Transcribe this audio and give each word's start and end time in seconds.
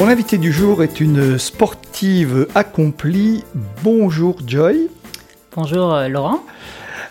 Mon 0.00 0.08
invité 0.08 0.38
du 0.38 0.50
jour 0.50 0.82
est 0.82 1.00
une 1.00 1.38
sportive 1.38 2.48
accomplie. 2.56 3.44
Bonjour 3.84 4.36
Joy. 4.44 4.88
Bonjour 5.54 5.94
euh, 5.94 6.08
Laurent. 6.08 6.42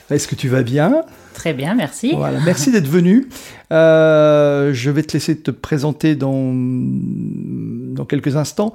Est-ce 0.10 0.28
que 0.28 0.36
tu 0.36 0.50
vas 0.50 0.64
bien? 0.64 1.04
Très 1.34 1.54
bien, 1.54 1.76
merci. 1.76 2.14
Voilà, 2.14 2.40
merci 2.46 2.72
d'être 2.72 2.90
venu. 2.90 3.30
Euh, 3.72 4.74
je 4.74 4.92
vais 4.92 5.02
te 5.04 5.14
laisser 5.14 5.38
te 5.38 5.50
présenter 5.50 6.16
dans, 6.16 6.52
dans 6.54 8.04
quelques 8.04 8.36
instants. 8.36 8.74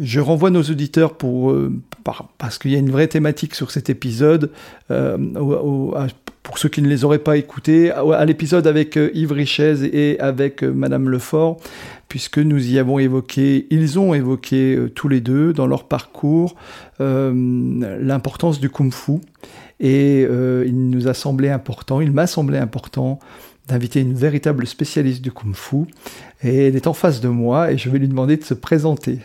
Je 0.00 0.20
renvoie 0.20 0.50
nos 0.50 0.62
auditeurs 0.62 1.16
pour, 1.16 1.50
euh, 1.50 1.72
parce 2.38 2.58
qu'il 2.58 2.70
y 2.70 2.76
a 2.76 2.78
une 2.78 2.90
vraie 2.90 3.08
thématique 3.08 3.56
sur 3.56 3.72
cet 3.72 3.90
épisode, 3.90 4.52
pour 6.44 6.58
ceux 6.58 6.68
qui 6.68 6.82
ne 6.82 6.88
les 6.88 7.04
auraient 7.04 7.18
pas 7.18 7.36
écoutés, 7.36 7.90
à, 7.90 8.24
l'épisode 8.24 8.68
avec 8.68 8.96
Yves 8.96 9.32
Richez 9.32 9.76
et 9.92 10.20
avec 10.20 10.62
Madame 10.62 11.08
Lefort, 11.08 11.58
puisque 12.08 12.38
nous 12.38 12.70
y 12.70 12.78
avons 12.78 13.00
évoqué, 13.00 13.66
ils 13.70 13.98
ont 13.98 14.14
évoqué 14.14 14.76
euh, 14.76 14.88
tous 14.88 15.08
les 15.08 15.20
deux 15.20 15.52
dans 15.52 15.66
leur 15.66 15.88
parcours 15.88 16.54
euh, 17.00 17.32
l'importance 18.00 18.60
du 18.60 18.70
kung-fu. 18.70 19.14
Et 19.80 20.24
euh, 20.30 20.64
il 20.64 20.90
nous 20.90 21.08
a 21.08 21.14
semblé 21.14 21.48
important, 21.48 22.00
il 22.00 22.12
m'a 22.12 22.28
semblé 22.28 22.58
important 22.58 23.18
d'inviter 23.66 24.00
une 24.00 24.14
véritable 24.14 24.66
spécialiste 24.66 25.22
du 25.22 25.32
kung-fu. 25.32 25.86
Et 26.44 26.68
elle 26.68 26.76
est 26.76 26.86
en 26.86 26.92
face 26.92 27.20
de 27.20 27.28
moi 27.28 27.72
et 27.72 27.78
je 27.78 27.88
vais 27.88 27.98
lui 27.98 28.08
demander 28.08 28.36
de 28.36 28.44
se 28.44 28.54
présenter. 28.54 29.18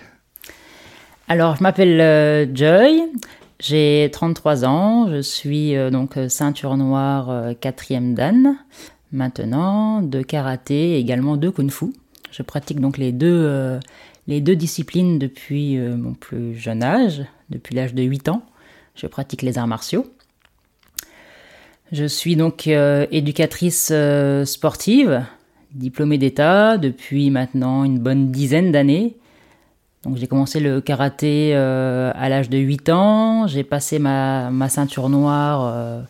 Alors, 1.28 1.58
je 1.58 1.62
m'appelle 1.62 2.50
Joy, 2.56 3.04
j'ai 3.60 4.10
33 4.12 4.66
ans, 4.66 5.10
je 5.10 5.22
suis 5.22 5.76
donc 5.92 6.18
ceinture 6.30 6.78
noire 6.78 7.54
quatrième 7.60 8.16
dan 8.16 8.58
maintenant, 9.12 10.02
de 10.02 10.22
karaté 10.22 10.92
et 10.92 11.00
également 11.00 11.38
de 11.38 11.50
kung-fu. 11.50 11.94
Je 12.32 12.44
pratique 12.44 12.80
donc 12.80 12.98
les 12.98 13.12
deux, 13.12 13.28
euh, 13.28 13.80
les 14.28 14.42
deux 14.42 14.56
disciplines 14.56 15.18
depuis 15.18 15.78
euh, 15.78 15.96
mon 15.96 16.14
plus 16.14 16.56
jeune 16.56 16.84
âge, 16.84 17.24
depuis 17.50 17.76
l'âge 17.76 17.94
de 17.94 18.04
8 18.04 18.30
ans. 18.30 18.44
Je 18.96 19.08
pratique 19.08 19.42
les 19.42 19.58
arts 19.58 19.68
martiaux. 19.68 20.06
Je 21.92 22.06
suis 22.06 22.36
donc 22.36 22.68
euh, 22.68 23.08
éducatrice 23.12 23.92
sportive, 24.46 25.26
diplômée 25.74 26.20
d'État 26.20 26.78
depuis 26.78 27.32
maintenant 27.32 27.84
une 27.84 27.98
bonne 27.98 28.32
dizaine 28.32 28.72
d'années. 28.72 29.16
Donc 30.04 30.16
j'ai 30.18 30.28
commencé 30.28 30.60
le 30.60 30.80
karaté 30.82 31.54
à 31.54 32.30
l'âge 32.30 32.50
de 32.50 32.58
8 32.58 32.90
ans, 32.90 33.48
j'ai 33.48 33.64
passé 33.64 34.00
ma, 34.00 34.50
ma, 34.50 34.70
ceinture 34.70 35.10
noire 35.10 36.06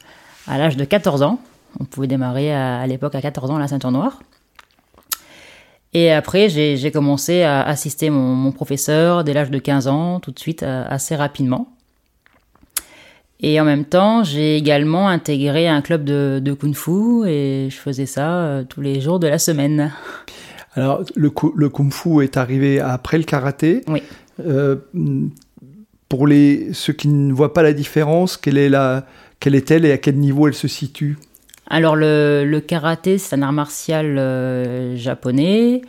à 0.47 0.57
l'âge 0.57 0.77
de 0.77 0.85
14 0.85 1.23
ans. 1.23 1.39
On 1.79 1.85
pouvait 1.85 2.07
démarrer 2.07 2.53
à, 2.53 2.79
à 2.79 2.87
l'époque 2.87 3.15
à 3.15 3.21
14 3.21 3.49
ans 3.49 3.57
la 3.57 3.67
ceinture 3.67 3.91
noire. 3.91 4.19
Et 5.93 6.11
après, 6.11 6.49
j'ai 6.49 6.91
commencé 6.91 7.41
à 7.41 7.63
assister 7.63 8.09
mon, 8.09 8.51
professeur 8.51 9.23
dès 9.23 9.33
l'âge 9.33 9.49
de 9.49 9.57
15 9.57 9.87
ans, 9.87 10.19
tout 10.19 10.31
de 10.31 10.39
suite, 10.39 10.63
euh, 10.63 10.85
assez 10.87 11.15
rapidement. 11.15 11.69
Et 13.39 13.59
en 13.59 13.63
même 13.63 13.85
temps, 13.85 14.23
j'ai 14.23 14.57
également 14.57 15.07
intégré 15.07 15.67
un 15.67 15.81
club 15.81 16.03
de, 16.03 16.41
de 16.43 16.53
kung 16.53 16.75
fu 16.75 17.25
et 17.25 17.69
je 17.69 17.77
faisais 17.77 18.05
ça 18.05 18.35
euh, 18.35 18.63
tous 18.63 18.81
les 18.81 18.99
jours 18.99 19.19
de 19.19 19.27
la 19.27 19.39
semaine. 19.39 19.91
Alors, 20.75 21.03
le, 21.15 21.31
le 21.55 21.69
kung 21.69 21.91
fu 21.91 22.23
est 22.23 22.37
arrivé 22.37 22.79
après 22.79 23.17
le 23.17 23.23
karaté. 23.23 23.83
Oui. 23.87 24.01
Euh, 24.45 24.75
pour 26.09 26.25
les, 26.25 26.73
ceux 26.73 26.93
qui 26.93 27.07
ne 27.07 27.31
voient 27.31 27.53
pas 27.53 27.63
la 27.63 27.73
différence, 27.73 28.35
quelle 28.35 28.57
est 28.57 28.69
la, 28.69 29.05
quelle 29.39 29.55
est-elle 29.55 29.85
et 29.85 29.91
à 29.91 29.97
quel 29.97 30.17
niveau 30.17 30.47
elle 30.47 30.53
se 30.55 30.67
situe? 30.67 31.17
Alors 31.69 31.95
le, 31.95 32.59
karaté, 32.59 33.19
c'est 33.19 33.35
un 33.35 33.43
art 33.43 33.53
martial 33.53 34.17
euh, 34.17 34.95
japonais. 34.95 35.81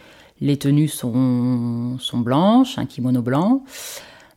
Les 0.42 0.58
tenues 0.58 0.88
sont, 0.88 1.96
sont, 1.98 2.18
blanches, 2.18 2.78
un 2.78 2.86
kimono 2.86 3.22
blanc. 3.22 3.64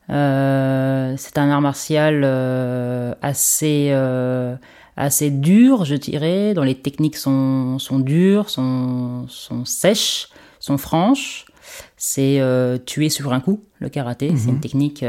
Euh, 0.10 1.14
c'est 1.18 1.38
un 1.38 1.50
art 1.50 1.62
martial 1.62 2.24
euh, 2.24 3.14
assez, 3.22 3.92
assez 4.96 5.30
dur, 5.30 5.84
je 5.84 5.96
dirais, 5.96 6.54
dont 6.54 6.64
les 6.64 6.76
techniques 6.76 7.18
sont, 7.18 7.78
sont 7.78 8.00
dures, 8.00 8.50
sont, 8.50 9.26
sont 9.28 9.66
sèches, 9.66 10.30
sont 10.64 10.78
franches. 10.78 11.46
C'est 11.98 12.42
tuer 12.86 13.10
sur 13.10 13.34
un 13.34 13.40
coup, 13.40 13.64
le 13.80 13.90
karaté. 13.90 14.32
C'est 14.36 14.50
une 14.50 14.56
mhm. 14.56 14.60
technique 14.60 15.04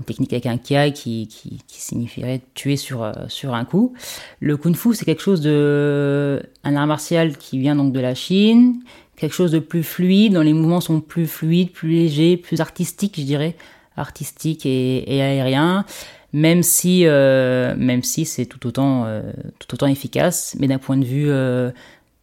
une 0.00 0.04
technique 0.06 0.32
avec 0.32 0.46
un 0.46 0.56
kiai 0.56 0.92
qui, 0.92 1.28
qui, 1.28 1.60
signifierait 1.68 2.40
tuer 2.54 2.76
sur, 2.76 3.02
euh, 3.02 3.12
sur 3.28 3.54
un 3.54 3.64
coup. 3.64 3.92
Le 4.40 4.56
kung 4.56 4.74
fu, 4.74 4.94
c'est 4.94 5.04
quelque 5.04 5.22
chose 5.22 5.40
de. 5.40 6.42
un 6.64 6.76
art 6.76 6.86
martial 6.86 7.36
qui 7.36 7.58
vient 7.58 7.76
donc 7.76 7.92
de 7.92 8.00
la 8.00 8.14
Chine, 8.14 8.80
quelque 9.16 9.34
chose 9.34 9.52
de 9.52 9.58
plus 9.58 9.82
fluide, 9.82 10.32
dont 10.34 10.40
les 10.40 10.54
mouvements 10.54 10.80
sont 10.80 11.00
plus 11.00 11.26
fluides, 11.26 11.72
plus 11.72 11.90
légers, 11.90 12.36
plus 12.36 12.60
artistiques, 12.60 13.16
je 13.18 13.24
dirais, 13.24 13.56
artistiques 13.96 14.64
et, 14.64 15.14
et 15.14 15.22
aériens. 15.22 15.84
Même 16.32 16.62
si, 16.62 17.02
euh, 17.06 17.74
même 17.76 18.04
si 18.04 18.24
c'est 18.24 18.46
tout 18.46 18.64
autant, 18.66 19.04
euh, 19.04 19.32
tout 19.58 19.74
autant 19.74 19.88
efficace, 19.88 20.56
mais 20.60 20.68
d'un 20.68 20.78
point 20.78 20.96
de 20.96 21.04
vue 21.04 21.28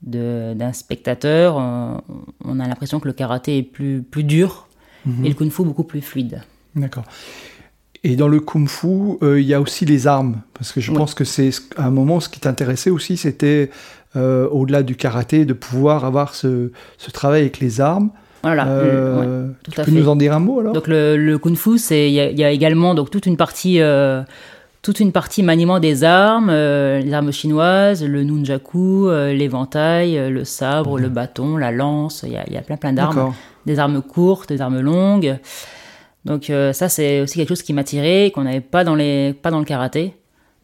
d'un 0.01 0.73
spectateur, 0.73 1.57
on 1.57 2.59
a 2.59 2.67
l'impression 2.67 2.99
que 2.99 3.07
le 3.07 3.13
karaté 3.13 3.57
est 3.57 3.63
plus, 3.63 4.03
plus 4.03 4.23
dur 4.23 4.67
mhm. 5.05 5.25
et 5.25 5.29
le 5.29 5.35
kung 5.35 5.49
fu 5.49 5.63
beaucoup 5.63 5.83
plus 5.83 6.01
fluide. 6.01 6.41
D'accord. 6.75 7.05
Et 8.03 8.15
dans 8.15 8.27
le 8.27 8.39
kung 8.39 8.67
fu, 8.67 9.17
euh, 9.21 9.41
il 9.41 9.47
y 9.47 9.53
a 9.53 9.61
aussi 9.61 9.85
les 9.85 10.07
armes, 10.07 10.41
parce 10.53 10.71
que 10.71 10.79
je 10.79 10.91
pense 10.91 11.13
que 11.13 11.23
c'est 11.23 11.49
à 11.75 11.87
un 11.87 11.91
moment 11.91 12.19
ce 12.19 12.29
qui 12.29 12.39
t'intéressait 12.39 12.89
aussi, 12.89 13.17
c'était 13.17 13.71
euh, 14.15 14.47
au-delà 14.49 14.83
du 14.83 14.95
karaté, 14.95 15.45
de 15.45 15.53
pouvoir 15.53 16.05
avoir 16.05 16.35
ce, 16.35 16.71
ce 16.97 17.11
travail 17.11 17.41
avec 17.41 17.59
les 17.59 17.81
armes. 17.81 18.11
Voilà. 18.43 18.67
Euh, 18.67 19.49
tu 19.63 19.81
peux 19.81 19.91
nous 19.91 20.07
en 20.07 20.15
dire 20.15 20.33
un 20.33 20.39
mot 20.39 20.59
alors? 20.59 20.73
Donc 20.73 20.87
le, 20.87 21.17
le 21.17 21.37
kung 21.37 21.55
fu, 21.55 21.77
c'est 21.77 22.09
il 22.09 22.13
y, 22.13 22.43
a 22.43 22.51
également 22.51 22.93
donc 22.93 23.09
toute 23.09 23.25
une 23.25 23.35
partie 23.35 23.79
toute 24.81 24.99
une 24.99 25.11
partie 25.11 25.43
maniement 25.43 25.79
des 25.79 26.03
armes, 26.03 26.49
les 26.49 27.13
armes 27.13 27.31
chinoises, 27.31 28.03
le 28.03 28.23
nunjaku, 28.23 29.09
l'éventail, 29.09 30.29
le 30.29 30.43
sabre, 30.45 30.99
le 30.99 31.09
bâton, 31.09 31.57
la 31.57 31.71
lance. 31.71 32.23
Il 32.25 32.31
y 32.31 32.37
a, 32.37 32.49
y 32.49 32.57
a, 32.57 32.61
plein 32.61 32.77
plein 32.77 32.93
d'armes, 32.93 33.33
des 33.65 33.79
armes 33.79 34.01
courtes, 34.01 34.49
des 34.49 34.61
armes 34.61 34.79
longues. 34.79 35.37
Donc 36.27 36.49
euh, 36.49 36.73
ça, 36.73 36.89
c'est 36.89 37.21
aussi 37.21 37.37
quelque 37.37 37.49
chose 37.49 37.63
qui 37.63 37.71
m'attirait, 37.71 38.31
qu'on 38.35 38.43
n'avait 38.43 38.59
pas 38.59 38.83
dans, 38.83 38.95
les, 38.95 39.33
pas 39.33 39.49
dans 39.49 39.59
le 39.59 39.65
karaté. 39.65 40.13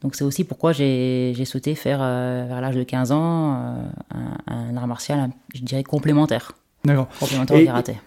Donc 0.02 0.16
c'est 0.16 0.26
aussi 0.26 0.44
pourquoi 0.44 0.74
j'ai 0.74 1.46
souhaité 1.46 1.74
faire, 1.74 2.00
euh, 2.02 2.46
vers 2.48 2.60
l'âge 2.60 2.76
de 2.76 2.84
15 2.84 3.14
ans, 3.14 3.56
euh, 3.56 4.18
un, 4.48 4.76
art 4.76 4.88
martial, 4.88 5.30
je 5.56 5.62
dirais, 5.62 5.84
complémentaire. 5.84 6.52
D'accord. 6.84 7.08
Complémentaire 7.18 7.62
au 7.62 7.66
karaté. 7.66 7.94
Et 7.94 7.98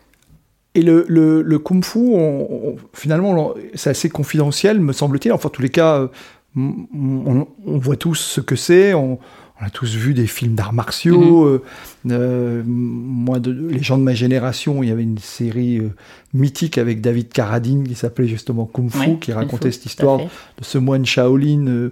le, 0.83 1.05
le, 1.09 1.43
le 1.43 1.59
kung 1.59 1.85
fu, 1.85 2.13
finalement, 2.93 3.55
c'est 3.75 3.91
assez 3.91 4.09
confidentiel, 4.09 4.81
me 4.81 4.93
semble-t-il. 4.93 5.33
Enfin, 5.33 5.49
en 5.49 5.51
tous 5.51 5.63
les 5.63 5.71
cas, 5.71 6.09
on, 6.57 7.47
voit 7.65 7.97
tous 7.97 8.15
ce 8.15 8.41
que 8.41 8.57
c'est, 8.57 8.95
on 9.61 9.65
a 9.65 9.71
tous 9.71 9.95
vu 9.95 10.13
des 10.13 10.27
films 10.27 10.55
d'arts 10.55 10.75
martiaux. 10.75 11.21
Mhm. 11.21 11.47
Euh, 11.47 11.59
euh, 12.11 12.63
moi, 12.67 13.39
de, 13.39 13.51
les 13.51 13.83
gens 13.83 13.97
de 13.97 14.03
ma 14.03 14.15
génération, 14.15 14.83
il 14.83 14.91
y 14.91 14.93
avait 14.93 15.03
une 15.03 15.19
série 15.19 15.79
euh, 15.79 15.89
mythique 16.35 16.77
avec 16.77 17.01
David 17.01 17.31
Carradine 17.31 17.89
qui 17.89 17.95
s'appelait 17.95 18.29
justement 18.29 18.67
Kung 18.67 18.91
Fu, 18.91 19.17
qui 19.19 19.33
racontait 19.33 19.73
cette 19.73 19.87
histoire 19.87 20.19
de 20.19 20.29
ce 20.61 20.77
moine 20.77 21.07
Shaolin 21.07 21.91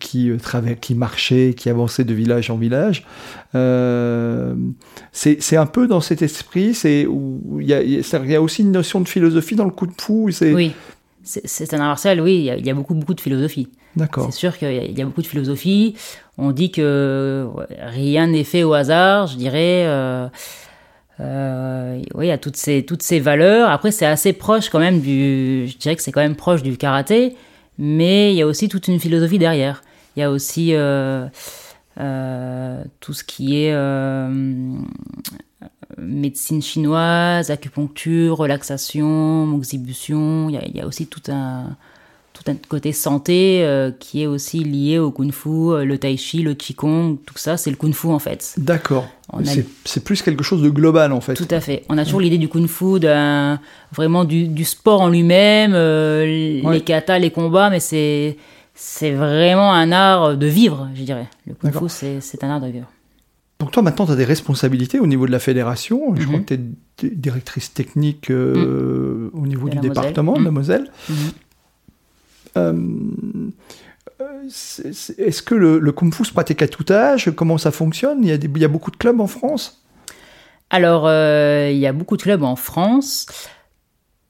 qui, 0.00 0.32
qui 0.80 0.94
marchait, 0.94 1.54
qui 1.56 1.70
avançait 1.70 2.04
de 2.04 2.14
village 2.14 2.50
en 2.50 2.56
village. 2.56 3.06
c'est 3.52 5.56
un 5.56 5.66
peu 5.66 5.86
dans 5.86 6.00
cet 6.00 6.22
esprit. 6.22 6.76
Il 6.84 7.06
y 7.60 7.72
a, 7.72 7.82
y 7.82 8.34
a 8.34 8.42
aussi 8.42 8.62
une 8.62 8.72
notion 8.72 9.00
de 9.00 9.08
philosophie 9.08 9.54
dans 9.54 9.64
le 9.64 9.70
Kung 9.70 9.92
Fu. 9.96 10.34
Oui, 10.42 10.72
c'est 11.22 11.74
un 11.74 11.80
art 11.80 11.88
martial, 11.88 12.20
oui, 12.20 12.36
il 12.36 12.44
y, 12.44 12.50
a, 12.50 12.56
il 12.56 12.66
y 12.66 12.70
a 12.70 12.74
beaucoup, 12.74 12.94
beaucoup 12.94 13.14
de 13.14 13.20
philosophie. 13.20 13.68
D'accord. 13.96 14.26
C'est 14.26 14.38
sûr 14.38 14.56
qu'il 14.56 14.98
y, 14.98 15.02
a 15.02 15.04
beaucoup 15.04 15.22
de 15.22 15.26
philosophie. 15.26 15.96
On 16.38 16.52
dit 16.52 16.70
que 16.70 17.48
rien 17.80 18.28
n'est 18.28 18.44
fait 18.44 18.62
au 18.62 18.72
hasard, 18.72 19.26
je 19.26 19.36
dirais. 19.36 19.84
Euh, 19.86 20.28
euh, 21.18 22.00
oui, 22.14 22.26
il 22.26 22.28
y 22.28 22.32
a 22.32 22.38
toutes 22.38 22.56
ces, 22.56 22.84
toutes 22.84 23.02
ces 23.02 23.20
valeurs. 23.20 23.68
Après, 23.68 23.90
c'est 23.90 24.06
assez 24.06 24.32
proche 24.32 24.68
quand 24.70 24.78
même 24.78 25.00
du. 25.00 25.66
Je 25.66 25.76
dirais 25.76 25.96
que 25.96 26.02
c'est 26.02 26.12
quand 26.12 26.20
même 26.20 26.36
proche 26.36 26.62
du 26.62 26.76
karaté, 26.76 27.36
mais 27.78 28.32
il 28.32 28.36
y 28.36 28.42
a 28.42 28.46
aussi 28.46 28.68
toute 28.68 28.88
une 28.88 29.00
philosophie 29.00 29.38
derrière. 29.38 29.82
Il 30.16 30.20
y 30.20 30.22
a 30.22 30.30
aussi 30.30 30.70
euh, 30.74 31.26
tout 33.00 33.12
ce 33.12 33.24
qui 33.24 33.64
est 33.64 33.74
médecine 36.00 36.62
chinoise, 36.62 37.50
acupuncture, 37.50 38.36
relaxation, 38.36 39.46
moxibution. 39.46 40.48
Il 40.48 40.54
y 40.54 40.58
a, 40.58 40.64
il 40.66 40.76
y 40.76 40.80
a 40.80 40.86
aussi 40.86 41.06
tout 41.06 41.22
un, 41.30 41.76
tout 42.32 42.44
un 42.50 42.54
côté 42.68 42.92
santé 42.92 43.60
euh, 43.64 43.90
qui 43.90 44.22
est 44.22 44.26
aussi 44.26 44.64
lié 44.64 44.98
au 44.98 45.10
kung 45.10 45.30
fu, 45.32 45.48
euh, 45.48 45.84
le 45.84 45.98
tai 45.98 46.16
chi, 46.16 46.42
le 46.42 46.54
qigong, 46.54 47.16
tout 47.26 47.36
ça, 47.36 47.56
c'est 47.56 47.70
le 47.70 47.76
kung 47.76 47.92
fu 47.92 48.06
en 48.08 48.18
fait. 48.18 48.54
D'accord. 48.56 49.06
A- 49.32 49.38
C'est 49.84 50.02
plus 50.02 50.22
quelque 50.22 50.42
chose 50.42 50.62
de 50.62 50.70
global 50.70 51.12
en 51.12 51.20
fait. 51.20 51.34
Tout 51.34 51.46
à 51.50 51.60
fait. 51.60 51.84
On 51.88 51.98
a 51.98 52.04
toujours 52.04 52.20
l'idée 52.20 52.38
du 52.38 52.48
kung 52.48 52.66
fu, 52.66 52.98
vraiment 53.92 54.24
du, 54.24 54.48
du 54.48 54.64
sport 54.64 55.02
en 55.02 55.08
lui-même, 55.08 55.72
euh, 55.74 56.24
les 56.72 56.80
katas, 56.80 57.18
les 57.18 57.30
combats, 57.30 57.70
mais 57.70 57.78
c'est 57.80 58.36
vraiment 59.12 59.72
un 59.72 59.92
art 59.92 60.36
de 60.36 60.46
vivre, 60.46 60.88
je 60.94 61.02
dirais. 61.02 61.28
Le 61.46 61.54
kung 61.54 61.88
fu, 61.88 62.18
c'est 62.20 62.42
un 62.44 62.50
art 62.50 62.60
de 62.60 62.68
vivre. 62.68 62.86
Donc 63.60 63.70
toi 63.72 63.82
maintenant 63.82 64.06
tu 64.06 64.12
as 64.12 64.16
des 64.16 64.24
responsabilités 64.24 64.98
au 64.98 65.06
niveau 65.06 65.26
de 65.26 65.30
la 65.32 65.38
fédération. 65.38 66.14
Je 66.16 66.24
crois 66.26 66.38
Mhm. 66.38 66.44
que 66.46 66.54
tu 66.96 67.06
es 67.06 67.10
directrice 67.10 67.72
technique 67.72 68.30
euh, 68.30 69.30
au 69.34 69.46
niveau 69.46 69.66
De 69.68 69.72
du 69.72 69.76
Moselle. 69.76 69.90
département 69.92 70.32
de 70.38 70.44
la 70.44 70.50
Mhm. 70.50 70.54
Moselle. 70.54 70.90
Mhm. 71.08 71.14
Euh, 72.56 72.72
euh, 74.20 74.42
Est-ce 74.48 75.42
que 75.42 75.54
le, 75.54 75.78
le 75.78 75.92
kung 75.92 76.12
fu 76.12 76.24
se 76.24 76.32
pratique 76.32 76.62
à 76.62 76.68
tout 76.68 76.84
âge 76.90 77.30
Comment 77.36 77.58
ça 77.58 77.70
fonctionne? 77.70 78.18
Il 78.22 78.28
y, 78.28 78.32
a 78.32 78.38
des- 78.38 78.48
il 78.52 78.60
y 78.60 78.64
a 78.64 78.68
beaucoup 78.68 78.90
de 78.90 78.96
clubs 78.96 79.20
en 79.20 79.26
France? 79.26 79.82
Alors, 80.70 81.06
euh, 81.06 81.68
il 81.70 81.78
y 81.78 81.86
a 81.86 81.92
beaucoup 81.92 82.16
de 82.16 82.22
clubs 82.22 82.42
en 82.42 82.56
France, 82.56 83.26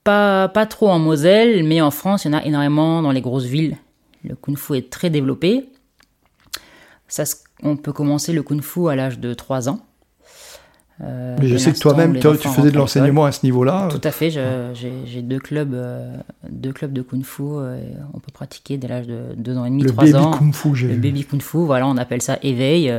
pas, 0.05 0.49
pas 0.49 0.67
trop 0.67 0.89
en 0.89 0.99
Moselle, 0.99 1.65
mais 1.65 1.81
en 1.81 1.91
France, 1.91 2.25
il 2.25 2.33
y 2.33 2.35
en 2.35 2.39
a 2.39 2.45
énormément 2.45 3.03
dans 3.03 3.13
les 3.13 3.21
grosses 3.21 3.45
villes. 3.45 3.77
Le 4.25 4.35
kung 4.35 4.57
fu 4.57 4.75
est 4.77 4.91
très 4.91 5.09
développé. 5.11 5.69
Ça, 7.11 7.25
on 7.63 7.77
peut 7.77 7.93
commencer 7.93 8.33
le 8.33 8.43
kung 8.43 8.63
fu 8.63 8.89
à 8.89 8.97
l'âge 8.97 9.19
de 9.19 9.35
3 9.35 9.69
ans. 9.69 9.81
Euh, 11.03 11.37
Mais 11.41 11.49
je 11.49 11.57
sais 11.57 11.73
que 11.73 11.79
toi-même, 11.79 12.19
toi, 12.19 12.37
tu 12.37 12.49
faisais 12.49 12.71
de 12.71 12.77
l'enseignement 12.77 13.25
à 13.25 13.33
ce 13.33 13.45
niveau-là. 13.45 13.89
Tout 13.91 14.01
à 14.05 14.11
fait, 14.11 14.31
j'ai 14.31 15.23
deux 15.23 15.39
clubs, 15.39 15.73
euh, 15.75 16.15
deux 16.49 16.73
clubs 16.73 16.93
de 16.93 17.03
kung 17.03 17.23
fu. 17.25 17.43
euh, 17.43 17.81
on 18.15 18.19
peut 18.21 18.31
pratiquer 18.33 18.77
dès 18.77 18.87
l'âge 18.89 19.07
de 19.07 19.35
2 19.37 19.57
ans 19.57 19.65
et 19.65 19.71
demi, 19.71 19.83
Le 19.83 19.91
3 19.91 20.05
baby 20.05 20.15
ans. 20.17 20.31
kung 20.31 20.53
fu, 20.55 20.75
j'ai 20.75 20.89
Le 20.89 20.95
vu. 20.95 21.01
baby 21.01 21.25
kung 21.25 21.41
fu, 21.41 21.57
voilà, 21.59 21.87
on 21.89 21.97
appelle 21.97 22.21
ça 22.23 22.39
éveil, 22.43 22.93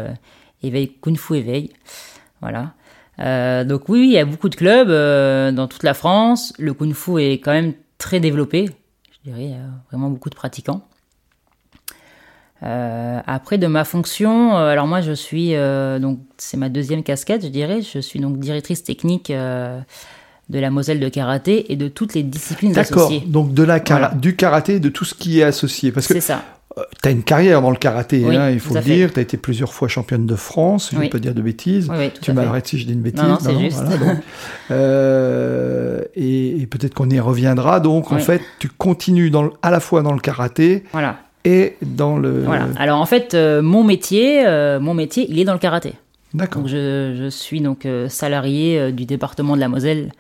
éveil 0.64 0.92
kung 1.00 1.16
fu 1.16 1.36
éveil, 1.38 1.70
voilà. 2.42 2.74
Donc 3.66 3.88
oui, 3.88 4.08
il 4.08 4.12
y 4.14 4.18
a 4.18 4.26
beaucoup 4.26 4.50
de 4.50 4.56
clubs 4.56 4.90
dans 5.56 5.68
toute 5.68 5.84
la 5.84 5.94
France. 5.94 6.54
Le 6.58 6.74
kung 6.74 6.94
fu 6.94 7.22
est 7.22 7.34
quand 7.34 7.52
même 7.52 7.74
très 8.00 8.20
développé, 8.20 8.66
je 9.24 9.30
dirais, 9.30 9.46
il 9.46 9.52
y 9.52 9.54
a 9.54 9.68
vraiment 9.92 10.10
beaucoup 10.10 10.32
de 10.32 10.36
pratiquants. 10.36 10.82
Euh, 12.64 13.20
après, 13.26 13.58
de 13.58 13.66
ma 13.68 13.84
fonction, 13.84 14.56
euh, 14.56 14.70
alors 14.72 14.86
moi 14.86 15.02
je 15.02 15.14
suis, 15.14 15.56
euh, 15.56 15.98
donc 15.98 16.20
c'est 16.38 16.58
ma 16.58 16.70
deuxième 16.70 17.02
casquette, 17.04 17.44
je 17.44 17.50
dirais, 17.50 17.82
je 17.82 18.00
suis 18.00 18.20
donc 18.20 18.38
directrice 18.40 18.84
technique 18.84 19.32
de 19.32 20.60
la 20.60 20.70
Moselle 20.70 21.00
de 21.00 21.10
karaté 21.10 21.72
et 21.72 21.76
de 21.76 21.88
toutes 21.88 22.14
les 22.14 22.24
disciplines 22.24 22.72
D'accord. 22.74 23.04
associées. 23.08 23.24
Donc 23.26 23.54
de 23.54 23.64
la 23.64 23.80
Voilà. 23.80 24.10
du 24.16 24.36
karaté, 24.36 24.80
de 24.80 24.90
tout 24.90 25.06
ce 25.06 25.14
qui 25.16 25.40
est 25.40 25.44
associé. 25.44 25.92
Parce 25.92 26.08
que 26.08 26.14
C'est 26.16 26.20
ça. 26.22 26.44
tu 27.02 27.08
as 27.08 27.12
une 27.12 27.24
carrière 27.24 27.62
dans 27.62 27.72
le 27.72 27.78
karaté, 27.78 28.24
Oui, 28.26 28.36
hein, 28.36 28.50
il 28.52 28.60
faut 28.60 28.74
le 28.76 28.82
dire. 28.82 29.12
Tu 29.14 29.20
as 29.20 29.24
été 29.24 29.38
plusieurs 29.38 29.72
fois 29.74 29.88
championne 29.88 30.26
de 30.28 30.36
France, 30.36 30.90
je 30.92 30.98
ne 30.98 31.02
Oui. 31.02 31.10
pas 31.10 31.20
dire 31.20 31.34
de 31.34 31.42
bêtises. 31.42 31.90
Oui, 31.90 32.12
Tu 32.22 32.34
m'arrêtes 32.34 32.68
si 32.68 32.78
je 32.78 32.86
dis 32.86 32.94
une 32.94 33.02
bêtise. 33.02 33.22
Non, 33.24 33.30
non, 33.30 33.38
c'est 33.42 33.58
juste. 33.60 33.78
voilà, 33.82 33.98
donc, 33.98 34.18
euh, 34.72 36.02
et 36.16 36.62
et 36.62 36.68
peut-être 36.68 36.94
qu'on 36.94 37.10
y 37.10 37.20
reviendra. 37.20 37.80
Donc, 37.80 38.12
en 38.12 38.20
fait, 38.20 38.42
tu 38.60 38.68
continues 38.70 39.30
dans 39.32 39.50
à 39.62 39.72
la 39.72 39.80
fois 39.80 40.02
dans 40.02 40.14
le 40.14 40.20
karaté 40.20 40.84
Voilà. 40.92 41.18
Et 41.46 41.78
dans 41.82 42.18
le. 42.18 42.44
Voilà. 42.44 42.68
Alors 42.78 43.00
en 43.00 43.06
fait, 43.06 43.34
euh, 43.34 43.62
mon 43.62 43.84
métier, 43.84 44.46
euh, 44.46 44.80
mon 44.80 44.94
métier, 44.94 45.26
il 45.30 45.40
est 45.40 45.46
dans 45.46 45.54
le 45.54 45.60
karaté. 45.60 45.94
D'accord. 46.34 46.68
Je, 46.68 47.16
je 47.18 47.30
suis 47.30 47.62
donc 47.62 47.86
euh, 47.86 48.08
salarié 48.08 48.92
du 48.92 49.06
département 49.06 49.56
de 49.56 49.62
la 49.62 49.68
Moselle 49.68 50.12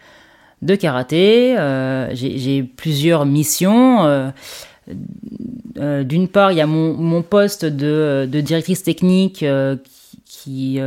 de 0.61 0.75
karaté. 0.75 1.55
J'ai 2.13 2.63
plusieurs 2.63 3.25
missions. 3.25 4.31
D'une 5.75 6.27
part, 6.27 6.51
il 6.51 6.57
y 6.57 6.61
a 6.61 6.67
mon, 6.67 6.93
mon 6.95 7.21
poste 7.21 7.65
de, 7.65 8.27
de 8.29 8.41
directrice 8.41 8.83
technique 8.83 9.45
qui, 10.25 10.25
qui, 10.25 10.79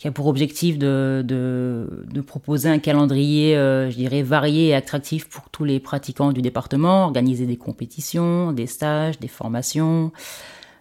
qui 0.00 0.08
a 0.08 0.12
pour 0.12 0.28
objectif 0.28 0.78
de, 0.78 1.22
de, 1.22 2.06
de 2.10 2.20
proposer 2.22 2.70
un 2.70 2.78
calendrier, 2.78 3.54
euh, 3.54 3.90
je 3.90 3.96
dirais, 3.96 4.22
varié 4.22 4.68
et 4.68 4.74
attractif 4.74 5.28
pour 5.28 5.50
tous 5.50 5.64
les 5.64 5.78
pratiquants 5.78 6.32
du 6.32 6.40
département, 6.40 7.04
organiser 7.04 7.44
des 7.44 7.58
compétitions, 7.58 8.52
des 8.52 8.66
stages, 8.66 9.20
des 9.20 9.28
formations, 9.28 10.10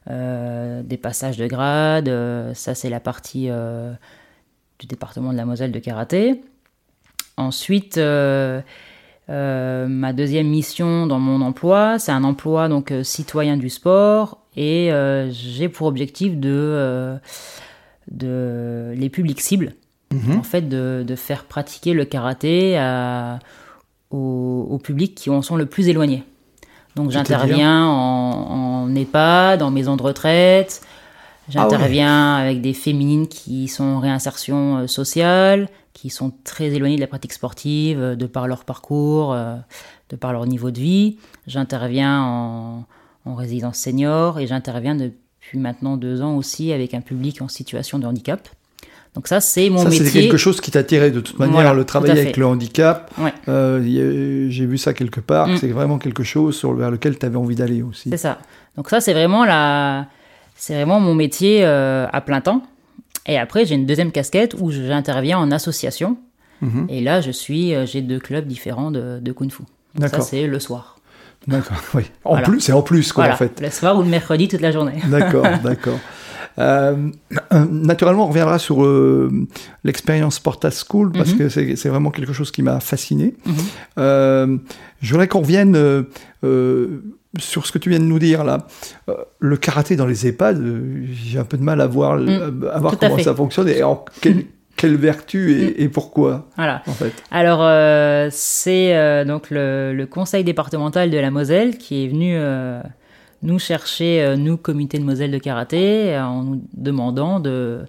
euh, 0.10 0.82
des 0.84 0.96
passages 0.96 1.36
de 1.36 1.48
grade. 1.48 2.08
euh, 2.08 2.54
ça, 2.54 2.76
c'est 2.76 2.90
la 2.90 3.02
partie 3.02 3.48
euh, 3.50 3.92
du 4.80 4.88
département 4.88 5.34
de 5.34 5.38
la 5.38 5.46
Moselle 5.46 5.74
de 5.74 5.80
karaté. 5.80 6.42
Ensuite, 7.36 7.98
euh, 7.98 8.62
ma 9.28 10.14
deuxième 10.14 10.48
mission 10.48 11.08
dans 11.08 11.20
mon 11.20 11.42
emploi, 11.42 12.00
c'est 12.00 12.14
un 12.14 12.24
emploi 12.24 12.70
donc 12.70 12.94
citoyen 13.04 13.58
du 13.58 13.70
sport 13.70 14.46
et 14.56 14.94
euh, 14.94 15.30
j'ai 15.30 15.68
pour 15.68 15.88
objectif 15.88 16.38
de, 16.38 16.50
euh, 16.50 17.18
de 18.12 18.94
les 18.96 19.10
publics 19.10 19.42
cibles, 19.42 19.74
Mhm. 20.12 20.40
en 20.40 20.44
fait, 20.44 20.68
de, 20.68 21.04
de 21.08 21.16
faire 21.16 21.44
pratiquer 21.46 21.94
le 21.94 22.04
karaté 22.04 22.78
à, 22.80 23.38
au, 24.10 24.68
au 24.70 24.78
public 24.80 25.14
qui 25.14 25.30
en 25.30 25.42
sont 25.44 25.56
le 25.56 25.68
plus 25.68 25.88
éloignés. 25.88 26.24
Donc 26.96 27.12
j'interviens 27.12 27.86
en, 27.86 28.88
en 28.88 28.96
EHPAD, 28.96 29.62
en 29.62 29.70
maison 29.70 29.96
de 29.96 30.02
retraite, 30.02 30.82
j'interviens 31.48 32.36
avec 32.36 32.62
des 32.62 32.74
féminines 32.74 33.28
qui 33.28 33.68
sont 33.68 33.84
en 33.84 34.00
réinsertion 34.00 34.78
euh, 34.80 34.88
sociale, 34.88 35.70
qui 35.94 36.10
sont 36.10 36.32
très 36.44 36.68
éloignées 36.74 36.96
de 36.96 37.02
la 37.02 37.08
pratique 37.08 37.34
sportive, 37.34 38.00
euh, 38.02 38.16
de 38.16 38.26
par 38.26 38.48
leur 38.48 38.66
parcours, 38.66 39.34
euh, 39.34 39.56
de 40.10 40.16
par 40.16 40.34
leur 40.34 40.48
niveau 40.48 40.72
de 40.72 40.80
vie. 40.80 41.18
J'interviens 41.46 42.22
en, 42.24 42.86
en 43.26 43.36
résidence 43.36 43.78
senior 43.78 44.40
et 44.40 44.48
j'interviens 44.48 44.96
depuis 45.50 45.60
maintenant 45.60 45.98
deux 45.98 46.22
ans 46.22 46.36
aussi 46.38 46.72
avec 46.72 46.94
un 46.94 47.02
public 47.02 47.42
en 47.42 47.48
situation 47.48 47.98
de 47.98 48.06
handicap. 48.06 48.48
Donc 49.16 49.28
ça, 49.28 49.42
c'est 49.42 49.70
mon 49.72 49.80
Ça, 49.80 49.90
c'est 49.90 50.12
quelque 50.12 50.38
chose 50.38 50.62
qui 50.62 50.70
t'attirait 50.70 51.10
de 51.10 51.20
toute 51.20 51.40
manière, 51.40 51.56
Voilà, 51.56 51.74
le 51.74 51.84
travail 51.84 52.12
avec 52.12 52.38
le 52.38 52.46
handicap. 52.46 53.12
Ouais. 53.18 53.34
euh, 53.48 54.48
J'ai 54.50 54.66
vu 54.68 54.78
ça 54.78 54.94
quelque 54.94 55.20
part. 55.20 55.48
Mm. 55.48 55.58
C'est 55.58 55.70
vraiment 55.70 55.98
quelque 55.98 56.22
chose 56.22 56.56
sur, 56.56 56.74
vers 56.74 56.92
lequel 56.92 57.18
tu 57.18 57.26
avais 57.26 57.36
envie 57.38 57.56
d'aller 57.56 57.82
aussi. 57.82 58.12
C'est 58.12 58.18
ça. 58.18 58.38
Donc 58.78 58.90
ça, 58.90 59.02
c'est 59.02 59.14
vraiment 59.14 59.44
la, 59.46 60.06
c'est 60.56 60.76
vraiment 60.76 61.00
mon 61.00 61.16
métier 61.16 61.66
euh, 61.66 62.06
à 62.14 62.22
plein 62.22 62.42
temps. 62.42 62.62
Et 63.26 63.40
après, 63.40 63.66
j'ai 63.66 63.74
une 63.74 63.88
deuxième 63.88 64.12
casquette 64.12 64.56
où 64.60 64.70
j'interviens 64.70 65.40
en 65.40 65.52
association. 65.52 66.18
Mhm. 66.62 66.86
Et 66.90 67.02
là, 67.02 67.22
je 67.22 67.32
suis, 67.32 67.74
euh, 67.74 67.88
j'ai 67.88 68.02
deux 68.02 68.20
clubs 68.20 68.46
différents 68.46 68.92
de, 68.92 69.20
de 69.20 69.32
kung 69.32 69.52
fu. 69.52 69.64
Donc 69.96 70.10
ça, 70.10 70.22
c'est 70.22 70.46
le 70.46 70.60
soir. 70.60 70.99
D'accord. 71.50 71.78
Oui. 71.96 72.04
En 72.24 72.32
Voilà. 72.32 72.48
plus, 72.48 72.60
c'est 72.62 72.72
en 72.74 72.82
plus 72.82 73.12
quoi 73.14 73.24
voilà, 73.26 73.36
en 73.36 73.38
fait. 73.38 73.60
le 73.62 73.70
soir 73.70 73.98
ou 73.98 74.02
le 74.02 74.08
mercredi 74.10 74.48
toute 74.48 74.62
la 74.62 74.72
journée. 74.72 75.02
D'accord, 75.10 75.46
d'accord. 75.64 76.00
Euh, 76.58 76.96
naturellement, 77.72 78.26
on 78.26 78.30
reviendra 78.30 78.60
sur 78.60 78.84
euh, 78.84 79.30
l'expérience 79.84 80.40
Porta 80.40 80.70
School 80.72 81.12
parce 81.14 81.32
Mhm. 81.34 81.38
que 81.38 81.50
c'est 81.50 81.90
vraiment 81.90 82.12
quelque 82.12 82.34
chose 82.34 82.52
qui 82.52 82.62
m'a 82.64 82.80
fasciné. 82.82 83.36
Mhm. 83.46 83.54
Euh, 83.98 84.58
je 85.02 85.12
voudrais 85.12 85.28
qu'on 85.30 85.40
revienne 85.40 85.76
euh, 85.76 86.04
euh, 86.44 87.02
sur 87.38 87.66
ce 87.66 87.72
que 87.72 87.78
tu 87.78 87.90
viens 87.90 88.00
de 88.00 88.04
nous 88.06 88.20
dire 88.20 88.44
là. 88.44 88.68
Euh, 89.10 89.14
le 89.40 89.56
karaté 89.56 89.96
dans 89.96 90.06
les 90.08 90.28
EHPAD, 90.28 90.60
euh, 90.60 91.06
j'ai 91.14 91.40
un 91.40 91.46
peu 91.46 91.58
de 91.58 91.64
mal 91.64 91.80
à 91.80 91.88
voir, 91.88 92.18
Mm, 92.18 92.66
à 92.74 92.80
voir 92.80 92.98
comment 93.00 93.20
ça 93.20 93.34
fonctionne 93.36 93.70
et 93.70 93.84
en 93.84 94.04
quelle, 94.20 94.44
quelle 94.80 94.96
vertu 94.96 95.52
et, 95.52 95.84
et 95.84 95.90
pourquoi 95.90 96.48
Voilà. 96.56 96.82
en 96.88 96.94
fait. 96.94 97.12
Alors, 97.32 97.60
euh, 97.62 98.30
c'est 98.32 98.96
euh, 98.96 99.26
donc 99.26 99.50
le, 99.50 99.94
le 99.94 100.06
conseil 100.06 100.46
départemental 100.46 101.10
de 101.10 101.18
la 101.18 101.32
Moselle 101.32 101.78
qui 101.78 102.06
est 102.06 102.08
venu 102.08 102.32
euh, 102.38 102.82
nous 103.42 103.60
chercher, 103.60 104.36
nous, 104.38 104.56
comité 104.56 104.98
de 104.98 105.04
Moselle 105.04 105.32
de 105.32 105.38
karaté, 105.38 106.18
en 106.18 106.44
nous 106.44 106.62
demandant 106.74 107.42
de, 107.42 107.82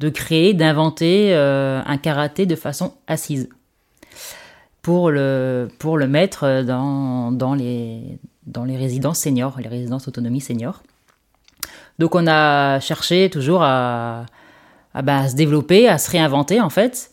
de 0.00 0.08
créer, 0.08 0.52
d'inventer 0.52 1.32
un 1.32 1.96
karaté 1.96 2.44
de 2.44 2.56
façon 2.56 2.94
assise 3.06 3.48
pour 4.80 5.12
le, 5.12 5.68
pour 5.78 5.96
le 5.96 6.08
mettre 6.08 6.62
dans, 6.62 7.30
dans, 7.30 7.54
les, 7.54 8.18
dans 8.48 8.64
les 8.64 8.76
résidences 8.76 9.20
seniors, 9.20 9.60
les 9.60 9.68
résidences 9.68 10.08
autonomie 10.08 10.40
seniors. 10.40 10.82
Donc, 12.00 12.16
on 12.16 12.26
a 12.26 12.80
cherché 12.80 13.30
toujours 13.30 13.62
à, 13.62 14.26
à, 14.94 15.02
bah, 15.02 15.18
à 15.18 15.28
se 15.28 15.34
développer, 15.36 15.88
à 15.88 15.98
se 15.98 16.10
réinventer 16.10 16.60
en 16.60 16.70
fait. 16.70 17.10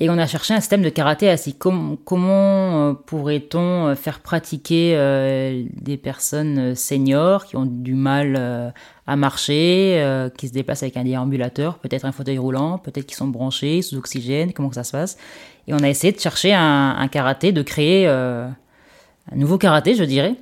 Et 0.00 0.08
on 0.10 0.18
a 0.18 0.28
cherché 0.28 0.54
un 0.54 0.60
système 0.60 0.82
de 0.82 0.90
karaté 0.90 1.28
assis. 1.28 1.54
Com- 1.54 1.96
comment 2.04 2.90
euh, 2.90 2.92
pourrait-on 2.94 3.88
euh, 3.88 3.94
faire 3.96 4.20
pratiquer 4.20 4.92
euh, 4.94 5.64
des 5.72 5.96
personnes 5.96 6.76
seniors 6.76 7.46
qui 7.46 7.56
ont 7.56 7.66
du 7.66 7.94
mal 7.94 8.72
à 9.06 9.16
marcher, 9.16 10.30
qui 10.36 10.48
se 10.48 10.52
déplacent 10.52 10.82
avec 10.82 10.96
un 10.96 11.04
déambulateur, 11.04 11.78
peut-être 11.78 12.04
un 12.04 12.12
fauteuil 12.12 12.38
roulant, 12.38 12.78
peut-être 12.78 13.06
qu'ils 13.06 13.16
sont 13.16 13.26
branchés 13.26 13.82
sous 13.82 13.96
oxygène, 13.96 14.52
comment 14.52 14.68
que 14.68 14.74
ça 14.74 14.84
se 14.84 14.92
passe? 14.92 15.16
Et 15.66 15.74
on 15.74 15.78
a 15.78 15.88
essayé 15.88 16.12
de 16.12 16.20
chercher 16.20 16.52
un, 16.52 17.08
karaté, 17.10 17.50
de 17.50 17.62
créer 17.62 18.06
un 18.06 18.54
nouveau 19.34 19.56
karaté, 19.56 19.94
je 19.94 20.04
dirais. 20.04 20.34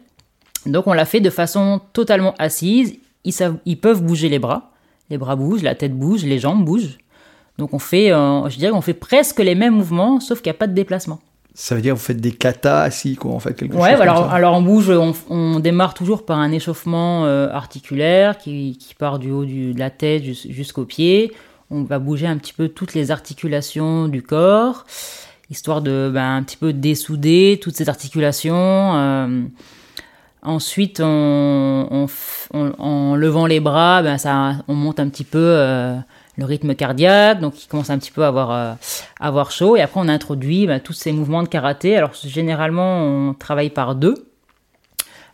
Donc 0.67 0.89
on 0.89 0.93
l'a 0.93 1.05
fait 1.05 1.21
de 1.21 1.31
façon 1.31 1.81
totalement 1.93 2.35
assise. 2.41 2.99
Ils 3.25 3.81
peuvent 3.81 4.03
bouger 4.03 4.29
les 4.29 4.41
bras, 4.41 4.73
les 5.11 5.19
bras 5.19 5.37
bougent, 5.37 5.63
la 5.63 5.75
tête 5.75 5.97
bouge, 5.97 6.25
les 6.25 6.39
jambes 6.39 6.65
bougent. 6.65 6.99
Donc 7.59 7.73
on 7.75 7.79
fait, 7.79 8.13
euh, 8.13 8.49
je 8.51 8.57
dirais 8.59 8.71
qu'on 8.73 8.81
fait 8.83 8.93
presque 8.95 9.39
les 9.41 9.55
mêmes 9.55 9.75
mouvements, 9.75 10.21
sauf 10.21 10.41
qu'il 10.43 10.51
n'y 10.51 10.57
a 10.57 10.59
pas 10.59 10.67
de 10.67 10.75
déplacement. 10.75 11.21
Ça 11.55 11.75
veut 11.75 11.81
dire 11.81 11.95
que 11.95 11.99
vous 11.99 12.05
faites 12.05 12.21
des 12.21 12.33
katas 12.33 12.83
assis, 12.83 13.17
quoi, 13.17 13.33
en 13.33 13.39
fait, 13.41 13.55
quelque 13.55 13.75
Ouais, 13.77 13.93
chose 13.93 14.01
alors, 14.03 14.17
comme 14.21 14.29
ça. 14.29 14.35
alors 14.35 14.55
on 14.57 14.61
bouge, 14.61 14.91
on, 14.91 15.15
on 15.31 15.59
démarre 15.59 15.95
toujours 15.95 16.27
par 16.27 16.39
un 16.39 16.53
échauffement 16.53 17.25
euh, 17.25 17.49
articulaire 17.51 18.37
qui, 18.37 18.77
qui 18.79 18.95
part 18.95 19.19
du 19.19 19.31
haut 19.31 19.47
du- 19.47 19.73
de 19.73 19.79
la 19.79 19.89
tête 19.89 20.23
jus- 20.23 20.53
jusqu'aux 20.53 20.85
pieds. 20.85 21.33
On 21.71 21.83
va 21.83 21.99
bouger 21.99 22.27
un 22.27 22.37
petit 22.37 22.53
peu 22.53 22.69
toutes 22.69 22.93
les 22.93 23.11
articulations 23.11 24.07
du 24.07 24.23
corps, 24.23 24.85
histoire 25.49 25.81
de 25.81 26.11
ben, 26.13 26.37
un 26.37 26.43
petit 26.43 26.59
peu 26.59 26.75
dessouder 26.75 27.59
toutes 27.63 27.75
ces 27.77 27.89
articulations. 27.89 28.55
euh. 28.95 29.43
Ensuite, 30.47 31.01
en 31.01 32.07
levant 33.17 33.47
les 33.47 33.61
bras, 33.61 34.03
ben, 34.03 34.19
ça, 34.19 34.55
on 34.69 34.75
monte 34.75 35.01
un 35.01 35.09
petit 35.09 35.25
peu 35.25 35.39
euh, 35.43 35.97
le 36.37 36.45
rythme 36.45 36.75
cardiaque, 36.75 37.41
donc 37.41 37.63
il 37.63 37.67
commence 37.69 37.91
un 37.91 37.99
petit 37.99 38.11
peu 38.11 38.25
à 38.25 38.29
avoir, 38.29 38.51
euh, 38.53 38.73
avoir 39.21 39.51
chaud. 39.51 39.77
Et 39.77 39.83
après, 39.83 40.01
on 40.01 40.09
introduit 40.09 40.67
ben, 40.67 40.81
tous 40.81 40.93
ces 40.93 41.13
mouvements 41.13 41.43
de 41.43 41.49
karaté. 41.49 41.97
Alors, 41.97 42.13
généralement, 42.15 43.03
on 43.03 43.35
travaille 43.35 43.71
par 43.71 43.95
deux, 43.95 44.15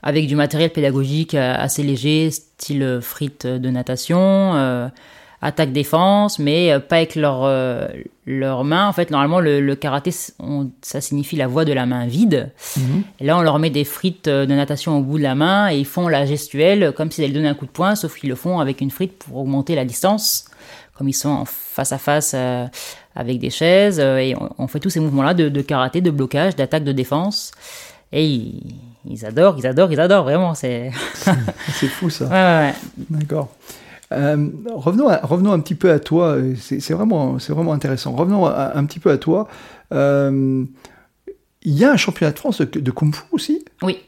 avec 0.02 0.26
du 0.26 0.34
matériel 0.34 0.70
pédagogique 0.70 1.34
euh, 1.34 1.54
assez 1.56 1.82
léger, 1.82 2.30
style 2.30 3.00
frite 3.02 3.46
de 3.46 3.70
natation, 3.70 4.90
attaque-défense, 5.42 6.38
mais 6.38 6.72
euh, 6.72 6.78
pas 6.80 6.96
avec 6.96 7.14
leurs 7.16 7.42
euh, 7.44 7.88
mains. 8.26 8.86
En 8.88 8.92
fait, 8.92 9.10
normalement, 9.10 9.40
le, 9.40 9.60
le 9.60 9.74
karaté, 9.76 10.12
on- 10.38 10.70
ça 10.82 11.00
signifie 11.00 11.36
la 11.36 11.48
voie 11.48 11.64
de 11.64 11.72
la 11.72 11.84
main 11.84 12.06
vide. 12.06 12.50
Mhm. 12.76 13.02
Et 13.20 13.24
là, 13.24 13.36
on 13.36 13.42
leur 13.42 13.58
met 13.58 13.70
des 13.70 13.84
frites 13.84 14.28
euh, 14.28 14.46
de 14.46 14.54
natation 14.54 14.96
au 14.98 15.02
bout 15.02 15.18
de 15.18 15.22
la 15.24 15.34
main 15.34 15.70
et 15.70 15.76
ils 15.78 15.84
font 15.86 16.08
la 16.08 16.24
gestuelle 16.26 16.92
comme 16.96 17.10
s'ils 17.10 17.24
allaient 17.24 17.32
donner 17.34 17.48
un 17.48 17.54
coup 17.54 17.66
de 17.66 17.70
poing, 17.72 17.94
sauf 17.96 18.16
qu'ils 18.18 18.28
le 18.30 18.36
font 18.36 18.60
avec 18.60 18.80
une 18.80 18.90
frite 18.90 19.18
pour 19.18 19.38
augmenter 19.38 19.74
la 19.74 19.84
distance, 19.84 20.44
comme 20.96 21.08
ils 21.08 21.12
sont 21.14 21.44
face 21.46 21.92
à 21.92 21.98
face 21.98 22.32
euh, 22.36 22.66
avec 23.16 23.38
des 23.40 23.50
chaises. 23.50 23.98
euh, 24.00 24.18
et 24.18 24.36
on, 24.36 24.48
on 24.58 24.66
fait 24.68 24.78
tous 24.80 24.90
ces 24.90 25.00
mouvements-là 25.00 25.34
de, 25.34 25.48
de 25.48 25.60
karaté, 25.62 26.00
de 26.00 26.10
blocage, 26.10 26.54
d'attaque, 26.56 26.84
de 26.84 26.92
défense. 26.92 27.50
Et 28.12 28.24
ils, 28.26 28.74
ils 29.08 29.24
adorent, 29.26 29.56
ils 29.58 29.66
adorent, 29.66 29.90
ils 29.92 29.98
adorent, 30.00 30.24
vraiment. 30.24 30.54
C'est. 30.54 30.90
C'est 31.74 31.88
fou, 31.88 32.10
ça. 32.10 32.24
Ouais, 32.30 32.30
ouais, 32.30 32.66
ouais. 32.68 32.74
D'accord. 33.10 33.48
Euh, 34.12 34.48
revenons, 34.74 35.08
à- 35.08 35.18
revenons 35.22 35.52
un 35.52 35.60
petit 35.60 35.74
peu 35.74 35.90
à 35.90 35.98
toi. 35.98 36.36
C'est 36.58 36.80
c'est 36.80 36.94
vraiment, 36.94 37.38
c'est 37.38 37.52
vraiment 37.52 37.72
intéressant. 37.72 38.12
Revenons 38.12 38.46
à- 38.46 38.72
un 38.76 38.84
petit 38.84 39.00
peu 39.00 39.10
à 39.10 39.18
toi. 39.18 39.48
Euh, 39.92 40.64
Il 41.64 41.74
y 41.78 41.84
a 41.84 41.92
un 41.92 41.96
championnat 41.96 42.32
de 42.32 42.38
France 42.38 42.60
de, 42.60 42.80
de 42.80 42.90
Kung 42.90 43.14
Fu 43.14 43.22
aussi? 43.30 43.64
Oui. 43.82 43.98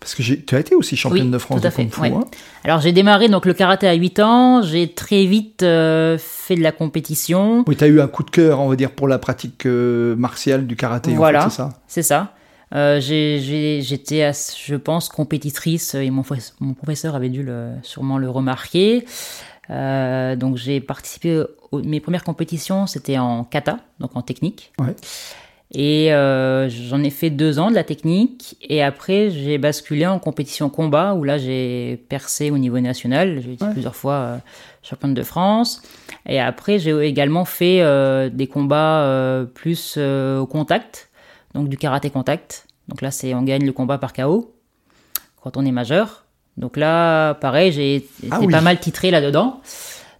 Parce 0.00 0.14
que 0.16 0.22
tu 0.22 0.54
as 0.56 0.58
été 0.58 0.74
aussi 0.74 0.96
championne 0.96 1.26
Oui, 1.26 1.32
de 1.32 1.38
France 1.38 1.60
tout 1.60 1.66
à 1.66 1.70
de 1.70 1.74
Kung 1.76 1.90
Fu. 1.90 2.00
ouais. 2.00 2.12
hein 2.12 2.24
Alors 2.64 2.80
j'ai 2.80 2.90
démarré 2.92 3.28
donc 3.28 3.46
le 3.46 3.54
karaté 3.54 3.86
à 3.86 3.94
8 3.94 4.18
ans, 4.18 4.62
j'ai 4.62 4.92
très 4.92 5.24
vite 5.24 5.62
euh, 5.62 6.18
fait 6.18 6.56
de 6.56 6.62
la 6.62 6.72
compétition. 6.72 7.64
oui, 7.68 7.76
tu 7.76 7.84
as 7.84 7.86
eu 7.86 8.00
un 8.00 8.08
coup 8.08 8.24
de 8.24 8.30
cœur, 8.30 8.58
on 8.60 8.68
va 8.68 8.74
dire, 8.76 8.90
pour 8.90 9.06
la 9.06 9.18
pratique 9.18 9.64
euh, 9.66 10.16
martiale 10.16 10.66
du 10.66 10.74
karaté. 10.76 11.12
en 11.12 11.16
Voilà. 11.16 11.42
fait, 11.44 11.50
c'est 11.50 11.56
ça? 11.56 11.68
C'est 11.86 12.02
ça. 12.02 12.32
Euh, 12.74 12.98
J'étais, 13.00 14.32
je 14.66 14.74
pense, 14.74 15.08
compétitrice 15.08 15.94
et 15.94 16.10
mon, 16.10 16.24
mon 16.60 16.74
professeur 16.74 17.14
avait 17.14 17.28
dû 17.28 17.44
le, 17.44 17.68
sûrement 17.82 18.18
le 18.18 18.28
remarquer. 18.28 19.04
Euh, 19.70 20.36
donc 20.36 20.56
j'ai 20.56 20.80
participé, 20.80 21.42
aux, 21.70 21.80
mes 21.82 22.00
premières 22.00 22.24
compétitions, 22.24 22.86
c'était 22.86 23.18
en 23.18 23.44
kata, 23.44 23.78
donc 24.00 24.14
en 24.16 24.22
technique. 24.22 24.72
Ouais. 24.78 24.94
Et 25.76 26.12
euh, 26.12 26.68
j'en 26.68 27.02
ai 27.02 27.10
fait 27.10 27.30
deux 27.30 27.58
ans 27.58 27.68
de 27.70 27.74
la 27.74 27.82
technique. 27.82 28.56
Et 28.62 28.82
après, 28.82 29.30
j'ai 29.30 29.58
basculé 29.58 30.06
en 30.06 30.18
compétition 30.20 30.70
combat, 30.70 31.14
où 31.14 31.24
là, 31.24 31.36
j'ai 31.36 31.96
percé 32.08 32.50
au 32.52 32.58
niveau 32.58 32.78
national. 32.78 33.40
J'ai 33.42 33.54
été 33.54 33.64
Ouais. 33.64 33.72
plusieurs 33.72 33.96
fois 33.96 34.14
euh, 34.14 34.36
championne 34.82 35.14
de 35.14 35.22
France. 35.22 35.82
Et 36.26 36.38
après, 36.38 36.78
j'ai 36.78 36.96
également 37.06 37.44
fait 37.44 37.80
euh, 37.80 38.28
des 38.28 38.46
combats 38.46 39.00
euh, 39.02 39.44
plus 39.46 39.96
euh, 39.98 40.38
au 40.38 40.46
contact, 40.46 41.10
donc 41.54 41.68
du 41.68 41.76
karaté 41.76 42.08
contact. 42.10 42.66
Donc 42.88 43.00
là, 43.00 43.10
c'est 43.10 43.34
on 43.34 43.42
gagne 43.42 43.64
le 43.66 43.72
combat 43.72 43.98
par 43.98 44.12
KO 44.12 44.54
quand 45.42 45.56
on 45.56 45.64
est 45.64 45.72
majeur. 45.72 46.23
Donc 46.56 46.76
là, 46.76 47.34
pareil, 47.34 47.72
j'ai 47.72 47.96
été 47.96 48.08
Ah 48.30 48.38
oui. 48.40 48.48
pas 48.52 48.60
mal 48.60 48.78
titré 48.78 49.10
là-dedans. 49.10 49.60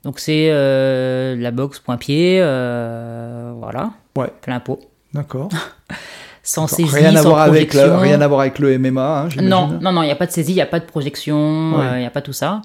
Donc 0.03 0.19
c'est 0.19 0.49
euh, 0.51 1.35
la 1.37 1.51
boxe 1.51 1.79
point-pied, 1.79 2.39
euh, 2.43 3.53
voilà, 3.59 3.93
Ouais, 4.17 4.31
plein 4.43 4.61
pot 4.61 4.81
d'accord. 5.15 5.49
sans 6.43 6.67
saisie, 6.67 6.95
Rien 6.95 7.15
à, 7.17 7.23
sans 7.23 7.31
voir 7.31 7.41
avec 7.43 7.73
le, 7.73 7.81
projection. 7.81 8.01
rien 8.01 8.21
à 8.21 8.29
voir 8.29 8.41
avec 8.41 8.59
le 8.59 8.79
MMA, 8.79 9.01
hein. 9.23 9.29
Non, 9.41 9.69
non, 9.81 9.93
non, 9.93 10.03
il 10.03 10.07
n'y 10.07 10.13
a 10.13 10.17
pas 10.17 10.27
de 10.27 10.33
saisie, 10.33 10.53
il 10.53 10.57
n'y 10.57 10.61
a 10.61 10.67
pas 10.67 10.81
de 10.81 10.85
projection, 10.85 11.73
Ouais. 11.79 11.87
il 11.95 12.01
n'y 12.01 12.07
a 12.07 12.11
pas 12.11 12.21
tout 12.21 12.35
ça. 12.35 12.61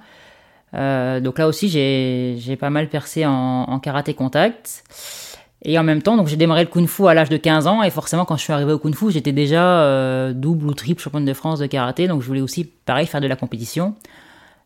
Euh, 0.75 1.19
donc 1.21 1.39
là 1.39 1.47
aussi, 1.47 1.69
j'ai 1.69 2.35
j'ai 2.39 2.55
pas 2.57 2.69
mal 2.69 2.89
percé 2.89 3.25
en, 3.25 3.31
en 3.67 3.79
karaté 3.79 4.13
contact. 4.13 4.83
Et 5.63 5.77
en 5.77 5.83
même 5.83 6.01
temps, 6.01 6.15
donc 6.15 6.27
j'ai 6.27 6.37
démarré 6.37 6.63
le 6.63 6.69
kung-fu 6.69 7.07
à 7.07 7.13
l'âge 7.13 7.29
de 7.29 7.37
15 7.37 7.67
ans. 7.67 7.83
Et 7.83 7.89
forcément, 7.89 8.25
quand 8.25 8.37
je 8.37 8.43
suis 8.43 8.53
arrivé 8.53 8.71
au 8.71 8.79
kung-fu, 8.79 9.11
j'étais 9.11 9.33
déjà 9.33 9.81
euh, 9.81 10.33
double 10.33 10.67
ou 10.67 10.73
triple 10.73 11.01
championne 11.01 11.25
de 11.25 11.33
France 11.33 11.59
de 11.59 11.65
karaté. 11.65 12.07
Donc 12.07 12.21
je 12.21 12.27
voulais 12.27 12.41
aussi, 12.41 12.63
pareil, 12.63 13.07
faire 13.07 13.21
de 13.21 13.27
la 13.27 13.35
compétition. 13.35 13.95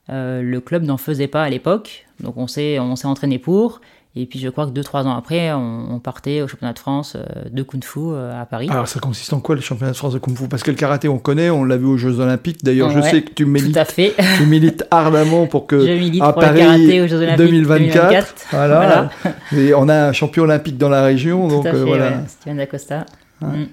Euh, 0.09 0.41
le 0.41 0.61
club 0.61 0.83
n'en 0.83 0.97
faisait 0.97 1.27
pas 1.27 1.43
à 1.43 1.49
l'époque. 1.49 2.05
Donc 2.19 2.37
on 2.37 2.47
s'est 2.47 2.79
on 2.79 2.95
s'est 2.95 3.07
entraîné 3.07 3.39
pour. 3.39 3.81
Et 4.15 4.27
puis 4.27 4.37
je 4.37 4.47
crois 4.49 4.67
que 4.67 4.71
deux, 4.71 4.83
trois 4.83 5.07
ans 5.07 5.15
après, 5.15 5.51
on, 5.53 5.99
partait 5.99 6.43
au 6.43 6.47
championnat 6.47 6.73
de 6.73 6.79
France 6.79 7.15
euh, 7.15 7.23
de 7.49 7.63
kung-fu 7.63 7.99
euh, 7.99 8.39
à 8.39 8.45
Paris. 8.45 8.67
Alors, 8.69 8.87
ça 8.87 8.99
consiste 8.99 9.33
en 9.33 9.39
quoi 9.39 9.55
le 9.55 9.61
championnat 9.61 9.91
de 9.91 9.97
France 9.97 10.13
de 10.13 10.19
Kung 10.19 10.37
Fu? 10.37 10.47
Parce 10.47 10.61
que 10.61 10.69
le 10.69 10.77
karaté, 10.77 11.07
on 11.07 11.17
connaît, 11.17 11.49
on 11.49 11.63
l'a 11.63 11.77
vu 11.77 11.85
aux 11.85 11.97
Jeux 11.97 12.19
Olympiques. 12.19 12.63
D'ailleurs, 12.63 12.91
je 12.91 13.01
sais 13.01 13.23
que 13.23 13.33
tu 13.33 13.43
Tout 13.43 13.49
milites, 13.49 13.77
à 13.77 13.85
fait. 13.85 14.13
tu 14.37 14.45
milites 14.45 14.85
ardemment 14.91 15.47
pour 15.47 15.65
que 15.65 15.79
Je 15.79 15.93
milite 15.93 16.21
à 16.21 16.31
pour 16.31 16.43
le 16.43 16.47
Paris 16.47 16.59
karaté 16.59 17.01
aux 17.01 17.07
Jeux 17.07 17.17
Olympiques 17.17 17.37
2024. 17.37 17.93
2024. 18.01 18.45
Voilà. 18.51 19.09
Et 19.57 19.73
on 19.73 19.89
a 19.89 20.09
un 20.09 20.13
champion 20.13 20.43
olympique 20.43 20.77
dans 20.77 20.89
la 20.89 21.03
région, 21.03 21.47
donc 21.47 21.63
Tout 21.63 21.69
à 21.69 21.71
euh, 21.71 21.79
fait, 21.79 21.87
voilà. 21.89 22.09
ouais, 22.09 22.17
Steven 22.27 22.57
Dacosta. 22.57 23.05
Mm. 23.41 23.63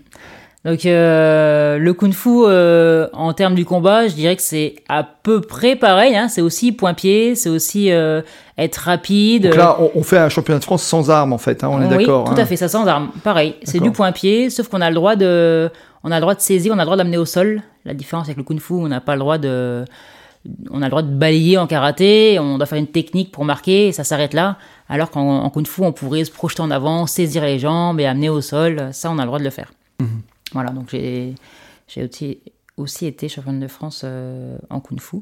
Donc 0.65 0.85
euh, 0.85 1.79
le 1.79 1.95
kung-fu 1.95 2.29
euh, 2.29 3.09
en 3.15 3.33
termes 3.33 3.55
du 3.55 3.65
combat, 3.65 4.09
je 4.09 4.15
dirais 4.15 4.37
que 4.37 4.43
c'est 4.43 4.75
à 4.91 5.03
peu 5.05 5.41
près 5.41 5.75
pareil. 5.75 6.15
Hein. 6.15 6.29
C'est 6.29 6.43
aussi 6.43 6.73
point-pied, 6.73 7.35
c'est 7.35 7.49
aussi 7.49 7.91
euh, 7.91 8.21
être 8.59 8.77
rapide. 8.77 9.45
Donc 9.45 9.57
là, 9.57 9.79
on, 9.81 9.91
on 9.95 10.03
fait 10.03 10.19
un 10.19 10.29
championnat 10.29 10.59
de 10.59 10.65
France 10.65 10.83
sans 10.83 11.09
armes, 11.11 11.33
en 11.33 11.39
fait. 11.39 11.65
hein, 11.65 11.71
on 11.73 11.81
est 11.81 11.87
oui, 11.87 12.05
d'accord. 12.05 12.25
tout 12.25 12.33
hein. 12.33 12.43
à 12.43 12.45
fait, 12.45 12.57
ça 12.57 12.69
sans 12.69 12.87
arme. 12.87 13.11
Pareil, 13.25 13.55
c'est 13.63 13.81
du 13.81 13.91
point-pied, 13.91 14.51
sauf 14.51 14.69
qu'on 14.69 14.83
a 14.83 14.91
le 14.91 14.95
droit 14.95 15.17
de, 15.17 15.71
on 16.05 16.11
a 16.11 16.17
le 16.17 16.21
droit 16.21 16.35
de 16.35 16.41
saisir, 16.41 16.73
on 16.75 16.79
a 16.79 16.83
le 16.83 16.87
droit 16.87 16.97
d'amener 16.99 17.17
au 17.17 17.25
sol. 17.25 17.63
La 17.87 17.95
différence 17.95 18.27
avec 18.27 18.37
le 18.37 18.43
kung-fu, 18.43 18.75
on 18.75 18.89
n'a 18.89 19.01
pas 19.01 19.15
le 19.15 19.21
droit 19.21 19.39
de, 19.39 19.87
on 20.71 20.83
a 20.83 20.85
le 20.85 20.91
droit 20.91 21.03
de 21.03 21.09
balayer 21.09 21.57
en 21.57 21.67
karaté, 21.67 22.39
on 22.39 22.59
doit 22.59 22.67
faire 22.67 22.77
une 22.77 22.87
technique 22.87 23.33
pour 23.33 23.47
marquer, 23.47 23.89
et 23.89 23.93
ça 23.93 24.05
s'arrête 24.05 24.35
là. 24.35 24.59
Alors 24.91 25.11
qu'en 25.11 25.39
en 25.43 25.49
kung-fu, 25.49 25.81
on 25.83 25.93
pourrait 25.93 26.25
se 26.25 26.31
projeter 26.31 26.61
en 26.61 26.71
avant, 26.71 27.07
saisir 27.07 27.45
les 27.45 27.59
jambes 27.59 27.99
et 27.99 28.05
amener 28.05 28.29
au 28.29 28.43
sol. 28.43 28.91
Ça, 28.93 29.11
on 29.11 29.17
a 29.19 29.23
le 29.23 29.27
droit 29.29 29.39
de 29.39 29.45
le 29.45 29.51
faire. 29.51 29.73
Mhm. 30.01 30.21
Voilà, 30.53 30.71
donc 30.71 30.89
j'ai, 30.91 31.35
aussi, 31.97 32.41
aussi 32.77 33.07
été 33.07 33.29
championne 33.29 33.61
de 33.61 33.69
France 33.69 34.03
euh, 34.05 34.57
en 34.71 34.81
kung-fu. 34.81 35.19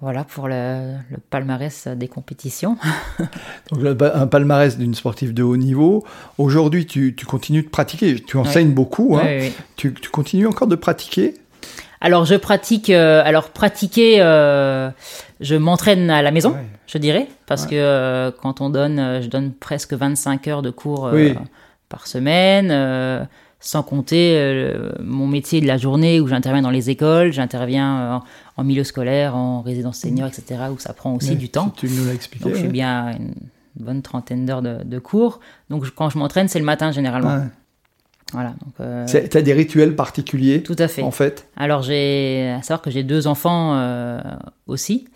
Voilà 0.00 0.24
pour 0.24 0.48
le, 0.48 0.94
le 1.10 1.16
palmarès 1.30 1.88
des 1.88 2.08
compétitions. 2.08 2.76
Donc 3.70 4.02
un 4.02 4.26
palmarès 4.26 4.76
d'une 4.76 4.94
sportive 4.94 5.32
de 5.32 5.42
haut 5.42 5.56
niveau. 5.56 6.04
Aujourd'hui, 6.36 6.84
tu, 6.84 7.14
tu 7.16 7.24
continues 7.24 7.62
de 7.62 7.68
pratiquer. 7.68 8.16
Tu 8.20 8.36
enseignes 8.36 8.72
beaucoup. 8.72 9.16
Hein. 9.16 9.22
Oui, 9.24 9.30
oui, 9.38 9.42
oui. 9.46 9.52
Tu, 9.76 9.94
tu 9.94 10.10
continues 10.10 10.46
encore 10.46 10.68
de 10.68 10.74
pratiquer? 10.76 11.34
Alors 12.02 12.26
je 12.26 12.34
pratique, 12.34 12.90
euh, 12.90 13.22
alors 13.24 13.48
pratiquer, 13.48 14.20
euh, 14.20 14.90
je 15.40 15.54
m'entraîne 15.54 16.10
à 16.10 16.20
la 16.20 16.32
maison, 16.32 16.50
Ouais. 16.50 16.66
je 16.86 16.98
dirais, 16.98 17.28
parce 17.46 17.62
Ouais. 17.62 17.70
que 17.70 18.30
quand 18.42 18.60
on 18.60 18.68
donne, 18.68 19.22
je 19.22 19.28
donne 19.28 19.52
presque 19.54 19.94
25 19.94 20.48
heures 20.48 20.60
de 20.60 20.68
cours 20.70 21.10
par 21.88 22.06
semaine, 22.06 23.26
sans 23.66 23.82
compter 23.82 24.36
euh, 24.36 24.92
mon 25.02 25.26
métier 25.26 25.60
de 25.62 25.66
la 25.66 25.78
journée 25.78 26.20
où 26.20 26.26
j'interviens 26.28 26.60
dans 26.60 26.70
les 26.70 26.90
écoles, 26.90 27.32
j'interviens 27.32 27.96
euh, 27.98 28.12
en, 28.16 28.22
en 28.58 28.64
milieu 28.64 28.84
scolaire, 28.84 29.34
en 29.36 29.62
résidence 29.62 29.96
senior, 29.98 30.28
etc., 30.28 30.60
où 30.70 30.78
ça 30.78 30.92
prend 30.92 31.14
aussi 31.14 31.30
Ouais, 31.30 31.36
du 31.36 31.48
temps. 31.48 31.70
Tu 31.76 31.88
nous 31.88 32.04
l'as 32.04 32.12
expliqué. 32.12 32.44
Donc 32.44 32.54
je 32.56 32.62
ouais. 32.62 32.68
bien 32.68 33.12
une 33.18 33.32
bonne 33.76 34.02
trentaine 34.02 34.44
d'heures 34.44 34.60
de, 34.60 34.84
de 34.84 34.98
cours. 34.98 35.40
Donc 35.70 35.84
je- 35.86 35.90
quand 35.90 36.10
je 36.10 36.18
m'entraîne, 36.18 36.46
c'est 36.48 36.58
le 36.58 36.64
matin 36.66 36.92
généralement. 36.92 37.36
Ouais. 37.36 37.48
Voilà. 38.32 38.50
Donc, 38.50 38.74
euh, 38.80 39.06
Tu 39.06 39.36
as 39.38 39.42
des 39.42 39.52
rituels 39.52 39.94
particuliers, 39.96 40.62
tout 40.62 40.76
à 40.78 40.88
fait. 40.88 41.02
en 41.02 41.10
fait? 41.10 41.46
Alors, 41.56 41.82
j'ai 41.82 42.52
à 42.58 42.62
savoir 42.62 42.82
que 42.82 42.90
j'ai 42.90 43.02
deux 43.04 43.26
enfants 43.28 43.74
euh, 43.76 44.20
aussi. 44.66 45.06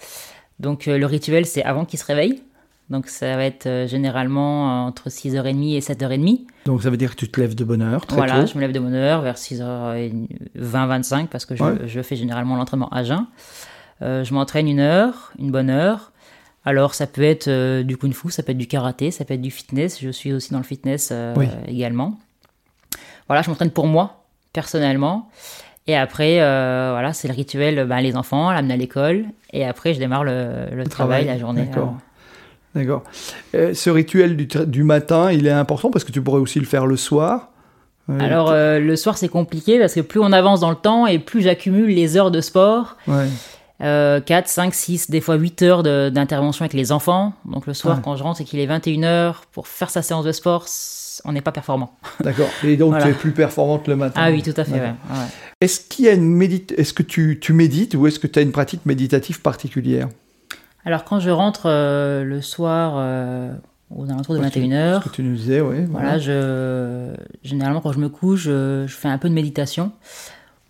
Donc, 0.60 0.86
le 0.86 1.04
rituel, 1.04 1.44
c'est 1.44 1.62
avant 1.64 1.84
qu'ils 1.84 1.98
se 1.98 2.04
réveillent. 2.04 2.42
Donc, 2.90 3.08
ça 3.08 3.36
va 3.36 3.44
être 3.44 3.66
euh, 3.66 3.86
généralement 3.86 4.86
entre 4.86 5.10
6h30 5.10 5.76
et 5.76 5.80
7h30. 5.80 6.46
Donc 6.64 6.82
ça 6.82 6.88
veut 6.90 6.96
dire 6.96 7.10
que 7.10 7.16
tu 7.16 7.28
te 7.28 7.38
lèves 7.40 7.54
de 7.54 7.64
bonne 7.64 7.82
heure, 7.82 8.06
très 8.06 8.16
Voilà, 8.16 8.40
tôt. 8.40 8.46
je 8.46 8.54
me 8.54 8.60
lève 8.60 8.72
de 8.72 8.80
bonne 8.80 8.94
heure 8.94 9.20
vers 9.22 9.36
6h20-25 9.36 11.26
parce 11.28 11.44
que 11.44 11.54
je, 11.56 11.62
Ouais. 11.64 11.74
je 11.86 12.00
fais 12.02 12.16
généralement 12.16 12.56
l'entraînement 12.56 12.88
à 12.90 13.04
jeun. 13.04 13.26
Euh, 14.02 14.24
je 14.24 14.32
m'entraîne 14.34 14.68
une 14.68 14.80
heure, 14.80 15.32
une 15.38 15.50
bonne 15.50 15.70
heure. 15.70 16.12
Alors, 16.64 16.94
ça 16.94 17.06
peut 17.06 17.22
être 17.22 17.48
euh, 17.48 17.82
du 17.82 17.96
kung 17.96 18.12
fu, 18.12 18.30
ça 18.30 18.42
peut 18.42 18.52
être 18.52 18.58
du 18.58 18.66
karaté, 18.66 19.10
ça 19.10 19.24
peut 19.24 19.34
être 19.34 19.40
du 19.42 19.50
fitness. 19.50 19.98
Je 20.02 20.10
suis 20.10 20.32
aussi 20.32 20.52
dans 20.52 20.58
le 20.58 20.64
fitness 20.64 21.10
euh, 21.12 21.34
Oui. 21.36 21.46
également. 21.66 22.18
Voilà, 23.26 23.42
je 23.42 23.50
m'entraîne 23.50 23.70
pour 23.70 23.86
moi, 23.86 24.24
personnellement. 24.52 25.28
Et 25.86 25.96
après, 25.96 26.40
euh, 26.40 26.90
voilà, 26.92 27.12
c'est 27.14 27.28
le 27.28 27.34
rituel, 27.34 27.86
ben, 27.86 28.00
les 28.00 28.16
enfants, 28.16 28.50
l'amener 28.52 28.74
à 28.74 28.76
l'école. 28.76 29.24
Et 29.52 29.64
après, 29.64 29.94
je 29.94 29.98
démarre 29.98 30.24
le, 30.24 30.66
le 30.72 30.84
travail, 30.86 31.24
la 31.24 31.38
journée. 31.38 31.64
D'accord. 31.64 31.96
D'accord. 32.78 33.02
Euh, 33.56 33.74
ce 33.74 33.90
rituel 33.90 34.36
du, 34.36 34.82
matin, 34.84 35.32
il 35.32 35.46
est 35.46 35.50
important 35.50 35.90
parce 35.90 36.04
que 36.04 36.12
tu 36.12 36.22
pourrais 36.22 36.40
aussi 36.40 36.60
le 36.60 36.66
faire 36.66 36.86
le 36.86 36.96
soir. 36.96 37.48
Euh, 38.08 38.18
Alors 38.20 38.50
euh, 38.50 38.78
le 38.78 38.94
soir 38.96 39.18
c'est 39.18 39.28
compliqué 39.28 39.78
parce 39.80 39.94
que 39.94 40.00
plus 40.00 40.20
on 40.20 40.32
avance 40.32 40.60
dans 40.60 40.70
le 40.70 40.76
temps 40.76 41.06
et 41.06 41.18
plus 41.18 41.42
j'accumule 41.42 41.88
les 41.88 42.16
heures 42.16 42.30
de 42.30 42.40
sport. 42.40 42.96
ouais. 43.08 43.26
Euh, 43.80 44.20
4, 44.20 44.48
5, 44.48 44.74
6, 44.74 45.08
des 45.10 45.20
fois 45.20 45.36
8 45.36 45.62
heures 45.62 45.82
d'intervention 45.84 46.64
avec 46.64 46.72
les 46.72 46.90
enfants. 46.90 47.32
Donc 47.44 47.66
le 47.68 47.74
soir 47.74 47.96
Ouais. 47.96 48.02
quand 48.04 48.16
je 48.16 48.22
rentre 48.24 48.40
et 48.40 48.44
qu'il 48.44 48.58
est 48.58 48.66
21h 48.66 49.34
pour 49.52 49.68
faire 49.68 49.88
sa 49.90 50.02
séance 50.02 50.24
de 50.24 50.32
sport, 50.32 50.66
on 51.24 51.30
n'est 51.32 51.40
pas 51.42 51.52
performant. 51.52 51.92
D'accord. 52.20 52.48
Et 52.64 52.76
donc 52.76 52.90
Voilà. 52.90 53.04
tu 53.04 53.10
es 53.10 53.14
plus 53.14 53.30
performante 53.32 53.86
le 53.86 53.94
matin. 53.94 54.20
Ah 54.24 54.30
oui, 54.30 54.42
tout 54.42 54.54
à 54.56 54.64
fait. 54.64 54.72
Ouais. 54.80 54.92
Est-ce 55.60 55.80
qu'il 55.80 56.06
y 56.06 56.08
a 56.08 56.12
une 56.12 56.24
médite 56.28 56.74
Est-ce 56.76 56.92
que 56.92 57.04
tu, 57.04 57.38
tu 57.40 57.52
médites 57.52 57.94
ou 57.94 58.06
est-ce 58.08 58.18
que 58.18 58.26
tu 58.26 58.38
as 58.40 58.42
une 58.42 58.50
pratique 58.52 58.84
méditative 58.84 59.40
particulière? 59.42 60.08
Alors 60.88 61.04
quand 61.04 61.20
je 61.20 61.28
rentre 61.28 61.64
euh, 61.66 62.24
le 62.24 62.40
soir 62.40 62.94
euh, 62.96 63.52
aux 63.94 64.08
alentours 64.08 64.36
de 64.36 64.40
Parce 64.40 64.54
que- 64.54 64.58
21h, 64.60 65.02
Ce 65.02 65.08
que 65.10 65.14
tu 65.14 65.22
nous 65.22 65.36
disais, 65.36 65.60
oui. 65.60 65.84
Voilà, 65.90 66.18
je, 66.18 67.12
généralement 67.42 67.82
quand 67.82 67.92
je 67.92 67.98
me 67.98 68.08
couche, 68.08 68.40
je, 68.44 68.84
je 68.86 68.94
fais 68.96 69.08
un 69.08 69.18
peu 69.18 69.28
de 69.28 69.34
méditation 69.34 69.92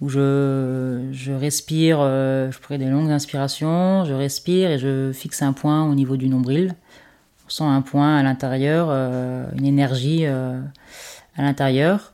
où 0.00 0.08
je, 0.08 1.04
je 1.12 1.30
respire, 1.30 1.98
euh, 2.00 2.50
je 2.50 2.58
prends 2.58 2.76
des 2.76 2.86
longues 2.86 3.12
inspirations, 3.12 4.04
je 4.06 4.12
respire 4.12 4.72
et 4.72 4.78
je 4.80 5.12
fixe 5.12 5.40
un 5.42 5.52
point 5.52 5.88
au 5.88 5.94
niveau 5.94 6.16
du 6.16 6.28
nombril. 6.28 6.74
On 7.46 7.50
sent 7.50 7.62
un 7.64 7.80
point 7.80 8.16
à 8.18 8.22
l'intérieur, 8.24 8.88
euh, 8.90 9.44
une 9.56 9.66
énergie 9.66 10.26
à 10.26 10.56
l'intérieur. 11.38 12.12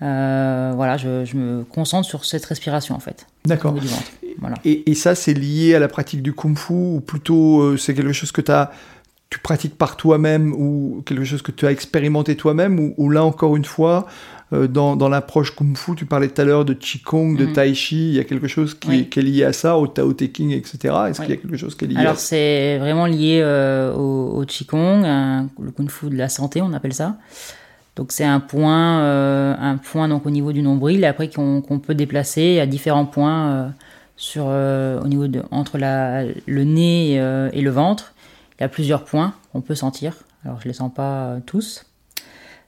Voilà, 0.00 0.98
je, 0.98 1.24
je 1.24 1.36
me 1.38 1.64
concentre 1.64 2.06
sur 2.06 2.26
cette 2.26 2.44
respiration 2.44 2.94
en 2.94 3.00
fait, 3.00 3.26
D'accord. 3.46 3.74
Voilà. 4.40 4.56
Et, 4.64 4.90
et 4.90 4.94
ça, 4.94 5.14
c'est 5.14 5.34
lié 5.34 5.74
à 5.74 5.78
la 5.78 5.88
pratique 5.88 6.22
du 6.22 6.32
kung-fu 6.32 6.72
ou 6.72 7.00
plutôt 7.00 7.60
euh, 7.60 7.76
c'est 7.76 7.94
quelque 7.94 8.12
chose 8.12 8.32
que 8.32 8.42
as, 8.50 8.70
tu 9.28 9.38
pratiques 9.38 9.76
par 9.76 9.96
toi-même 9.96 10.52
ou 10.54 11.02
quelque 11.06 11.24
chose 11.24 11.42
que 11.42 11.52
tu 11.52 11.66
as 11.66 11.70
expérimenté 11.70 12.36
toi-même 12.36 12.80
ou, 12.80 12.94
ou 12.96 13.10
là, 13.10 13.22
encore 13.22 13.54
une 13.56 13.64
fois, 13.66 14.06
euh, 14.52 14.66
dans, 14.66 14.96
dans 14.96 15.08
l'approche 15.08 15.54
kung-fu, 15.54 15.94
tu 15.94 16.06
parlais 16.06 16.26
tout 16.28 16.40
à 16.40 16.44
l'heure 16.44 16.64
de 16.64 16.72
qigong, 16.72 17.36
de 17.36 17.44
Mhm. 17.46 17.52
tai 17.52 17.74
chi, 17.74 18.08
il 18.08 18.14
y 18.14 18.18
a 18.18 18.24
quelque 18.24 18.48
chose 18.48 18.74
qui, 18.74 18.88
Oui. 18.88 18.98
est, 19.00 19.04
qui 19.08 19.20
est 19.20 19.22
lié 19.22 19.44
à 19.44 19.52
ça, 19.52 19.76
au 19.76 19.86
tao 19.86 20.12
te 20.14 20.24
king, 20.24 20.50
etc. 20.52 20.78
Est-ce 21.10 21.20
Oui. 21.20 21.26
qu'il 21.26 21.34
y 21.36 21.38
a 21.38 21.40
quelque 21.40 21.56
chose 21.56 21.76
qui 21.76 21.84
est 21.84 21.88
lié 21.88 21.96
Alors 21.98 22.16
c'est 22.18 22.78
vraiment 22.78 23.06
lié 23.06 23.40
euh, 23.44 23.92
au, 23.94 24.40
au 24.40 24.44
Qigong, 24.46 25.04
un- 25.04 25.48
le 25.62 25.70
Kung 25.70 25.88
Fu 25.90 26.08
de 26.08 26.16
la 26.16 26.28
santé, 26.28 26.62
on 26.62 26.72
appelle 26.72 26.94
ça. 26.94 27.16
Donc 27.96 28.10
c'est 28.12 28.24
un 28.24 28.40
point, 28.40 29.00
euh, 29.00 29.54
un 29.60 29.76
point 29.76 30.08
donc 30.08 30.24
au 30.26 30.30
niveau 30.30 30.52
du 30.52 30.62
nombril, 30.62 31.04
et 31.04 31.06
après 31.06 31.28
qu'on 31.28 31.62
peut 31.84 31.94
déplacer 31.94 32.58
à 32.58 32.66
différents 32.66 33.04
points 33.04 33.72
sur, 34.20 34.44
euh, 34.48 35.00
au 35.00 35.08
niveau 35.08 35.28
de, 35.28 35.42
entre 35.50 35.78
la, 35.78 36.24
le 36.24 36.64
nez 36.64 37.18
euh, 37.18 37.48
et 37.54 37.62
le 37.62 37.70
ventre. 37.70 38.12
Il 38.58 38.62
y 38.62 38.64
a 38.64 38.68
plusieurs 38.68 39.04
points 39.04 39.32
qu'on 39.50 39.62
peut 39.62 39.74
sentir. 39.74 40.14
Alors 40.44 40.60
je 40.60 40.68
les 40.68 40.74
sens 40.74 40.92
pas 40.92 41.24
euh, 41.24 41.40
tous, 41.44 41.86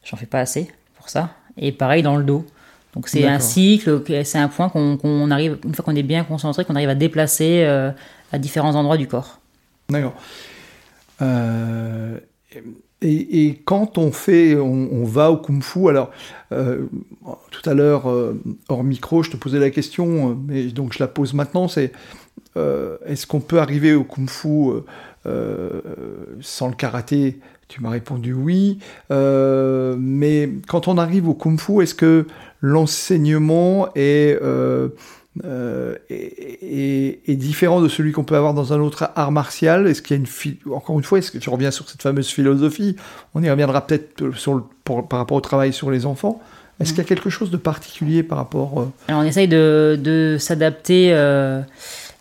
j'en 0.03 0.17
fais 0.17 0.27
pas 0.27 0.41
assez 0.41 0.73
pour 0.97 1.11
ça. 1.11 1.35
Et 1.59 1.71
pareil 1.71 2.03
dans 2.03 2.17
le 2.17 2.25
dos. 2.25 2.47
Donc 2.95 3.09
c'est 3.09 3.27
un 3.27 3.39
cycle, 3.39 4.03
c'est 4.25 4.39
un 4.39 4.49
point 4.49 4.71
qu'on 4.71 4.97
qu'on 4.97 5.31
arrive, 5.31 5.59
une 5.65 5.75
fois 5.75 5.85
qu'on 5.85 5.97
est 5.97 6.03
bien 6.03 6.25
concentré, 6.25 6.65
qu'on 6.65 6.75
arrive 6.75 6.91
à 6.91 6.95
déplacer 6.95 7.65
à 7.65 8.39
différents 8.39 8.75
endroits 8.75 8.99
du 8.99 9.09
corps. 9.09 9.39
D'accord. 9.89 10.15
Euh, 11.23 12.19
et, 13.03 13.61
quand 13.65 13.99
on 13.99 14.13
fait, 14.13 14.57
on, 14.57 15.05
va 15.05 15.31
au 15.31 15.37
kung-fu, 15.37 15.89
alors 15.89 16.11
euh, 16.53 16.87
tout 17.51 17.69
à 17.69 17.75
l'heure, 17.75 18.11
euh, 18.11 18.41
hors 18.69 18.85
micro, 18.85 19.23
je 19.23 19.31
te 19.31 19.37
posais 19.37 19.59
la 19.59 19.71
question, 19.71 20.31
euh, 20.31 20.35
mais 20.47 20.65
donc 20.67 20.93
je 20.93 20.99
la 21.01 21.09
pose 21.09 21.35
maintenant, 21.35 21.69
c'est 21.69 21.93
est-ce 23.07 23.27
qu'on 23.27 23.41
peut 23.41 23.61
arriver 23.61 23.95
au 23.95 24.05
kung-fu 24.05 24.83
sans 26.41 26.69
le 26.69 26.75
karaté? 26.75 27.41
Tu 27.69 27.81
m'as 27.81 27.89
répondu 27.89 28.35
oui, 28.35 28.79
mais 29.11 30.51
quand 30.69 30.87
on 30.87 30.99
arrive 30.99 31.29
au 31.29 31.35
kung-fu, 31.35 31.83
est-ce 31.83 31.95
que 31.95 32.27
l'enseignement 32.61 33.89
est 33.95 34.39
euh, 35.45 35.95
euh, 36.11 37.13
est, 37.27 37.37
différent 37.37 37.81
de 37.81 37.89
celui 37.89 38.13
qu'on 38.13 38.25
peut 38.25 38.37
avoir 38.37 38.53
dans 38.53 38.73
un 38.73 38.81
autre 38.81 39.11
art 39.17 39.33
martial 39.33 39.87
Est-ce 39.87 40.03
qu'il 40.03 40.17
y 40.17 40.21
a 40.21 40.23
une 40.23 40.73
encore 40.73 40.99
une 40.99 41.05
fois, 41.05 41.19
est-ce 41.19 41.31
que 41.31 41.39
tu 41.39 41.49
reviens 41.49 41.71
sur 41.71 41.89
cette 41.89 42.03
fameuse 42.03 42.29
philosophie? 42.29 42.97
On 43.35 43.43
y 43.43 43.51
reviendra 43.51 43.87
peut-être 43.87 44.23
par 44.85 45.19
rapport 45.19 45.37
au 45.37 45.41
travail 45.41 45.73
sur 45.73 45.91
les 45.91 46.07
enfants. 46.07 46.41
Est-ce 46.81 46.91
qu'il 46.91 46.99
y 46.99 47.03
a 47.03 47.09
quelque 47.09 47.31
chose 47.31 47.51
de 47.51 47.57
particulier 47.57 48.23
par 48.23 48.39
rapport 48.39 48.81
euh, 48.81 48.87
on 49.09 49.23
essaye 49.23 49.47
de, 49.47 50.37
s'adapter 50.39 51.11
euh, 51.13 51.61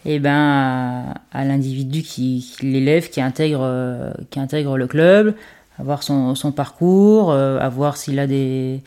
eh 0.06 0.20
ben, 0.20 1.14
à, 1.32 1.46
l'individu 1.46 2.02
qui, 2.04 2.56
l'élève, 2.62 3.10
qui 3.10 3.22
intègre, 3.22 3.62
euh, 3.64 4.12
qui 4.30 4.40
intègre 4.40 4.78
le 4.78 4.88
club, 4.88 5.36
à 5.80 5.84
voir 5.84 6.04
son, 6.04 6.36
son 6.36 6.52
parcours, 6.52 7.32
euh, 7.32 7.60
à 7.60 7.70
voir 7.70 7.98
s'il 7.98 8.20
a 8.20 8.28
des, 8.28 8.82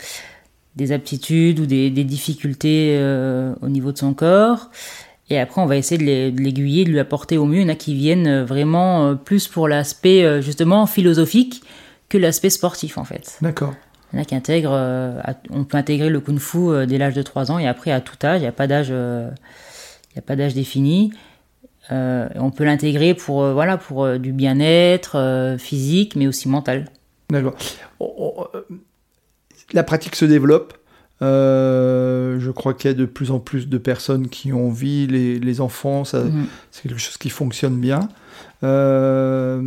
des 0.76 0.92
aptitudes 0.92 1.60
ou 1.60 1.66
des, 1.66 1.90
des 1.90 2.04
difficultés 2.04 2.96
euh, 2.98 3.54
au 3.62 3.68
niveau 3.68 3.92
de 3.92 3.98
son 3.98 4.14
corps. 4.14 4.70
Et 5.30 5.38
après, 5.38 5.60
on 5.62 5.66
va 5.66 5.76
essayer 5.76 5.98
de 6.30 6.38
l'aiguiller, 6.40 6.84
de 6.84 6.90
lui 6.90 7.00
apporter 7.00 7.38
au 7.38 7.46
mieux. 7.46 7.60
Il 7.60 7.62
y 7.62 7.64
en 7.64 7.70
a 7.70 7.74
qui 7.74 7.94
viennent 7.94 8.26
euh, 8.26 8.44
vraiment 8.44 9.06
euh, 9.06 9.14
plus 9.14 9.48
pour 9.48 9.68
l'aspect 9.68 10.22
euh, 10.22 10.42
justement 10.42 10.86
philosophique 10.86 11.62
que 12.08 12.18
l'aspect 12.18 12.50
sportif 12.50 12.98
en 12.98 13.04
fait. 13.04 13.38
D'accord. 13.40 13.74
Il 14.12 14.16
y 14.16 14.18
en 14.18 14.22
a 14.22 14.24
qui 14.26 14.34
intègrent, 14.36 15.24
on 15.50 15.64
peut 15.64 15.76
intégrer 15.76 16.08
le 16.08 16.20
kung 16.20 16.38
fu 16.38 16.86
dès 16.86 16.98
l'âge 16.98 17.14
de 17.14 17.22
3 17.22 17.50
ans 17.50 17.58
et 17.58 17.66
après 17.66 17.90
à 17.90 18.00
tout 18.00 18.14
âge, 18.24 18.38
il 18.38 18.42
n'y 18.42 18.48
a 18.48 18.52
pas 18.52 18.68
d'âge, 18.68 18.90
il 18.90 20.14
y 20.14 20.18
a 20.18 20.22
pas 20.22 20.36
d'âge 20.36 20.54
défini. 20.54 21.12
Euh, 21.90 22.28
on 22.36 22.52
peut 22.52 22.62
l'intégrer 22.62 23.14
pour 23.14 23.44
voilà 23.50 23.76
pour 23.76 24.06
du 24.20 24.32
bien-être 24.32 25.56
physique 25.58 26.14
mais 26.14 26.28
aussi 26.28 26.48
mental. 26.48 26.84
D'accord. 27.28 27.56
La 29.74 29.82
pratique 29.82 30.16
se 30.16 30.24
développe. 30.24 30.72
Euh, 31.22 32.38
je 32.40 32.50
crois 32.50 32.74
qu'il 32.74 32.90
y 32.90 32.94
a 32.94 32.96
de 32.96 33.04
plus 33.06 33.30
en 33.30 33.38
plus 33.38 33.68
de 33.68 33.78
personnes 33.78 34.28
qui 34.28 34.52
ont 34.52 34.68
envie. 34.68 35.06
Les, 35.06 35.38
les 35.38 35.60
enfants, 35.60 36.04
ça, 36.04 36.24
Mhm. 36.24 36.46
c'est 36.70 36.88
quelque 36.88 36.98
chose 36.98 37.16
qui 37.18 37.30
fonctionne 37.30 37.78
bien. 37.80 38.08
Euh, 38.62 39.60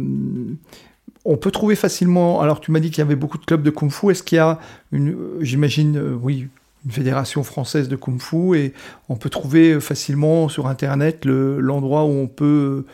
on 1.26 1.38
peut 1.38 1.52
trouver 1.52 1.76
facilement. 1.76 2.42
Alors, 2.42 2.60
tu 2.62 2.72
m'as 2.72 2.80
dit 2.80 2.90
qu'il 2.90 3.00
y 3.00 3.02
avait 3.02 3.16
beaucoup 3.16 3.38
de 3.38 3.46
clubs 3.46 3.62
de 3.64 3.70
kung-fu. 3.70 4.12
Est-ce 4.12 4.24
qu'il 4.24 4.38
y 4.38 4.40
a 4.40 4.60
une, 4.92 5.16
j'imagine, 5.42 5.98
euh, 5.98 6.18
oui, 6.22 6.48
une 6.86 6.92
fédération 6.92 7.44
française 7.44 7.90
de 7.90 7.96
kung-fu 7.96 8.58
et 8.58 8.74
on 9.10 9.16
peut 9.16 9.30
trouver 9.30 9.80
facilement 9.82 10.48
sur 10.48 10.68
Internet 10.68 11.26
le- 11.26 11.60
l'endroit 11.60 12.06
où 12.06 12.12
on 12.12 12.28
peut 12.28 12.86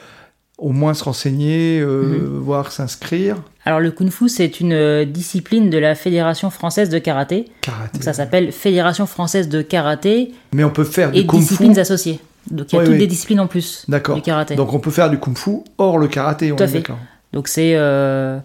au 0.57 0.71
moins 0.71 0.93
se 0.93 1.03
renseigner, 1.03 1.79
euh, 1.79 2.29
voir 2.41 2.71
s'inscrire. 2.71 3.37
Alors 3.65 3.79
le 3.79 3.91
kung 3.91 4.09
fu 4.11 4.29
c'est 4.29 4.59
une 4.59 4.73
euh, 4.73 5.03
discipline 5.05 5.69
de 5.69 5.77
la 5.77 5.95
Fédération 5.95 6.49
française 6.49 6.89
de 6.89 6.99
karaté. 6.99 7.45
Karaté. 7.61 7.93
Donc 7.93 8.03
ça 8.03 8.13
s'appelle 8.13 8.51
Fédération 8.51 9.05
française 9.05 9.49
de 9.49 9.61
karaté 9.61 10.31
Mais 10.53 10.63
on 10.63 10.69
peut 10.69 10.83
faire 10.83 11.09
et 11.13 11.21
du 11.21 11.27
kung-fu. 11.27 11.41
disciplines 11.47 11.79
associées. 11.79 12.19
Donc 12.51 12.71
il 12.71 12.75
y 12.75 12.77
a 12.77 12.81
Oui, 12.81 12.85
toutes 12.85 12.93
oui. 12.93 12.99
des 12.99 13.07
disciplines 13.07 13.39
en 13.39 13.47
plus 13.47 13.85
D'accord. 13.87 14.15
du 14.15 14.21
karaté. 14.21 14.55
Donc 14.55 14.73
on 14.73 14.79
peut 14.79 14.91
faire 14.91 15.09
du 15.09 15.17
kung-fu 15.17 15.61
hors 15.77 15.97
le 15.97 16.07
karaté. 16.07 16.51
on 16.51 16.55
Tout 16.55 16.63
à 16.63 16.65
est 16.65 16.69
fait. 16.69 16.77
d'accord. 16.79 16.99
Donc 17.33 17.47
c'est 17.47 17.71
euh, 17.75 18.37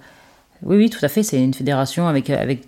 oui 0.63 0.77
oui 0.79 0.91
tout 0.91 1.05
à 1.05 1.09
fait 1.09 1.23
c'est 1.23 1.39
une 1.43 1.53
fédération 1.55 2.09
avec 2.09 2.31
avec 2.31 2.63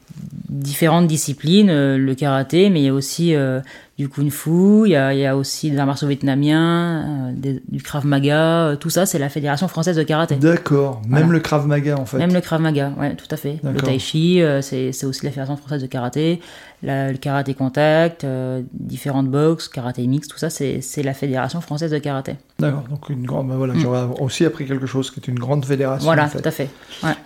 différentes 0.48 1.06
disciplines 1.06 1.96
le 1.96 2.14
karaté 2.14 2.68
mais 2.70 2.80
il 2.80 2.84
y 2.84 2.88
a 2.88 2.94
aussi 2.94 3.34
euh, 3.34 3.60
du 4.00 4.08
kung 4.08 4.30
fu 4.30 4.86
il 4.86 4.92
y 4.92 4.96
a, 4.96 5.12
il 5.12 5.20
y 5.20 5.26
a 5.26 5.36
aussi 5.36 5.70
des 5.70 5.76
arts 5.78 5.86
martiaux 5.86 6.08
vietnamiens 6.08 7.28
euh, 7.28 7.32
des- 7.36 7.62
du 7.68 7.82
krav 7.82 8.06
maga 8.06 8.40
euh, 8.68 8.76
tout 8.76 8.88
ça 8.88 9.04
c'est 9.04 9.18
la 9.18 9.28
fédération 9.28 9.68
française 9.68 9.96
de 9.96 10.02
karaté 10.02 10.36
D'accord. 10.36 11.02
Même 11.06 11.24
Voilà. 11.24 11.32
le 11.34 11.40
krav 11.40 11.66
maga 11.66 11.98
en 11.98 12.06
fait. 12.06 12.16
même 12.18 12.32
le 12.32 12.40
krav 12.40 12.60
maga 12.62 12.92
ouais 12.98 13.14
tout 13.14 13.26
à 13.30 13.36
fait 13.36 13.58
le 13.62 13.78
tai 13.80 13.98
chi 13.98 14.40
euh, 14.40 14.62
c'est 14.62 14.92
c'est 14.92 15.04
aussi 15.06 15.24
la 15.24 15.30
fédération 15.30 15.56
française 15.58 15.82
de 15.82 15.86
karaté 15.86 16.40
La- 16.82 17.12
le 17.12 17.18
karaté 17.18 17.52
contact 17.52 18.24
différentes 18.72 19.28
boxes 19.28 19.68
karaté 19.68 20.06
mix 20.06 20.28
tout 20.28 20.38
ça 20.38 20.48
c'est 20.50 20.80
c'est 20.80 21.02
la 21.02 21.12
fédération 21.14 21.60
française 21.60 21.90
de 21.90 21.98
karaté 21.98 22.36
D'accord. 22.58 22.84
Donc 22.90 23.08
une 23.08 23.24
grande. 23.26 23.48
ben 23.48 23.56
voilà, 23.56 23.74
Mm. 23.74 23.78
j'aurais 23.80 24.04
aussi 24.20 24.44
appris 24.44 24.66
quelque 24.66 24.86
chose 24.86 25.10
qui 25.10 25.18
est 25.20 25.28
une 25.28 25.38
grande 25.38 25.64
fédération. 25.64 26.04
voilà 26.04 26.24
en 26.24 26.28
fait. 26.28 26.40
tout 26.42 26.48
à 26.48 26.50
fait 26.50 26.68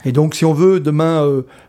Et 0.05 0.13
donc 0.13 0.35
si 0.35 0.45
on 0.45 0.53
veut 0.55 0.79
demain 0.81 1.23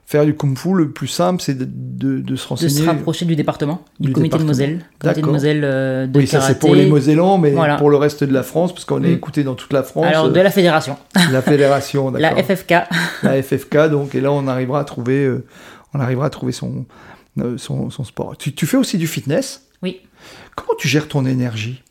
faire 0.07 0.23
du 0.25 0.35
kung-fu, 0.35 0.73
le 0.75 0.91
plus 0.91 1.07
simple 1.07 1.41
c'est 1.41 1.55
de, 1.57 1.65
de- 1.67 2.19
de 2.21 2.35
se 2.35 2.43
de 2.43 2.49
renseigner. 2.49 2.69
se 2.69 2.83
rapprocher 2.85 3.25
du 3.25 3.35
département 3.35 3.83
du, 3.99 4.07
Du 4.07 4.13
comité 4.13 4.37
département. 4.37 4.43
de 4.43 4.47
Moselle 4.57 4.85
comité 4.99 5.21
de. 5.21 5.25
Moselle 5.27 5.61
euh, 5.63 6.05
de 6.07 6.19
Oui, 6.19 6.27
ça 6.27 6.41
c'est 6.41 6.59
pour 6.59 6.75
les 6.75 6.85
Mosellans, 6.85 7.37
mais 7.39 7.51
Voilà. 7.51 7.77
pour 7.77 7.89
le 7.89 7.97
reste 7.97 8.23
de 8.23 8.31
la 8.33 8.43
France, 8.43 8.71
parce 8.73 8.85
qu'on 8.85 9.03
est 9.03 9.09
Mm. 9.09 9.13
écouté 9.15 9.43
dans 9.43 9.55
toute 9.55 9.73
la 9.73 9.81
France. 9.83 10.05
Alors, 10.05 10.25
euh, 10.25 10.29
de 10.29 10.39
la 10.39 10.51
fédération, 10.51 10.97
la 11.31 11.41
fédération, 11.41 12.11
la 12.11 12.19
d'accord. 12.19 12.39
FFK. 12.45 12.73
la 13.23 13.41
FFK, 13.41 13.89
donc, 13.89 14.13
et 14.15 14.21
là 14.21 14.31
on 14.31 14.47
arrivera 14.47 14.79
à 14.79 14.83
trouver, 14.83 15.25
euh, 15.25 15.43
on 15.93 15.99
arrivera 15.99 16.27
à 16.27 16.29
trouver 16.29 16.51
son, 16.51 16.85
euh, 17.39 17.57
son, 17.57 17.89
son 17.89 18.03
sport. 18.03 18.37
Tu, 18.37 18.53
tu 18.53 18.65
fais 18.67 18.77
aussi 18.77 18.97
du 18.99 19.07
fitness? 19.07 19.67
Oui. 19.81 20.01
Comment 20.55 20.77
tu 20.77 20.87
gères 20.87 21.07
ton 21.07 21.25
énergie? 21.25 21.81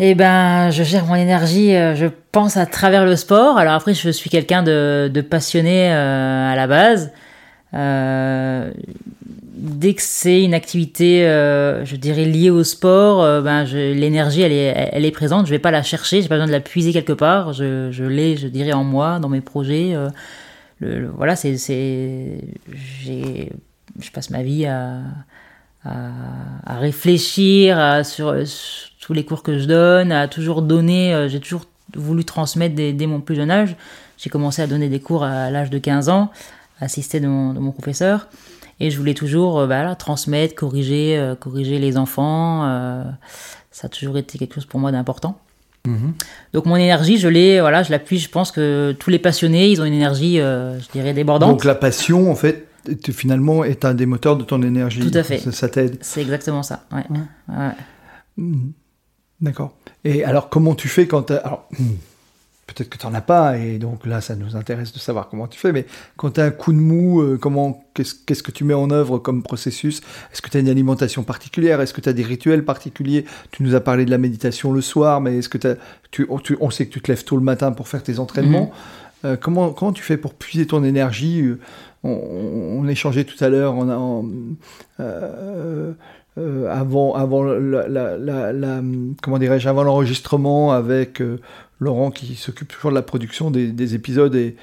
Eh 0.00 0.14
ben, 0.14 0.70
je 0.70 0.84
gère 0.84 1.06
mon 1.06 1.16
énergie, 1.16 1.74
euh, 1.74 1.96
je 1.96 2.06
pense 2.30 2.56
à 2.56 2.66
travers 2.66 3.04
le 3.04 3.16
sport. 3.16 3.58
Alors 3.58 3.74
après, 3.74 3.94
je 3.94 4.10
suis 4.10 4.30
quelqu'un 4.30 4.62
de, 4.62 5.20
passionné 5.28 5.92
euh, 5.92 6.52
à 6.52 6.54
la 6.54 6.68
base. 6.68 7.12
Euh, 7.74 8.70
dès 9.12 9.94
que 9.94 10.02
c'est 10.02 10.42
une 10.44 10.54
activité, 10.54 11.26
euh, 11.26 11.84
je 11.84 11.96
dirais 11.96 12.24
liée 12.24 12.50
au 12.50 12.64
sport, 12.64 13.22
euh, 13.22 13.42
ben 13.42 13.64
l'énergie 13.64 14.42
elle 14.42 14.52
est, 14.52 14.90
elle 14.92 15.04
est 15.04 15.10
présente. 15.10 15.46
Je 15.46 15.50
vais 15.50 15.58
pas 15.58 15.72
la 15.72 15.82
chercher, 15.82 16.22
j'ai 16.22 16.28
pas 16.28 16.36
besoin 16.36 16.46
de 16.46 16.52
la 16.52 16.60
puiser 16.60 16.92
quelque 16.92 17.12
part. 17.12 17.52
Je, 17.52 18.04
l'ai, 18.04 18.36
je 18.36 18.46
dirais 18.46 18.72
en 18.72 18.84
moi, 18.84 19.18
dans 19.18 19.28
mes 19.28 19.40
projets. 19.40 19.96
Voilà, 20.80 21.34
c'est, 21.34 21.56
je 23.06 24.10
passe 24.12 24.30
ma 24.30 24.42
vie 24.42 24.66
à, 24.66 25.00
réfléchir 26.66 27.78
à, 27.78 28.04
sur, 28.04 28.36
tous 29.08 29.14
les 29.14 29.24
cours 29.24 29.42
que 29.42 29.58
je 29.58 29.64
donne, 29.64 30.12
à 30.12 30.28
toujours 30.28 30.60
donner. 30.60 31.28
j'ai 31.30 31.40
toujours 31.40 31.64
voulu 31.96 32.26
transmettre 32.26 32.74
dès, 32.74 32.92
dès, 32.92 33.06
mon 33.06 33.22
plus 33.22 33.36
jeune 33.36 33.50
âge. 33.50 33.74
J'ai 34.18 34.28
commencé 34.28 34.60
à 34.60 34.66
donner 34.66 34.90
des 34.90 35.00
cours 35.00 35.24
à 35.24 35.50
l'âge 35.50 35.70
de 35.70 35.78
15 35.78 36.10
ans, 36.10 36.30
assister 36.78 37.18
de 37.18 37.26
mon, 37.26 37.54
de 37.54 37.58
mon 37.58 37.72
professeur. 37.72 38.28
Et 38.80 38.90
je 38.90 38.98
voulais 38.98 39.14
toujours 39.14 39.60
euh, 39.60 39.94
transmettre, 39.98 40.54
corriger, 40.54 41.16
euh, 41.16 41.34
corriger 41.34 41.78
les 41.78 41.96
enfants. 41.96 42.66
Euh, 42.66 43.04
ça 43.70 43.86
a 43.86 43.88
toujours 43.88 44.18
été 44.18 44.38
quelque 44.38 44.54
chose 44.56 44.66
pour 44.66 44.78
moi 44.78 44.92
d'important. 44.92 45.40
Mmh. 45.86 46.10
Donc 46.52 46.66
mon 46.66 46.76
énergie, 46.76 47.16
je 47.16 47.28
l'ai, 47.28 47.60
voilà, 47.62 47.82
je 47.82 47.90
l'appuie. 47.90 48.18
Je 48.18 48.28
pense 48.28 48.52
que 48.52 48.94
tous 48.98 49.08
les 49.08 49.18
passionnés, 49.18 49.70
ils 49.70 49.80
ont 49.80 49.86
une 49.86 49.94
énergie, 49.94 50.36
je 50.36 50.92
dirais, 50.92 51.14
débordante. 51.14 51.48
Donc 51.48 51.64
la 51.64 51.74
passion, 51.74 52.30
en 52.30 52.34
fait, 52.34 52.68
finalement, 53.10 53.64
est 53.64 53.86
un 53.86 53.94
des 53.94 54.04
moteurs 54.04 54.36
de 54.36 54.44
ton 54.44 54.60
énergie. 54.62 55.00
Tout 55.00 55.16
à 55.16 55.22
fait. 55.22 55.38
Ça, 55.38 55.50
ça 55.50 55.68
t'aide. 55.70 55.96
C'est 56.02 56.20
exactement 56.20 56.62
ça. 56.62 56.84
Ouais. 56.92 57.04
ouais. 57.48 57.70
Mmh. 58.36 58.70
D'accord. 59.40 59.72
Et 60.04 60.24
alors, 60.24 60.48
comment 60.48 60.74
tu 60.74 60.88
fais 60.88 61.06
quand 61.06 61.30
alors 61.30 61.68
peut-être 62.68 62.90
que 62.90 62.98
tu 62.98 63.06
n'en 63.06 63.14
as 63.14 63.22
pas, 63.22 63.56
et 63.56 63.78
donc 63.78 64.06
là, 64.06 64.20
ça 64.20 64.36
nous 64.36 64.54
intéresse 64.54 64.92
de 64.92 64.98
savoir 64.98 65.28
comment 65.28 65.48
tu 65.48 65.58
fais, 65.58 65.72
mais 65.72 65.86
quand 66.16 66.32
tu 66.32 66.40
as 66.40 66.44
un 66.44 66.50
coup 66.50 66.72
de 66.72 66.78
mou, 66.78 67.20
euh, 67.20 67.38
comment, 67.40 67.84
qu'est-ce, 67.94 68.14
qu'est-ce 68.14 68.42
que 68.42 68.50
tu 68.50 68.64
mets 68.64 68.74
en 68.74 68.90
œuvre 68.90 69.18
comme 69.18 69.42
processus? 69.42 70.00
Est-ce 70.32 70.42
que 70.42 70.50
tu 70.50 70.58
as 70.58 70.60
une 70.60 70.68
alimentation 70.68 71.22
particulière? 71.22 71.80
Est-ce 71.80 71.94
que 71.94 72.00
tu 72.00 72.08
as 72.08 72.12
des 72.12 72.22
rituels 72.22 72.64
particuliers? 72.64 73.24
Tu 73.50 73.62
nous 73.62 73.74
as 73.74 73.80
parlé 73.80 74.04
de 74.04 74.10
la 74.10 74.18
méditation 74.18 74.70
le 74.70 74.82
soir, 74.82 75.20
mais 75.20 75.38
est-ce 75.38 75.48
que 75.48 75.58
tu, 76.10 76.26
tu, 76.42 76.56
on 76.60 76.70
sait 76.70 76.86
que 76.86 76.92
tu 76.92 77.00
te 77.00 77.10
lèves 77.10 77.24
tôt 77.24 77.36
le 77.36 77.42
matin 77.42 77.72
pour 77.72 77.88
faire 77.88 78.02
tes 78.02 78.18
entraînements. 78.18 78.66
Mhm. 78.66 78.70
Euh, 79.24 79.36
comment, 79.36 79.70
comment 79.70 79.92
tu 79.92 80.02
fais 80.02 80.16
pour 80.16 80.34
puiser 80.34 80.66
ton 80.66 80.84
énergie? 80.84 81.40
Euh, 81.40 81.58
on, 82.04 82.10
on, 82.10 82.86
échangeait 82.86 83.24
tout 83.24 83.42
à 83.42 83.48
l'heure 83.48 83.74
en, 83.74 84.24
euh, 85.00 85.92
avant, 86.70 87.14
avant 87.14 87.42
la, 87.44 87.88
la, 87.88 88.52
la, 88.52 88.80
comment 89.22 89.38
dirais-je, 89.38 89.68
avant 89.68 89.82
l'enregistrement 89.82 90.72
avec 90.72 91.22
Laurent 91.80 92.10
qui 92.10 92.34
s'occupe 92.34 92.68
toujours 92.68 92.90
de 92.90 92.96
la 92.96 93.02
production 93.02 93.50
des, 93.50 93.68
des 93.68 93.94
épisodes 93.94 94.34
et 94.34 94.56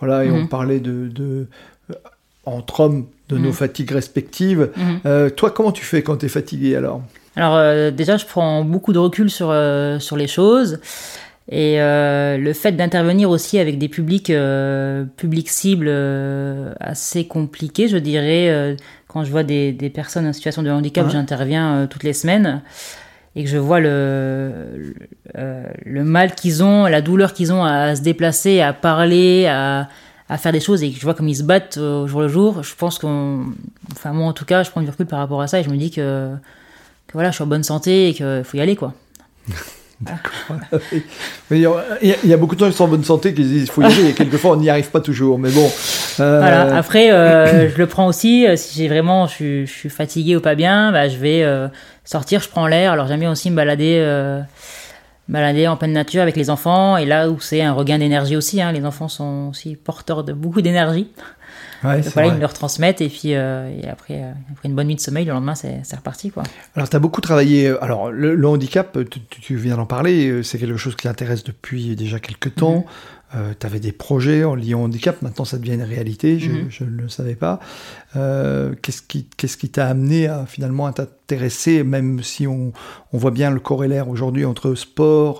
voilà 0.00 0.24
et 0.24 0.30
on 0.30 0.42
mhm. 0.42 0.48
parlait 0.48 0.80
de, 0.80 1.08
de 1.08 1.46
euh, 1.90 1.94
entre 2.44 2.80
hommes 2.80 3.06
de 3.28 3.38
nos 3.38 3.48
mhm. 3.48 3.54
fatigues 3.54 3.90
respectives. 3.92 4.70
Mhm. 4.76 5.00
Euh, 5.06 5.30
toi, 5.30 5.50
comment 5.50 5.72
tu 5.72 5.84
fais 5.84 6.02
quand 6.02 6.18
tu 6.18 6.26
es 6.26 6.28
fatigué 6.28 6.76
alors? 6.76 7.02
Alors 7.34 7.56
euh, 7.56 7.90
déjà, 7.90 8.16
je 8.16 8.26
prends 8.26 8.64
beaucoup 8.64 8.92
de 8.92 8.98
recul 8.98 9.30
sur, 9.30 9.48
euh, 9.50 9.98
sur 9.98 10.16
les 10.16 10.26
choses. 10.26 10.80
Et 11.48 11.80
euh, 11.80 12.36
le 12.38 12.52
fait 12.52 12.72
d'intervenir 12.72 13.30
aussi 13.30 13.58
avec 13.58 13.78
des 13.78 13.88
publics, 13.88 14.32
publics 15.16 15.48
cibles 15.48 15.88
assez 16.80 17.26
compliqués, 17.26 17.88
je 17.88 17.96
dirais, 17.98 18.76
quand 19.06 19.24
je 19.24 19.30
vois 19.30 19.44
des, 19.44 19.72
des, 19.72 19.90
personnes 19.90 20.26
en 20.26 20.32
situation 20.32 20.62
de 20.62 20.70
handicap, 20.70 21.08
j'interviens 21.08 21.86
toutes 21.88 22.02
les 22.02 22.12
semaines 22.12 22.62
et 23.36 23.44
que 23.44 23.50
je 23.50 23.58
vois 23.58 23.80
le, 23.80 24.50
le, 24.76 24.94
euh, 25.36 25.66
le 25.84 26.04
mal 26.04 26.34
qu'ils 26.34 26.64
ont, 26.64 26.86
la 26.86 27.02
douleur 27.02 27.34
qu'ils 27.34 27.52
ont 27.52 27.62
à, 27.64 27.94
se 27.94 28.00
déplacer, 28.00 28.62
à 28.62 28.72
parler, 28.72 29.46
à, 29.46 29.88
à, 30.30 30.38
faire 30.38 30.52
des 30.52 30.60
choses, 30.60 30.82
et 30.82 30.90
que 30.90 30.98
je 30.98 31.02
vois 31.02 31.12
comme 31.12 31.28
ils 31.28 31.36
se 31.36 31.42
battent 31.42 31.76
au 31.76 32.06
jour 32.06 32.22
le 32.22 32.28
jour, 32.28 32.62
je 32.62 32.74
pense 32.74 32.98
qu'on. 32.98 33.44
Enfin, 33.92 34.12
moi 34.12 34.26
en 34.26 34.32
tout 34.32 34.46
cas, 34.46 34.62
je 34.62 34.70
prends 34.70 34.80
du 34.80 34.88
recul 34.88 35.04
par 35.04 35.18
rapport 35.18 35.42
à 35.42 35.46
ça 35.46 35.60
et 35.60 35.62
je 35.62 35.68
me 35.68 35.76
dis 35.76 35.90
que, 35.90 36.30
que 37.06 37.12
voilà, 37.12 37.30
je 37.30 37.34
suis 37.34 37.44
en 37.44 37.46
bonne 37.46 37.62
santé 37.62 38.08
et 38.08 38.14
qu'il 38.14 38.42
faut 38.42 38.56
y 38.56 38.60
aller, 38.60 38.74
quoi. 38.74 38.94
D'accord. 40.00 40.58
il, 41.50 41.58
y 41.58 41.66
a, 41.66 42.16
il 42.22 42.36
beaucoup 42.36 42.54
de 42.54 42.60
gens 42.60 42.70
qui 42.70 42.76
sont 42.76 42.84
en 42.84 42.88
bonne 42.88 43.04
santé 43.04 43.32
qui 43.32 43.42
disent 43.42 43.64
qu'il 43.64 43.72
faut 43.72 43.80
y 43.80 43.86
aller 43.86 44.10
et 44.10 44.12
quelquefois 44.12 44.52
on 44.52 44.56
n'y 44.56 44.68
arrive 44.68 44.90
pas 44.90 45.00
toujours. 45.00 45.38
Mais 45.38 45.50
bon. 45.50 45.70
Euh... 46.20 46.38
Voilà. 46.40 46.76
Après, 46.76 47.10
euh, 47.10 47.70
je 47.74 47.78
le 47.78 47.86
prends 47.86 48.06
aussi. 48.06 48.46
Si 48.56 48.78
j'ai 48.78 48.88
vraiment, 48.88 49.26
je 49.26 49.64
suis, 49.64 49.88
fatigué 49.88 50.36
ou 50.36 50.40
pas 50.40 50.54
bien, 50.54 50.92
bah, 50.92 51.08
je 51.08 51.16
vais 51.16 51.42
euh, 51.42 51.68
sortir, 52.04 52.42
je 52.42 52.48
prends 52.48 52.66
l'air. 52.66 52.92
Alors 52.92 53.06
j'aime 53.06 53.20
bien 53.20 53.32
aussi 53.32 53.50
me 53.50 53.56
balader, 53.56 54.04
balader 55.28 55.66
en 55.66 55.76
pleine 55.76 55.92
nature 55.92 56.20
avec 56.20 56.36
les 56.36 56.50
enfants. 56.50 56.98
Et 56.98 57.06
là 57.06 57.30
où 57.30 57.40
c'est 57.40 57.62
un 57.62 57.72
regain 57.72 57.98
d'énergie 57.98 58.36
aussi, 58.36 58.60
hein, 58.60 58.72
les 58.72 58.84
enfants 58.84 59.08
sont 59.08 59.48
aussi 59.50 59.76
porteurs 59.76 60.24
de 60.24 60.34
beaucoup 60.34 60.60
d'énergie. 60.60 61.08
Ouais, 61.84 62.00
Donc 62.00 62.12
voilà, 62.12 62.28
vrai. 62.28 62.28
ils 62.28 62.34
me 62.36 62.40
le 62.40 62.46
retransmettent 62.46 63.00
et 63.00 63.08
puis 63.08 63.34
euh, 63.34 63.68
et 63.82 63.88
après, 63.88 64.22
euh, 64.22 64.32
après 64.52 64.68
une 64.68 64.74
bonne 64.74 64.86
nuit 64.88 64.94
de 64.96 65.00
sommeil, 65.00 65.24
le 65.24 65.32
lendemain 65.32 65.54
c'est 65.54 65.82
reparti 65.96 66.30
quoi. 66.30 66.42
Alors 66.74 66.88
tu 66.88 66.96
as 66.96 66.98
beaucoup 66.98 67.20
travaillé, 67.20 67.68
euh, 67.68 67.84
alors 67.84 68.10
le, 68.10 68.34
le 68.34 68.48
handicap, 68.48 68.96
tu, 69.10 69.20
tu 69.20 69.56
viens 69.56 69.76
d'en 69.76 69.86
parler, 69.86 70.42
c'est 70.42 70.58
quelque 70.58 70.76
chose 70.78 70.96
qui 70.96 71.04
t'intéresse 71.04 71.44
depuis 71.44 71.94
déjà 71.96 72.18
quelques 72.18 72.54
temps. 72.54 72.78
Mm 72.78 72.84
-hmm. 72.84 73.36
euh, 73.38 73.52
tu 73.58 73.66
avais 73.66 73.80
des 73.80 73.92
projets 73.92 74.44
en 74.44 74.54
lien 74.54 74.76
au 74.78 74.84
handicap, 74.84 75.20
maintenant 75.22 75.44
ça 75.44 75.58
devient 75.58 75.74
une 75.74 75.82
réalité, 75.96 76.38
je, 76.38 76.50
mm 76.50 76.54
-hmm. 76.54 76.70
je 76.76 76.84
ne 76.84 77.02
le 77.02 77.08
savais 77.08 77.36
pas. 77.46 77.58
Qu'est-ce 78.82 79.02
qui 79.10 79.26
qui 79.60 79.68
t'a 79.68 79.86
amené 79.94 80.20
à 80.28 80.46
finalement 80.46 80.86
à 80.90 80.92
t'intéresser, 80.98 81.84
même 81.84 82.22
si 82.22 82.46
on, 82.46 82.72
on 83.12 83.18
voit 83.22 83.34
bien 83.40 83.50
le 83.50 83.60
corrélaire 83.60 84.06
aujourd'hui 84.14 84.44
entre 84.52 84.74
sport, 84.86 85.34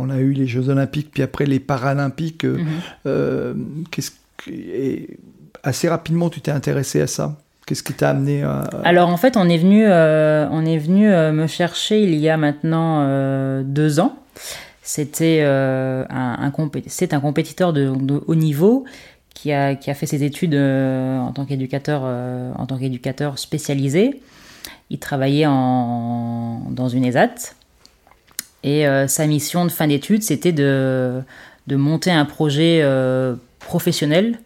on 0.00 0.06
a 0.10 0.18
eu 0.28 0.32
les 0.40 0.46
Jeux 0.54 0.66
Olympiques, 0.74 1.10
puis 1.14 1.22
après 1.28 1.46
les 1.54 1.60
Paralympiques. 1.72 2.44
Mm 2.44 2.58
-hmm. 3.04 3.86
Qu'est-ce 3.90 4.12
et 4.46 5.18
assez 5.62 5.88
rapidement, 5.88 6.30
tu 6.30 6.40
t'es 6.40 6.50
intéressé 6.50 7.00
à 7.00 7.06
ça? 7.06 7.36
Qu'est-ce 7.66 7.82
qui 7.82 7.92
t'a 7.92 8.10
amené 8.10 8.42
à... 8.42 8.60
Alors 8.82 9.10
en 9.10 9.18
fait, 9.18 9.36
on 9.36 9.46
est 9.46 9.58
venu, 9.58 9.84
euh, 9.86 10.48
on 10.50 10.64
est 10.64 10.78
venu 10.78 11.12
euh, 11.12 11.32
me 11.32 11.46
chercher 11.46 12.02
il 12.02 12.14
y 12.14 12.30
a 12.30 12.38
maintenant 12.38 13.00
euh, 13.02 13.62
deux 13.62 14.00
ans. 14.00 14.16
C'était 14.82 15.42
un, 15.42 16.06
un, 16.08 16.38
un 16.40 17.20
compétiteur 17.20 17.74
de, 17.74 17.92
de, 17.94 18.22
haut 18.26 18.34
niveau 18.34 18.86
qui 19.34 19.52
a, 19.52 19.74
qui 19.74 19.90
a 19.90 19.94
fait 19.94 20.06
ses 20.06 20.24
études 20.24 20.54
en 20.54 21.30
tant 21.32 21.44
qu'éducateur, 21.44 22.04
en 22.04 22.64
tant 22.64 22.78
qu'éducateur 22.78 23.38
spécialisé. 23.38 24.22
Il 24.88 24.98
travaillait 24.98 25.44
en, 25.46 26.62
dans 26.70 26.88
une 26.88 27.04
ESAT 27.04 27.52
et 28.64 28.86
sa 29.08 29.26
mission 29.26 29.66
de 29.66 29.70
fin 29.70 29.88
d'études, 29.88 30.22
c'était 30.22 30.52
de, 30.52 31.20
de 31.66 31.76
monter 31.76 32.10
un 32.10 32.24
projet 32.24 32.82
professionnel 33.58 34.38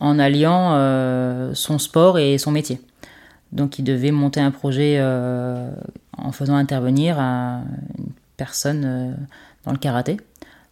en 0.00 0.18
alliant 0.18 0.72
euh, 0.72 1.52
son 1.54 1.78
sport 1.78 2.18
et 2.18 2.38
son 2.38 2.50
métier. 2.50 2.80
Donc 3.52 3.78
il 3.78 3.84
devait 3.84 4.10
monter 4.10 4.40
un 4.40 4.50
projet 4.50 4.96
euh, 4.98 5.70
en 6.16 6.32
faisant 6.32 6.56
intervenir 6.56 7.18
un, 7.18 7.64
une 7.98 8.12
personne 8.36 8.84
euh, 8.84 9.12
dans 9.64 9.72
le 9.72 9.78
karaté. 9.78 10.16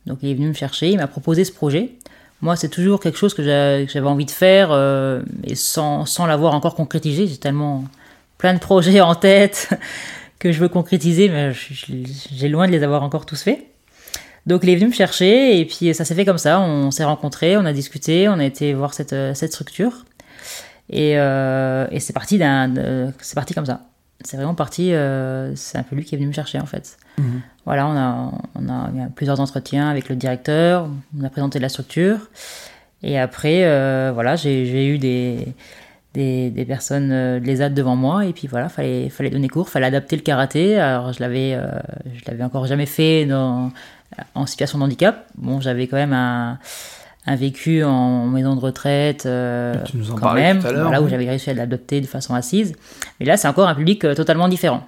Donc 0.07 0.19
il 0.23 0.31
est 0.31 0.35
venu 0.35 0.49
me 0.49 0.55
chercher, 0.55 0.91
il 0.91 0.97
m'a 0.97 1.07
proposé 1.07 1.45
ce 1.45 1.53
projet. 1.53 1.93
Moi, 2.41 2.55
c'est 2.55 2.69
toujours 2.69 3.01
quelque 3.01 3.19
chose 3.19 3.35
que 3.35 3.43
j'avais 3.43 4.07
envie 4.07 4.25
de 4.25 4.31
faire, 4.31 4.71
mais 5.43 5.57
sans, 5.57 6.07
sans 6.07 6.25
l'avoir 6.25 6.55
encore 6.55 6.77
concrétisé. 6.77 7.27
J'ai 7.27 7.37
tellement 7.37 7.83
plein 8.39 8.55
de 8.55 8.61
projets 8.61 9.01
en 9.01 9.17
tête 9.17 9.71
que 10.39 10.53
je 10.53 10.61
veux 10.61 10.69
concrétiser, 10.69 11.29
mais 11.29 11.53
j'ai 11.53 12.49
loin 12.49 12.69
de 12.69 12.73
les 12.73 12.85
avoir 12.85 13.03
encore 13.03 13.27
tous 13.27 13.43
faits. 13.43 13.67
Donc 14.49 14.65
il 14.65 14.71
est 14.71 14.77
venu 14.77 14.89
me 14.89 14.95
chercher 14.95 15.61
et 15.61 15.65
puis 15.67 15.95
ça 15.95 16.07
s'est 16.07 16.15
fait 16.15 16.25
comme 16.25 16.39
ça. 16.39 16.59
On 16.59 16.91
s'est 16.91 17.05
rencontrés, 17.05 17.59
on 17.59 17.67
a 17.67 17.73
discuté, 17.75 18.29
on 18.29 18.39
a 18.39 18.45
été 18.45 18.73
voir 18.73 18.95
cette, 18.95 19.15
cette 19.35 19.53
structure 19.53 20.07
et, 20.89 21.19
euh, 21.19 21.87
et 21.91 22.01
c'est 22.01 22.15
parti 22.15 22.39
d'un, 22.39 23.13
c'est 23.21 23.35
parti 23.35 23.53
comme 23.53 23.67
ça. 23.67 23.83
C'est 24.25 24.37
vraiment 24.39 24.55
parti. 24.55 24.95
Euh, 24.95 25.55
c'est 25.55 25.77
un 25.77 25.83
peu 25.83 25.95
lui 25.95 26.05
qui 26.05 26.15
est 26.15 26.19
venu 26.19 26.29
me 26.29 26.33
chercher 26.33 26.59
en 26.59 26.67
fait. 26.67 26.97
Mmh. 27.19 27.23
Voilà, 27.67 27.87
on 27.87 27.97
a, 27.97 28.33
on 28.55 28.69
a 28.69 29.07
eu 29.07 29.11
plusieurs 29.15 29.39
entretiens 29.39 29.91
avec 29.91 30.09
le 30.09 30.17
directeur, 30.17 30.89
on 31.19 31.25
a 31.25 31.29
présenté 31.29 31.59
la 31.59 31.69
structure 31.69 32.31
et 33.03 33.19
après 33.19 33.65
euh, 33.65 34.13
voilà, 34.15 34.35
j'ai 34.35 34.89
eu 34.89 34.97
des 34.97 35.55
des, 36.15 36.51
des, 36.51 36.65
personnes 36.65 37.37
l'ESAD 37.37 37.75
devant 37.75 37.95
moi 37.95 38.25
et 38.25 38.33
puis 38.33 38.49
voilà 38.49 38.71
fallait 38.71 39.11
fallait 39.11 39.29
donner 39.29 39.49
cours 39.49 39.69
fallait 39.69 39.87
adapter 39.87 40.17
le 40.17 40.23
karaté 40.23 40.79
alors 40.79 41.13
je 41.13 41.21
l'avais 41.21 41.53
euh, 41.55 41.69
je 42.15 42.25
l'avais 42.27 42.43
encore 42.43 42.67
jamais 42.67 42.87
fait 42.87 43.27
dans 43.27 43.71
en 44.35 44.47
situation 44.47 44.79
de 44.79 44.85
handicap. 44.85 45.27
Bon, 45.37 45.61
j'avais 45.61 45.87
quand 45.87 45.97
même 45.97 46.13
un, 46.13 46.59
un, 47.27 47.37
vécu 47.37 47.85
en 47.85 48.27
maison 48.27 48.55
de 48.55 48.61
retraite, 48.61 49.27
euh, 49.27 49.75
tu 49.85 49.97
nous 49.97 50.11
en 50.11 50.17
quand 50.17 50.35
même, 50.35 50.59
voilà, 50.61 51.01
oui. 51.01 51.07
où 51.07 51.09
j'avais 51.09 51.29
réussi 51.29 51.51
à 51.51 51.55
l'adopter 51.55 52.01
de 52.01 52.07
façon 52.07 52.35
assise. 52.35 52.75
Mais 53.21 53.27
là, 53.27 53.37
c'est 53.37 53.49
encore 53.49 53.69
un 53.69 53.75
public 53.75 54.05
euh, 54.05 54.15
totalement 54.15 54.49
différent. 54.49 54.87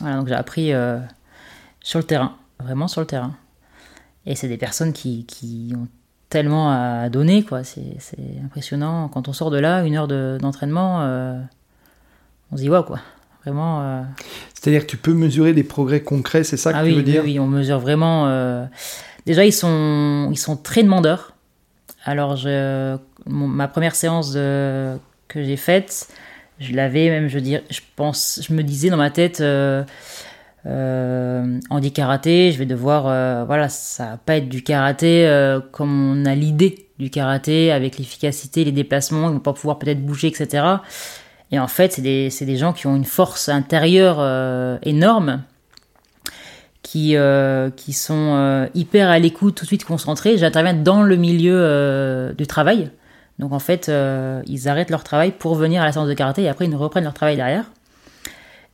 Voilà, 0.00 0.16
donc 0.16 0.28
j'ai 0.28 0.34
appris 0.34 0.72
euh, 0.72 0.98
sur 1.80 1.98
le 1.98 2.04
terrain, 2.04 2.36
vraiment 2.60 2.88
sur 2.88 3.00
le 3.00 3.06
terrain. 3.06 3.34
Et 4.26 4.34
c'est 4.34 4.48
des 4.48 4.58
personnes 4.58 4.92
qui, 4.92 5.24
qui, 5.26 5.72
ont 5.76 5.86
tellement 6.28 6.72
à 6.72 7.08
donner, 7.08 7.44
quoi. 7.44 7.62
C'est 7.62 7.96
impressionnant. 8.44 9.08
Quand 9.08 9.28
on 9.28 9.32
sort 9.32 9.52
de 9.52 9.58
là, 9.58 9.84
une 9.84 9.96
heure 9.96 10.08
d'entraînement, 10.08 11.06
de, 11.06 11.38
on 12.50 12.56
se 12.56 12.62
dit, 12.62 12.68
waouh, 12.68 12.82
quoi. 12.82 12.98
Vraiment. 13.46 13.80
Euh... 13.80 14.02
C'est-à-dire 14.54 14.82
que 14.82 14.90
tu 14.90 14.96
peux 14.96 15.14
mesurer 15.14 15.52
des 15.52 15.62
progrès 15.62 16.00
concrets, 16.00 16.44
c'est 16.44 16.56
ça 16.56 16.72
que 16.72 16.78
ah 16.78 16.82
tu 16.82 16.88
oui, 16.88 16.96
veux 16.96 17.02
dire 17.02 17.22
Oui, 17.24 17.38
on 17.38 17.46
mesure 17.46 17.78
vraiment. 17.78 18.26
Euh... 18.26 18.66
Déjà, 19.24 19.44
ils 19.44 19.52
sont, 19.52 20.28
ils 20.32 20.38
sont 20.38 20.56
très 20.56 20.82
demandeurs. 20.82 21.32
Alors, 22.04 22.36
je... 22.36 22.96
Mon, 23.26 23.46
ma 23.48 23.68
première 23.68 23.94
séance 23.94 24.32
de... 24.32 24.96
que 25.28 25.42
j'ai 25.42 25.56
faite, 25.56 26.08
je 26.58 26.74
l'avais 26.74 27.08
même, 27.08 27.28
je 27.28 27.38
je 27.38 27.80
pense, 27.96 28.40
je 28.46 28.52
me 28.52 28.62
disais 28.62 28.90
dans 28.90 28.96
ma 28.96 29.10
tête, 29.10 29.40
euh, 29.40 29.82
euh, 30.66 31.60
en 31.70 31.78
dit 31.78 31.92
karaté, 31.92 32.50
je 32.50 32.58
vais 32.58 32.66
devoir, 32.66 33.06
euh, 33.06 33.44
voilà, 33.44 33.68
ça 33.68 34.10
va 34.10 34.16
pas 34.16 34.36
être 34.36 34.48
du 34.48 34.62
karaté 34.62 35.26
euh, 35.26 35.60
comme 35.60 36.10
on 36.10 36.24
a 36.24 36.34
l'idée 36.34 36.88
du 36.98 37.10
karaté 37.10 37.70
avec 37.70 37.98
l'efficacité, 37.98 38.64
les 38.64 38.72
déplacements, 38.72 39.28
ils 39.28 39.34
vont 39.34 39.38
pas 39.38 39.52
pouvoir 39.52 39.78
peut-être 39.78 40.04
bouger, 40.04 40.28
etc. 40.28 40.64
Et 41.52 41.58
en 41.58 41.68
fait, 41.68 41.92
c'est 41.92 42.02
des, 42.02 42.28
des 42.28 42.56
gens 42.56 42.72
qui 42.72 42.86
ont 42.86 42.96
une 42.96 43.04
force 43.04 43.48
intérieure 43.48 44.16
euh, 44.18 44.78
énorme, 44.82 45.42
qui, 46.82 47.16
euh, 47.16 47.70
qui 47.70 47.92
sont 47.92 48.34
euh, 48.34 48.66
hyper 48.74 49.08
à 49.08 49.18
l'écoute, 49.18 49.54
tout 49.54 49.64
de 49.64 49.68
suite 49.68 49.84
concentrés. 49.84 50.38
J'interviens 50.38 50.74
dans 50.74 51.02
le 51.02 51.16
milieu 51.16 52.34
du 52.36 52.46
travail. 52.46 52.90
Donc 53.38 53.52
en 53.52 53.58
fait, 53.58 53.90
ils 54.46 54.68
arrêtent 54.68 54.90
leur 54.90 55.04
travail 55.04 55.32
pour 55.32 55.54
venir 55.54 55.82
à 55.82 55.84
la 55.84 55.92
séance 55.92 56.08
de 56.08 56.14
karaté 56.14 56.42
et 56.42 56.48
après 56.48 56.66
ils 56.66 56.74
reprennent 56.74 57.04
leur 57.04 57.14
travail 57.14 57.36
derrière. 57.36 57.70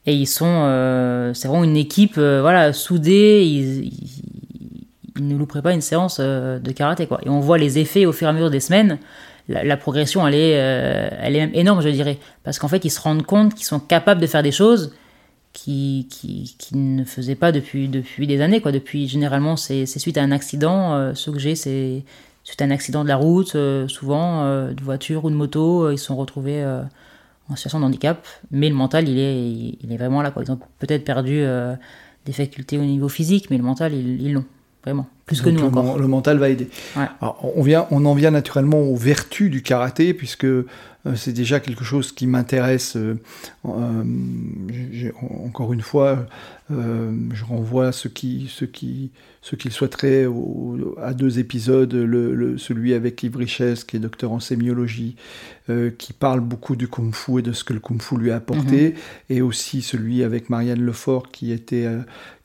Et 0.07 0.15
ils 0.15 0.27
sont, 0.27 1.31
c'est 1.35 1.49
vraiment 1.49 1.65
une 1.65 1.77
équipe, 1.77 2.19
voilà, 2.19 2.73
soudée. 2.73 3.45
Ils, 3.45 3.85
ils, 3.85 4.87
ils 5.17 5.29
ne 5.29 5.37
louperaient 5.37 5.63
pas 5.63 5.73
une 5.73 5.81
séance 5.81 6.21
de 6.21 6.73
karaté, 6.73 7.07
quoi. 7.07 7.21
Et 7.25 7.29
on 7.29 7.41
voit 7.41 7.59
les 7.59 7.79
effets 7.79 8.07
au 8.07 8.13
fur 8.13 8.29
et 8.29 8.31
à 8.31 8.33
mesure 8.33 8.51
des 8.51 8.61
semaines. 8.61 8.99
La, 9.49 9.77
progression, 9.77 10.27
elle 10.27 10.35
est, 10.35 10.57
euh, 10.57 11.09
elle 11.21 11.37
est 11.37 11.41
même 11.41 11.55
énorme, 11.55 11.83
je 11.83 11.89
dirais, 11.89 12.19
parce 12.45 12.59
qu'en 12.59 12.69
fait, 12.69 12.85
ils 12.85 12.91
se 12.91 13.01
rendent 13.01 13.25
compte 13.25 13.55
qu'ils 13.55 13.67
sont 13.67 13.81
capables 13.81 14.21
de 14.21 14.27
faire 14.27 14.43
des 14.43 14.53
choses 14.53 14.95
qui, 15.53 16.07
qui, 16.11 16.55
qui 16.59 16.77
ne 16.77 17.05
faisaient 17.05 17.35
pas 17.35 17.53
depuis, 17.53 17.89
depuis 17.89 18.27
des 18.27 18.41
années, 18.41 18.61
quoi. 18.61 18.73
Depuis, 18.73 19.09
généralement, 19.09 19.57
c'est 19.57 19.85
suite 19.87 20.17
à 20.17 20.23
un 20.23 20.31
accident. 20.31 20.95
Euh, 20.95 21.15
ceux 21.15 21.33
que 21.33 21.39
j'ai, 21.39 21.57
c'est 21.57 22.05
suite 22.45 22.63
à 22.63 22.65
un 22.65 22.71
accident 22.71 23.03
de 23.03 23.09
la 23.09 23.17
route, 23.17 23.55
euh, 23.57 23.89
souvent 23.89 24.45
de 24.45 24.83
voiture 24.83 25.25
ou 25.25 25.31
de 25.31 25.35
moto, 25.35 25.91
ils 25.91 25.99
se 25.99 26.07
sont 26.07 26.17
retrouvés 26.17 26.65
en 27.49 27.57
situation 27.57 27.81
de 27.81 27.85
handicap. 27.85 28.25
Mais 28.53 28.69
le 28.69 28.75
mental, 28.75 29.09
il 29.09 29.19
est, 29.19 29.77
il, 29.83 29.93
est 29.93 29.97
vraiment 29.97 30.23
là, 30.23 30.31
quoi. 30.31 30.45
Ils 30.45 30.53
ont 30.53 30.61
peut-être 30.79 31.05
perdu 31.05 31.45
des 32.25 32.33
facultés 32.33 32.79
au 32.79 32.85
niveau 32.85 33.09
physique, 33.09 33.51
mais 33.51 33.59
le 33.59 33.65
mental, 33.65 33.93
ils 33.93 34.33
l'ont 34.33 34.45
vraiment 34.85 35.09
plus 35.27 35.41
que 35.41 35.51
nous 35.51 35.61
le, 35.61 35.67
encore. 35.67 35.99
le 35.99 36.07
mental 36.09 36.39
va 36.39 36.49
aider. 36.49 36.69
Ouais. 36.97 37.07
Alors, 37.21 37.53
on, 37.57 37.63
vient, 37.63 37.87
on 37.91 38.05
en 38.05 38.15
vient 38.15 38.31
naturellement 38.33 38.81
aux 38.83 38.97
vertus 38.97 39.51
du 39.51 39.63
karaté, 39.63 40.15
puisque 40.15 40.45
euh, 40.45 40.65
c'est 41.17 41.33
déjà 41.33 41.61
quelque 41.61 41.85
chose 41.85 42.13
qui 42.13 42.27
m'intéresse. 42.27 42.97
euh, 42.97 43.15
euh, 43.67 44.03
encore 45.45 45.73
une 45.73 45.81
fois, 45.81 46.27
je 46.71 47.45
renvoie 47.45 47.93
ceux 47.93 48.09
qui, 48.09 48.47
ceux 48.49 48.67
qui, 48.67 49.11
ceux 49.43 49.59
qui 49.59 49.69
le 49.69 49.75
souhaiteraient 49.75 50.25
au- 50.25 50.97
à 51.03 51.13
deux 51.13 51.39
épisodes, 51.39 51.93
le, 51.93 52.35
le- 52.35 52.57
celui 52.57 52.95
avec 52.95 53.23
Yves 53.23 53.37
Richesse, 53.37 53.85
qui 53.85 53.97
est 53.97 54.01
docteur 54.01 54.33
en 54.33 54.41
sémiologie, 54.41 55.17
qui 55.99 56.13
parle 56.13 56.41
beaucoup 56.41 56.75
du 56.77 56.89
kung-fu 56.89 57.39
et 57.39 57.43
de 57.43 57.53
ce 57.53 57.63
que 57.65 57.73
le 57.75 57.81
kung-fu 57.81 58.17
lui 58.17 58.31
a 58.31 58.37
apporté, 58.37 58.95
et 59.31 59.43
aussi 59.43 59.83
celui 59.83 60.23
avec 60.23 60.49
Marianne 60.51 60.81
Lefort, 60.83 61.31
qui 61.31 61.53
était 61.53 61.87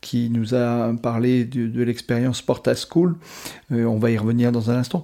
qui 0.02 0.30
nous 0.30 0.54
a 0.54 0.94
parlé 1.02 1.44
de, 1.46 1.68
de 1.68 1.84
l'expérience 1.84 2.42
Porta 2.68 2.76
School. 2.76 3.16
Euh, 3.72 3.86
on 3.86 3.98
va 3.98 4.12
y 4.12 4.18
revenir 4.18 4.52
dans 4.52 4.70
un 4.70 4.76
instant. 4.76 5.04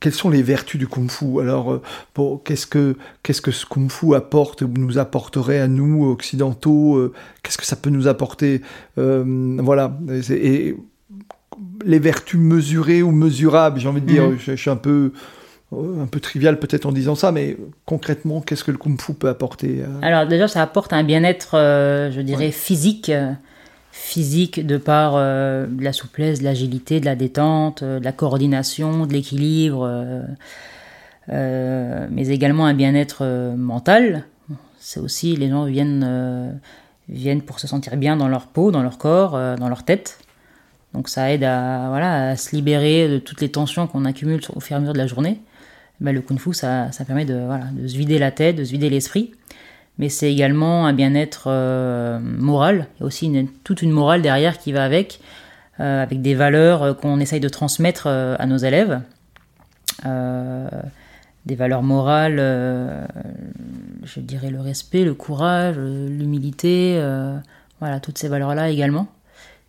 Quelles 0.00 0.12
sont 0.12 0.30
les 0.30 0.42
vertus 0.42 0.78
du 0.78 0.86
Kung 0.86 1.10
Fu? 1.10 1.40
Alors, 1.40 1.72
euh, 1.72 1.82
bon, 2.14 2.38
qu'est-ce 2.38 2.66
que 2.66 2.96
qu'est-ce 3.22 3.40
que 3.40 3.50
ce 3.50 3.64
Kung 3.64 3.90
Fu 3.90 4.14
apporte 4.14 4.62
ou 4.62 4.68
nous 4.68 4.98
apporterait 4.98 5.60
à 5.60 5.68
nous 5.68 6.06
occidentaux 6.06 6.96
euh, 6.96 7.12
Qu'est-ce 7.42 7.58
que 7.58 7.66
ça 7.66 7.76
peut 7.76 7.90
nous 7.90 8.06
apporter? 8.06 8.60
Voilà. 8.96 9.96
Et 10.30 10.76
les 11.84 11.98
vertus 11.98 12.40
mesurées 12.40 13.02
ou 13.02 13.12
mesurables, 13.12 13.78
j'ai 13.80 13.88
envie 13.88 14.00
de 14.00 14.06
dire. 14.06 14.28
Mhm. 14.28 14.38
Je, 14.38 14.52
je 14.52 14.56
suis 14.56 14.70
un 14.70 14.76
peu 14.76 15.12
un 15.72 16.06
peu 16.06 16.20
trivial 16.20 16.58
peut-être 16.60 16.86
en 16.86 16.92
disant 16.92 17.16
ça, 17.16 17.32
mais 17.32 17.56
concrètement, 17.84 18.40
qu'est-ce 18.40 18.62
que 18.62 18.70
le 18.70 18.78
Kung 18.78 19.00
Fu 19.00 19.14
peut 19.14 19.28
apporter 19.28 19.82
Alors 20.02 20.26
déjà, 20.26 20.46
ça 20.46 20.62
apporte 20.62 20.92
un 20.92 21.02
bien-être, 21.02 21.56
euh, 21.56 22.12
je 22.12 22.20
dirais, 22.20 22.52
physique. 22.52 23.10
Physique 24.04 24.64
de 24.64 24.76
par 24.76 25.14
euh, 25.16 25.66
la 25.80 25.94
souplesse, 25.94 26.40
de 26.40 26.44
l'agilité, 26.44 27.00
de 27.00 27.06
la 27.06 27.16
détente, 27.16 27.82
euh, 27.82 27.98
de 27.98 28.04
la 28.04 28.12
coordination, 28.12 29.06
de 29.06 29.12
l'équilibre, 29.14 29.88
euh, 31.30 32.06
mais 32.10 32.28
également 32.28 32.66
un 32.66 32.74
bien-être 32.74 33.24
mental. 33.56 34.24
C'est 34.78 35.00
aussi, 35.00 35.34
les 35.36 35.48
gens 35.48 35.64
viennent, 35.64 36.60
viennent 37.08 37.40
pour 37.40 37.58
se 37.58 37.66
sentir 37.66 37.96
bien 37.96 38.18
dans 38.18 38.28
leur 38.28 38.48
peau, 38.48 38.70
dans 38.70 38.82
leur 38.82 38.98
corps, 38.98 39.32
dans 39.56 39.70
leur 39.70 39.84
tête. 39.84 40.18
Donc 40.92 41.08
ça 41.08 41.32
aide 41.32 41.42
à, 41.42 41.86
voilà, 41.88 42.28
à 42.28 42.36
se 42.36 42.54
libérer 42.54 43.08
de 43.08 43.16
toutes 43.16 43.40
les 43.40 43.50
tensions 43.50 43.86
qu'on 43.86 44.04
accumule 44.04 44.40
au 44.54 44.60
fur 44.60 44.74
et 44.74 44.76
à 44.76 44.80
mesure 44.80 44.92
de 44.92 44.98
la 44.98 45.06
journée. 45.06 45.40
Ben, 46.00 46.12
le 46.12 46.20
kung 46.20 46.38
fu, 46.38 46.52
ça, 46.52 46.92
ça 46.92 47.06
permet 47.06 47.24
de, 47.24 47.38
voilà, 47.46 47.64
de 47.72 47.88
se 47.88 47.96
vider 47.96 48.18
la 48.18 48.30
tête, 48.30 48.56
de 48.56 48.64
se 48.64 48.72
vider 48.72 48.90
l'esprit 48.90 49.32
mais 49.98 50.08
c'est 50.08 50.32
également 50.32 50.86
un 50.86 50.92
bien-être 50.92 51.44
euh, 51.46 52.18
moral. 52.18 52.88
Il 52.96 53.00
y 53.00 53.02
a 53.04 53.06
aussi 53.06 53.48
toute 53.62 53.82
une 53.82 53.92
morale 53.92 54.22
derrière 54.22 54.58
qui 54.58 54.72
va 54.72 54.84
avec, 54.84 55.20
euh, 55.80 56.02
avec 56.02 56.20
des 56.20 56.34
valeurs 56.34 56.82
euh, 56.82 56.94
qu'on 56.94 57.20
essaye 57.20 57.40
de 57.40 57.48
transmettre 57.48 58.06
à 58.06 58.46
nos 58.46 58.56
élèves. 58.56 59.00
Des 61.46 61.56
valeurs 61.56 61.82
morales, 61.82 62.38
je 64.02 64.20
dirais 64.20 64.50
le 64.50 64.60
respect, 64.60 65.04
le 65.04 65.12
courage, 65.12 65.76
l'humilité, 65.76 66.98
voilà, 67.80 68.00
toutes 68.00 68.16
ces 68.18 68.28
valeurs-là 68.28 68.70
également, 68.70 69.08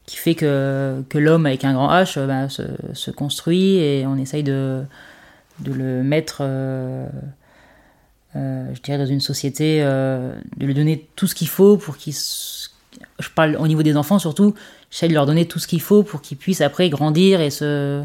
qui 0.06 0.16
fait 0.16 0.36
que, 0.36 1.04
que 1.10 1.18
l'homme 1.18 1.46
avec 1.46 1.66
un 1.66 1.74
grand 1.74 1.90
H 1.90 2.26
ben, 2.26 2.48
se, 2.48 2.64
se 2.94 3.12
construit 3.12 3.76
et 3.76 4.06
on 4.08 4.16
essaye 4.18 4.44
de, 4.44 4.84
de 5.60 5.74
le 5.74 6.02
mettre... 6.04 6.44
euh, 8.36 8.70
je 8.74 8.82
dirais 8.82 8.98
dans 8.98 9.06
une 9.06 9.22
société, 9.22 9.80
euh, 9.82 10.34
de 10.58 10.66
lui 10.66 10.74
donner 10.74 11.08
tout 11.16 11.28
ce 11.28 11.36
qu'il 11.36 11.48
faut 11.48 11.78
pour 11.78 11.98
qu'ils... 11.98 12.14
s- 12.14 12.72
Je 13.20 13.30
parle 13.30 13.56
au 13.58 13.68
niveau 13.68 13.84
des 13.84 13.96
enfants 13.98 14.20
surtout, 14.20 14.54
j'essaie 14.92 15.08
de 15.08 15.14
leur 15.14 15.26
donner 15.26 15.46
tout 15.46 15.60
ce 15.60 15.68
qu'il 15.68 15.82
faut 15.82 16.04
pour 16.04 16.22
qu'ils 16.22 16.38
puissent 16.38 16.62
après 16.62 16.90
grandir 16.90 17.40
et 17.42 17.50
se 17.50 18.04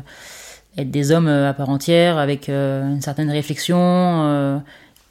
être 0.78 0.90
des 0.90 1.10
hommes 1.10 1.26
euh, 1.28 1.50
à 1.50 1.52
part 1.52 1.68
entière 1.68 2.16
avec 2.18 2.48
une 2.48 3.00
certaine 3.00 3.30
réflexion, 3.30 4.62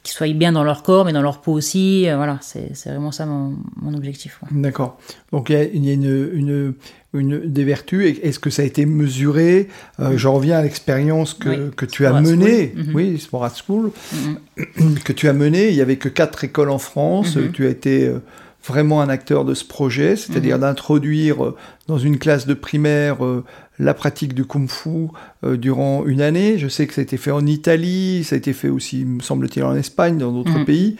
qu'ils 0.02 0.14
soient 0.14 0.28
bien 0.32 0.52
dans 0.52 0.64
leur 0.64 0.82
corps 0.82 1.04
mais 1.04 1.12
dans 1.12 1.20
leur 1.22 1.40
peau 1.42 1.52
aussi. 1.52 2.06
voilà, 2.14 2.38
c'est 2.40 2.72
vraiment 2.86 3.12
ça 3.12 3.26
mon, 3.26 3.56
objectif. 3.94 4.40
D'accord. 4.50 4.98
Donc 5.32 5.50
il 5.50 5.84
y 5.84 5.90
a, 5.90 5.92
une, 5.94 6.74
une- 7.12 7.40
des 7.40 7.64
vertus. 7.64 8.18
Est-ce 8.22 8.38
que 8.38 8.50
ça 8.50 8.62
a 8.62 8.64
été 8.64 8.86
mesuré? 8.86 9.68
Euh, 9.98 10.16
Je 10.16 10.28
reviens 10.28 10.58
à 10.58 10.62
l'expérience 10.62 11.34
que, 11.34 11.48
Oui, 11.48 11.56
que 11.76 11.84
tu 11.86 12.06
as 12.06 12.20
menée. 12.20 12.72
School. 12.74 12.84
Mhm. 12.86 12.94
Oui, 12.94 13.26
School. 13.66 13.90
Mhm. 14.12 14.94
Que 15.04 15.12
tu 15.12 15.28
as 15.28 15.32
menée. 15.32 15.68
Il 15.70 15.74
y 15.74 15.80
avait 15.80 15.96
que 15.96 16.08
quatre 16.08 16.44
écoles 16.44 16.70
en 16.70 16.78
France. 16.78 17.36
Mhm. 17.36 17.50
Tu 17.52 17.66
as 17.66 17.70
été 17.70 18.06
euh, 18.06 18.18
vraiment 18.64 19.00
un 19.00 19.08
acteur 19.08 19.44
de 19.44 19.54
ce 19.54 19.64
projet, 19.64 20.16
c'est-à-dire 20.16 20.56
Mhm. 20.56 20.60
d'introduire 20.62 21.44
euh, 21.44 21.56
dans 21.88 21.98
une 21.98 22.18
classe 22.18 22.46
de 22.46 22.54
primaire 22.54 23.24
euh, 23.24 23.42
la 23.78 23.94
pratique 23.94 24.34
du 24.34 24.44
kung-fu 24.44 25.08
euh, 25.44 25.56
durant 25.56 26.04
une 26.06 26.20
année. 26.20 26.58
Je 26.58 26.68
sais 26.68 26.86
que 26.86 26.92
ça 26.94 27.00
a 27.00 27.04
été 27.04 27.16
fait 27.16 27.30
en 27.30 27.46
Italie, 27.46 28.22
ça 28.24 28.34
a 28.34 28.38
été 28.38 28.52
fait 28.52 28.68
aussi, 28.68 29.04
me 29.06 29.20
semble-t-il, 29.20 29.64
en 29.64 29.74
Espagne, 29.74 30.18
dans 30.18 30.30
d'autres 30.32 30.58
Mhm. 30.58 30.64
pays. 30.66 30.96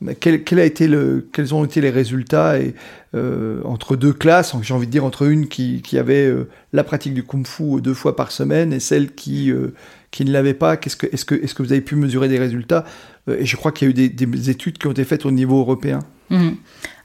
Mais 0.00 0.14
Quel, 0.14 0.44
quel 0.44 0.58
a 0.58 0.64
été 0.64 0.88
le, 0.88 1.28
quels 1.32 1.54
ont 1.54 1.64
été 1.64 1.80
les 1.80 1.90
résultats 1.90 2.58
et, 2.58 2.74
euh, 3.14 3.62
entre 3.64 3.96
deux 3.96 4.12
classes, 4.12 4.54
j'ai 4.62 4.74
envie 4.74 4.86
de 4.86 4.92
dire 4.92 5.04
entre 5.04 5.22
une 5.22 5.48
qui, 5.48 5.82
qui 5.82 5.98
avait 5.98 6.26
euh, 6.26 6.48
la 6.72 6.84
pratique 6.84 7.14
du 7.14 7.22
kung-fu 7.22 7.80
deux 7.80 7.94
fois 7.94 8.16
par 8.16 8.32
semaine 8.32 8.72
et 8.72 8.80
celle 8.80 9.14
qui, 9.14 9.50
euh, 9.50 9.72
qui 10.10 10.24
ne 10.24 10.32
l'avait 10.32 10.54
pas 10.54 10.76
Qu'est-ce 10.76 10.96
que, 10.96 11.06
Est-ce 11.12 11.24
que, 11.24 11.34
est 11.34 11.54
que 11.54 11.62
vous 11.62 11.72
avez 11.72 11.80
pu 11.80 11.96
mesurer 11.96 12.28
des 12.28 12.38
résultats? 12.38 12.84
Et 13.28 13.46
je 13.46 13.56
crois 13.56 13.72
qu'il 13.72 13.88
y 13.88 13.88
a 13.88 13.92
eu 13.92 14.08
des, 14.08 14.08
des 14.08 14.50
études 14.50 14.78
qui 14.78 14.86
ont 14.86 14.92
été 14.92 15.04
faites 15.04 15.24
au 15.24 15.30
niveau 15.30 15.60
européen. 15.60 16.00
Mhm. 16.30 16.56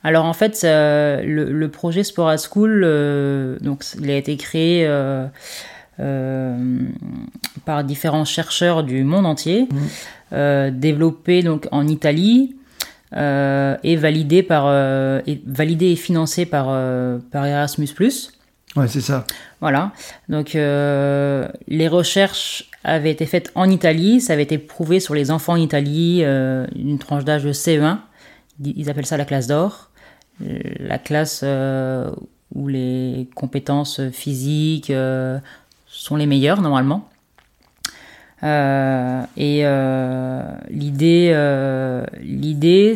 Alors 0.03 0.25
en 0.25 0.33
fait, 0.33 0.61
le, 0.63 1.51
le 1.51 1.67
projet 1.69 2.03
Sport 2.03 2.29
at 2.29 2.37
School, 2.37 2.81
donc 3.61 3.83
il 4.01 4.09
a 4.09 4.17
été 4.17 4.35
créé 4.37 4.87
euh, 5.99 6.57
par 7.65 7.83
différents 7.83 8.23
chercheurs 8.23 8.83
du 8.83 9.03
monde 9.03 9.25
entier, 9.25 9.67
euh, 10.31 10.71
développé 10.71 11.43
donc 11.43 11.67
en 11.71 11.87
Italie 11.87 12.55
euh, 13.15 13.75
et 13.83 13.95
validé 13.95 14.43
par 14.43 14.65
euh, 14.67 15.21
et 15.25 15.41
validé 15.45 15.87
et 15.87 15.95
financé 15.95 16.45
par 16.45 16.67
euh, 16.69 17.17
par 17.31 17.45
Erasmus+. 17.45 17.89
Ouais, 18.75 18.87
c'est 18.87 19.01
ça. 19.01 19.25
Voilà. 19.61 19.91
Donc 20.27 20.55
euh, 20.55 21.47
les 21.67 21.87
recherches 21.87 22.69
avaient 22.83 23.11
été 23.11 23.25
faites 23.25 23.51
en 23.55 23.69
Italie, 23.69 24.21
ça 24.21 24.33
avait 24.33 24.43
été 24.43 24.57
prouvé 24.57 24.99
sur 24.99 25.15
les 25.15 25.31
enfants 25.31 25.53
en 25.53 25.57
Italie, 25.57 26.21
euh, 26.23 26.67
une 26.75 26.99
tranche 26.99 27.25
d'âge 27.25 27.43
de 27.43 27.51
CE1. 27.51 27.97
Ils 28.63 28.89
appellent 28.89 29.05
ça 29.05 29.17
la 29.17 29.25
classe 29.25 29.47
d'or, 29.47 29.89
la 30.39 30.97
classe 30.97 31.43
où 32.53 32.67
les 32.67 33.29
compétences 33.35 34.01
physiques 34.11 34.91
sont 35.87 36.15
les 36.17 36.25
meilleures 36.25 36.61
normalement. 36.61 37.09
Euh, 38.43 39.21
et 39.35 39.61
euh, 39.63 40.43
l'idée, 40.69 41.31
euh, 41.33 42.05
l'idée, 42.21 42.95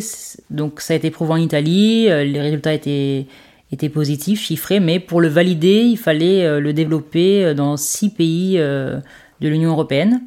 donc 0.50 0.80
ça 0.80 0.94
a 0.94 0.98
été 0.98 1.12
prouvé 1.12 1.34
en 1.34 1.38
Italie, 1.38 2.10
euh, 2.10 2.24
les 2.24 2.40
résultats 2.40 2.74
étaient 2.74 3.26
étaient 3.72 3.90
positifs, 3.90 4.40
chiffrés, 4.40 4.80
mais 4.80 5.00
pour 5.00 5.20
le 5.20 5.28
valider, 5.28 5.82
il 5.82 5.98
fallait 5.98 6.46
euh, 6.46 6.60
le 6.60 6.74
développer 6.74 7.44
euh, 7.44 7.54
dans 7.56 7.76
six 7.76 8.10
pays 8.10 8.56
de 8.58 9.02
l'Union 9.42 9.72
européenne. 9.72 10.22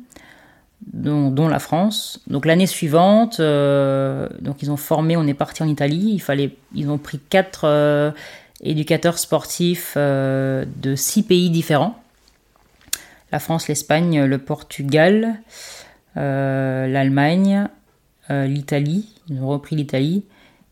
dont, 0.93 1.49
la 1.49 1.59
France. 1.61 2.21
Donc 2.27 2.45
l'année 2.45 2.67
suivante, 2.67 3.41
donc 3.41 4.63
ils 4.63 4.71
ont 4.71 4.77
formé, 4.77 5.17
on 5.17 5.27
est 5.27 5.35
parti 5.35 5.63
en 5.63 5.69
Italie. 5.69 6.11
Il 6.13 6.21
fallait, 6.21 6.57
ils 6.75 6.91
ont 6.91 6.99
pris 6.99 7.19
quatre 7.19 8.13
éducateurs 8.63 9.19
sportifs 9.19 9.97
de 9.97 10.95
six 10.95 11.23
pays 11.23 11.51
différents 11.51 11.99
la 13.33 13.39
France, 13.39 13.69
l'Espagne, 13.69 14.25
le 14.25 14.39
Portugal, 14.39 15.41
l'Allemagne, 16.15 17.69
l'Italie, 18.31 19.09
ils 19.29 19.41
ont 19.41 19.49
repris 19.49 19.77
l'Italie, 19.77 20.25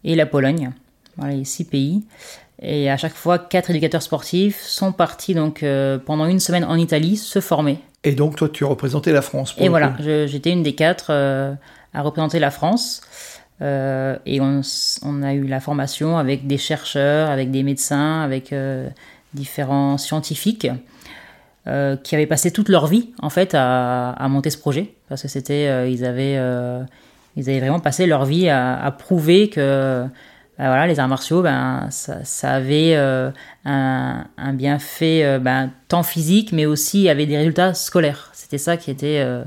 et 0.04 0.14
la 0.14 0.26
Pologne. 0.26 0.70
Voilà, 1.16 1.34
les 1.34 1.44
six 1.44 1.64
pays. 1.64 2.04
Et 2.62 2.90
à 2.90 2.96
chaque 2.96 3.14
fois, 3.14 3.38
quatre 3.38 3.70
éducateurs 3.70 4.02
sportifs 4.02 4.60
sont 4.60 4.92
partis 4.92 5.34
donc 5.34 5.62
euh, 5.62 5.98
pendant 5.98 6.26
une 6.26 6.40
semaine 6.40 6.64
en 6.64 6.76
Italie 6.76 7.16
se 7.16 7.40
former. 7.40 7.78
Et 8.04 8.12
donc 8.12 8.36
toi, 8.36 8.48
tu 8.48 8.64
représentais 8.64 9.12
la 9.12 9.22
France. 9.22 9.54
et 9.58 9.68
voilà, 9.68 9.94
j'étais 10.26 10.50
une 10.50 10.62
des 10.62 10.74
quatre 10.74 11.06
euh, 11.10 11.54
à 11.92 12.02
représenter 12.02 12.38
la 12.38 12.50
France. 12.50 13.00
Euh, 13.62 14.16
et 14.26 14.40
on, 14.40 14.60
on, 15.02 15.22
a 15.22 15.32
eu 15.32 15.46
la 15.46 15.60
formation 15.60 16.18
avec 16.18 16.46
des 16.46 16.58
chercheurs, 16.58 17.30
avec 17.30 17.50
des 17.50 17.62
médecins, 17.62 18.20
avec 18.20 18.54
différents 19.32 19.96
scientifiques 19.96 20.68
qui 21.66 22.14
avaient 22.14 22.26
passé 22.26 22.50
toute 22.50 22.68
leur 22.68 22.86
vie 22.86 23.14
en 23.22 23.30
fait 23.30 23.54
à, 23.54 24.26
monter 24.28 24.50
ce 24.50 24.58
projet 24.58 24.94
parce 25.08 25.22
que 25.22 25.28
c'était 25.28 25.90
ils 25.90 26.04
avaient 26.04 26.38
ils 27.36 27.48
avaient 27.48 27.60
vraiment 27.60 27.80
passé 27.80 28.04
leur 28.06 28.26
vie 28.26 28.48
à, 28.48 28.94
prouver 28.98 29.48
que 29.48 30.06
voilà, 30.58 30.86
les 30.86 31.00
arts 31.00 31.08
martiaux, 31.08 31.42
ben, 31.42 31.88
ça, 31.90 32.52
avait 32.52 32.94
euh, 32.94 33.30
un, 33.64 34.24
un, 34.36 34.52
bienfait 34.52 35.24
euh, 35.24 35.38
ben, 35.40 35.70
tant 35.88 36.04
physique, 36.04 36.52
mais 36.52 36.64
aussi 36.64 37.08
avait 37.08 37.26
des 37.26 37.36
résultats 37.36 37.74
scolaires. 37.74 38.30
C'était 38.32 38.58
ça 38.58 38.76
qui 38.76 38.90
était, 38.90 39.18
euh, 39.18 39.42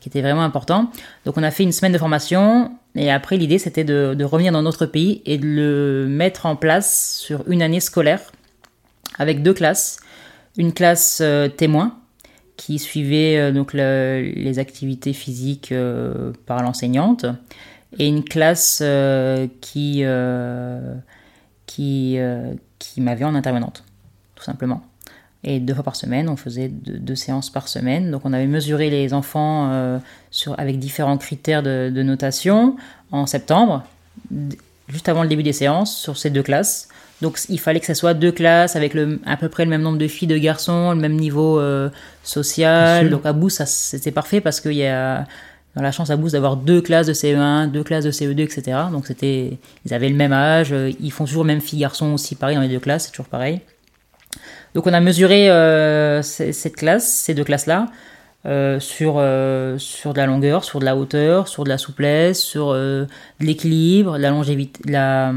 qui 0.00 0.08
était 0.08 0.22
vraiment 0.22 0.44
important. 0.44 0.90
Donc 1.24 1.36
on 1.36 1.42
a 1.42 1.50
fait 1.50 1.64
une 1.64 1.72
semaine 1.72 1.92
de 1.92 1.98
formation, 1.98 2.70
et 2.94 3.10
après 3.10 3.36
l'idée 3.36 3.58
c'était 3.58 3.82
de, 3.82 4.14
de, 4.16 4.24
revenir 4.24 4.52
dans 4.52 4.62
notre 4.62 4.86
pays 4.86 5.20
et 5.26 5.36
de 5.36 5.46
le 5.46 6.06
mettre 6.06 6.46
en 6.46 6.54
place 6.54 7.18
sur 7.18 7.42
une 7.50 7.62
année 7.62 7.80
scolaire, 7.80 8.20
avec 9.18 9.42
deux 9.42 9.54
classes. 9.54 9.98
Une 10.56 10.72
classe 10.72 11.22
témoin, 11.56 11.98
qui 12.56 12.78
suivait 12.78 13.52
donc 13.52 13.72
les 13.72 14.58
activités 14.58 15.12
physiques 15.12 15.72
par 16.46 16.62
l'enseignante, 16.62 17.26
et 17.98 18.06
une 18.06 18.24
classe 18.24 18.80
euh, 18.82 19.46
qui, 19.60 20.00
euh, 20.02 20.94
qui, 21.66 22.14
euh, 22.18 22.54
qui 22.78 23.00
m'avait 23.00 23.24
en 23.24 23.34
intervenante, 23.34 23.84
tout 24.34 24.44
simplement. 24.44 24.82
Et 25.44 25.58
deux 25.58 25.74
fois 25.74 25.82
par 25.82 25.96
semaine, 25.96 26.28
on 26.28 26.36
faisait 26.36 26.68
deux, 26.68 27.16
séances 27.16 27.50
par 27.50 27.66
semaine. 27.66 28.12
Donc 28.12 28.22
on 28.24 28.32
avait 28.32 28.46
mesuré 28.46 28.90
les 28.90 29.12
enfants 29.12 30.00
sur, 30.30 30.56
avec 30.56 30.78
différents 30.78 31.18
critères 31.18 31.64
de, 31.64 31.90
notation 32.04 32.76
en 33.10 33.26
septembre, 33.26 33.82
juste 34.86 35.08
avant 35.08 35.24
le 35.24 35.28
début 35.28 35.42
des 35.42 35.52
séances, 35.52 35.96
sur 35.96 36.16
ces 36.16 36.30
deux 36.30 36.44
classes. 36.44 36.88
Donc 37.22 37.38
il 37.48 37.58
fallait 37.58 37.80
que 37.80 37.86
ce 37.86 37.94
soit 37.94 38.12
deux 38.12 38.32
classes 38.32 38.76
avec 38.76 38.92
le, 38.92 39.18
à 39.24 39.38
peu 39.38 39.48
près 39.48 39.64
le 39.64 39.70
même 39.70 39.80
nombre 39.80 39.96
de 39.96 40.08
filles, 40.08 40.28
de 40.28 40.36
garçons, 40.36 40.90
le 40.90 41.00
même 41.00 41.16
niveau 41.16 41.62
social. 42.22 43.08
Donc 43.08 43.24
à 43.24 43.32
bout, 43.32 43.48
ça 43.48 43.64
c'était 43.64 44.10
parfait 44.10 44.42
parce 44.42 44.60
qu'il 44.60 44.74
y 44.74 44.84
a 44.84 45.24
dans 45.74 45.82
la 45.82 45.92
chance 45.92 46.10
à 46.10 46.16
Boost 46.16 46.34
d'avoir 46.34 46.56
deux 46.56 46.80
classes 46.80 47.06
de 47.06 47.12
CE1, 47.12 47.70
deux 47.70 47.82
classes 47.82 48.04
de 48.04 48.10
CE2, 48.10 48.40
etc. 48.40 48.78
Donc 48.90 49.06
c'était, 49.06 49.58
ils 49.86 49.94
avaient 49.94 50.08
le 50.08 50.16
même 50.16 50.32
âge, 50.32 50.72
euh, 50.72 50.90
ils 51.00 51.12
font 51.12 51.24
toujours 51.24 51.44
même 51.44 51.60
filles 51.60 51.80
garçons 51.80 52.12
aussi 52.12 52.34
pareil 52.34 52.56
dans 52.56 52.62
les 52.62 52.68
deux 52.68 52.80
classes, 52.80 53.04
c'est 53.04 53.10
toujours 53.10 53.28
pareil. 53.28 53.60
Donc 54.74 54.86
on 54.86 54.92
a 54.92 55.00
mesuré 55.00 55.50
euh, 55.50 56.22
cette 56.22 56.76
classe, 56.76 57.10
ces 57.10 57.34
deux 57.34 57.44
classes-là, 57.44 57.88
euh, 58.44 58.80
sur 58.80 59.14
sur 59.78 60.12
de 60.12 60.18
la 60.18 60.26
longueur, 60.26 60.64
sur 60.64 60.78
de 60.78 60.84
la 60.84 60.96
hauteur, 60.96 61.48
sur 61.48 61.64
de 61.64 61.68
la 61.68 61.78
souplesse, 61.78 62.40
sur 62.40 62.72
de 62.72 63.06
l'équilibre, 63.40 64.16
de 64.16 64.22
la 64.22 64.30
longévité, 64.30 64.82
de 64.84 64.92
la 64.92 65.32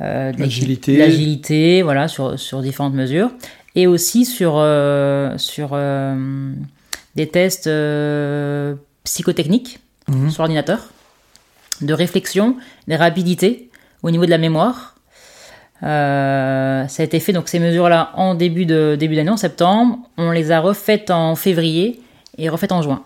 l'agilité, 0.00 0.96
l'agilité, 0.96 1.82
voilà, 1.82 2.08
sur 2.08 2.38
sur 2.38 2.60
différentes 2.60 2.94
mesures, 2.94 3.30
et 3.74 3.86
aussi 3.86 4.24
sur 4.24 4.62
sur 5.38 5.76
des 7.16 7.26
tests 7.26 7.66
euh, 7.66 8.74
psychotechniques 9.04 9.80
mhm. 10.08 10.30
sur 10.30 10.42
ordinateur, 10.42 10.90
de 11.80 11.92
réflexion, 11.92 12.56
de 12.86 12.94
rapidité 12.94 13.70
au 14.02 14.10
niveau 14.10 14.26
de 14.26 14.30
la 14.30 14.38
mémoire. 14.38 14.94
Euh, 15.82 16.86
ça 16.86 17.02
a 17.02 17.04
été 17.04 17.20
fait 17.20 17.32
donc 17.32 17.48
ces 17.48 17.58
mesures-là 17.58 18.12
en 18.14 18.34
début 18.34 18.64
de 18.64 18.96
début 18.98 19.16
d'année 19.16 19.30
en 19.30 19.36
septembre. 19.36 19.98
On 20.16 20.30
les 20.30 20.52
a 20.52 20.60
refaites 20.60 21.10
en 21.10 21.34
février 21.34 22.00
et 22.38 22.48
refaites 22.48 22.72
en 22.72 22.82
juin. 22.82 23.02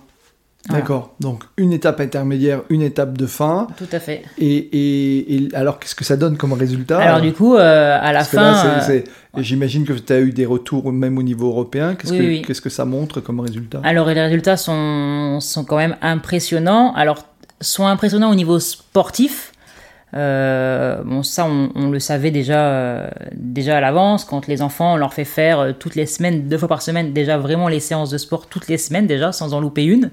D'accord. 0.68 1.14
Donc 1.20 1.44
une 1.56 1.72
étape 1.72 2.00
intermédiaire, 2.00 2.62
une 2.68 2.82
étape 2.82 3.16
de 3.16 3.26
fin. 3.26 3.66
Tout 3.76 3.88
à 3.92 3.98
fait. 3.98 4.22
Et, 4.38 5.48
alors 5.54 5.78
qu'est-ce 5.78 5.94
que 5.94 6.04
ça 6.04 6.16
donne 6.16 6.36
comme 6.36 6.52
résultat? 6.52 6.98
Alors 6.98 7.20
du 7.20 7.32
coup, 7.32 7.56
euh, 7.56 7.98
à 8.00 8.12
la 8.12 8.24
fin, 8.24 8.80
euh, 8.90 9.00
j'imagine 9.38 9.84
que 9.84 9.94
tu 9.94 10.12
as 10.12 10.20
eu 10.20 10.32
des 10.32 10.46
retours 10.46 10.92
même 10.92 11.18
au 11.18 11.22
niveau 11.22 11.48
européen. 11.48 11.94
Qu'est-ce 11.94 12.12
que 12.12 12.46
qu'est-ce 12.46 12.60
que 12.60 12.70
ça 12.70 12.84
montre 12.84 13.20
comme 13.20 13.40
résultat? 13.40 13.80
Alors 13.84 14.08
les 14.08 14.20
résultats 14.20 14.56
sont 14.56 15.40
sont 15.40 15.64
quand 15.64 15.76
même 15.76 15.96
impressionnants. 16.02 16.92
Alors 16.94 17.24
sont 17.60 17.86
impressionnants 17.86 18.30
au 18.30 18.34
niveau 18.34 18.58
sportif. 18.58 19.49
Euh, 20.14 21.02
bon, 21.04 21.22
ça, 21.22 21.46
on, 21.46 21.90
le 21.90 22.00
savait 22.00 22.30
déjà, 22.30 23.10
déjà 23.32 23.76
à 23.76 23.80
l'avance. 23.80 24.24
Quand 24.24 24.46
les 24.46 24.62
enfants, 24.62 24.94
on 24.94 24.96
leur 24.96 25.14
fait 25.14 25.24
faire 25.24 25.74
toutes 25.78 25.94
les 25.94 26.06
semaines, 26.06 26.48
deux 26.48 26.58
fois 26.58 26.68
par 26.68 26.82
semaine, 26.82 27.12
déjà 27.12 27.38
vraiment 27.38 27.68
les 27.68 27.80
séances 27.80 28.10
de 28.10 28.18
sport 28.18 28.46
toutes 28.46 28.68
les 28.68 28.78
semaines 28.78 29.06
déjà, 29.06 29.32
sans 29.32 29.54
en 29.54 29.60
louper 29.60 29.84
une. 29.84 30.10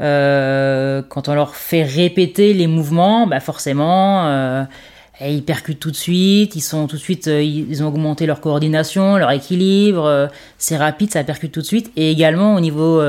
Euh, 0.00 1.02
quand 1.08 1.28
on 1.28 1.34
leur 1.34 1.54
fait 1.54 1.82
répéter 1.82 2.54
les 2.54 2.66
mouvements, 2.66 3.26
bah 3.26 3.40
forcément, 3.40 4.26
euh, 4.26 4.64
ils 5.20 5.44
percutent 5.44 5.80
tout 5.80 5.90
de 5.90 5.96
suite, 5.96 6.56
ils 6.56 6.62
sont 6.62 6.86
tout 6.86 6.96
de 6.96 7.00
suite, 7.00 7.28
euh, 7.28 7.42
ils 7.42 7.82
ont 7.82 7.88
augmenté 7.88 8.24
leur 8.24 8.40
coordination, 8.40 9.18
leur 9.18 9.30
équilibre, 9.30 10.30
c'est 10.56 10.76
rapide, 10.76 11.10
ça 11.10 11.22
percute 11.22 11.52
tout 11.52 11.60
de 11.60 11.66
suite. 11.66 11.92
Et 11.96 12.10
également 12.10 12.54
au 12.54 12.60
niveau, 12.60 13.02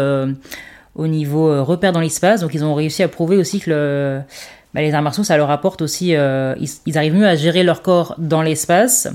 au 0.96 1.08
niveau 1.08 1.64
repère 1.64 1.94
dans 1.94 2.02
l'espace, 2.02 2.42
donc 2.42 2.54
ils 2.54 2.64
ont 2.64 2.76
réussi 2.76 3.04
à 3.04 3.08
prouver 3.08 3.38
aussi 3.38 3.60
que 3.62 3.70
le, 3.70 4.22
bah, 4.74 4.82
les 4.82 4.94
arts 4.94 5.02
martiaux, 5.02 5.24
ça 5.24 5.38
leur 5.38 5.50
apporte 5.52 5.82
aussi, 5.82 6.10
ils, 6.12 6.70
ils, 6.86 6.98
arrivent 6.98 7.16
mieux 7.16 7.28
à 7.28 7.36
gérer 7.36 7.64
leur 7.64 7.82
corps 7.82 8.16
dans 8.18 8.42
l'espace. 8.42 9.08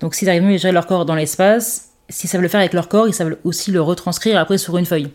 Donc 0.00 0.14
s'ils 0.14 0.28
arrivent 0.28 0.42
mieux 0.42 0.54
à 0.54 0.58
gérer 0.58 0.72
leur 0.72 0.86
corps 0.86 1.04
dans 1.04 1.14
l'espace, 1.14 1.90
s'ils 2.08 2.28
savent 2.28 2.42
le 2.42 2.48
faire 2.48 2.60
avec 2.60 2.72
leur 2.72 2.88
corps, 2.88 3.08
ils 3.08 3.14
savent 3.14 3.36
aussi 3.44 3.70
le 3.70 3.80
retranscrire 3.80 4.38
après 4.38 4.58
sur 4.58 4.76
une 4.76 4.86
feuille. 4.86 5.10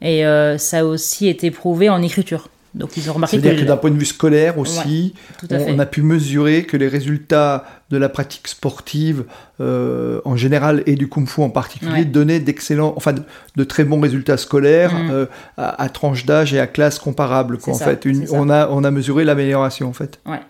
Et 0.00 0.26
euh, 0.26 0.58
ça 0.58 0.80
a 0.80 0.84
aussi 0.84 1.28
été 1.28 1.50
prouvé 1.50 1.88
en 1.88 2.02
écriture. 2.02 2.48
Donc 2.74 2.96
ils 2.96 3.10
ont 3.10 3.12
remarqué 3.12 3.38
C'est-à-dire 3.38 3.60
que, 3.60 3.66
d'un 3.66 3.76
point 3.76 3.90
de 3.90 3.98
vue 3.98 4.06
scolaire 4.06 4.58
aussi, 4.58 5.14
on, 5.50 5.78
a 5.78 5.86
pu 5.86 6.02
mesurer 6.02 6.64
que 6.64 6.76
les 6.76 6.88
résultats 6.88 7.64
de 7.90 7.98
la 7.98 8.08
pratique 8.08 8.48
sportive 8.48 9.24
euh, 9.60 10.20
en 10.24 10.36
général 10.36 10.82
et 10.86 10.94
du 10.94 11.08
kung-fu 11.08 11.42
en 11.42 11.50
particulier 11.50 12.06
donnaient 12.06 12.40
d'excellents, 12.40 12.94
enfin 12.96 13.12
de, 13.56 13.64
très 13.64 13.84
bons 13.84 14.00
résultats 14.00 14.38
scolaires 14.38 14.94
mm. 14.94 15.10
euh, 15.10 15.26
à, 15.58 15.88
tranche 15.90 16.24
d'âge 16.24 16.54
et 16.54 16.60
à 16.60 16.66
classe 16.66 16.98
comparables. 16.98 17.58
en 17.66 17.74
fait, 17.74 18.06
on 18.30 18.48
a 18.48 18.68
on 18.68 18.84
a 18.84 18.90
mesuré 18.90 19.24
l'amélioration 19.24 19.88
en 19.88 19.92
fait. 19.92 20.20
Ouais, 20.24 20.40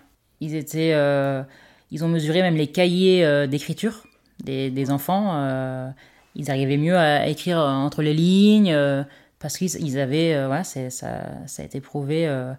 ils 0.40 0.54
étaient, 0.54 0.96
ils 1.90 2.04
ont 2.04 2.08
mesuré 2.08 2.42
même 2.42 2.56
les 2.56 2.68
cahiers 2.68 3.48
d'écriture 3.48 4.04
des, 4.44 4.70
des, 4.70 4.90
enfants. 4.90 5.92
ils 6.36 6.50
arrivaient 6.52 6.76
mieux 6.76 6.96
à 6.96 7.26
écrire 7.26 7.58
entre 7.58 8.02
les 8.02 8.14
lignes 8.14 9.04
parce 9.42 9.58
qu'ils 9.58 9.98
avaient, 9.98 10.34
euh, 10.34 10.48
ouais, 10.48 10.62
ça, 10.62 10.88
ça 10.88 11.62
a 11.62 11.64
été 11.64 11.80
prouvé. 11.80 12.28
Euh, 12.28 12.52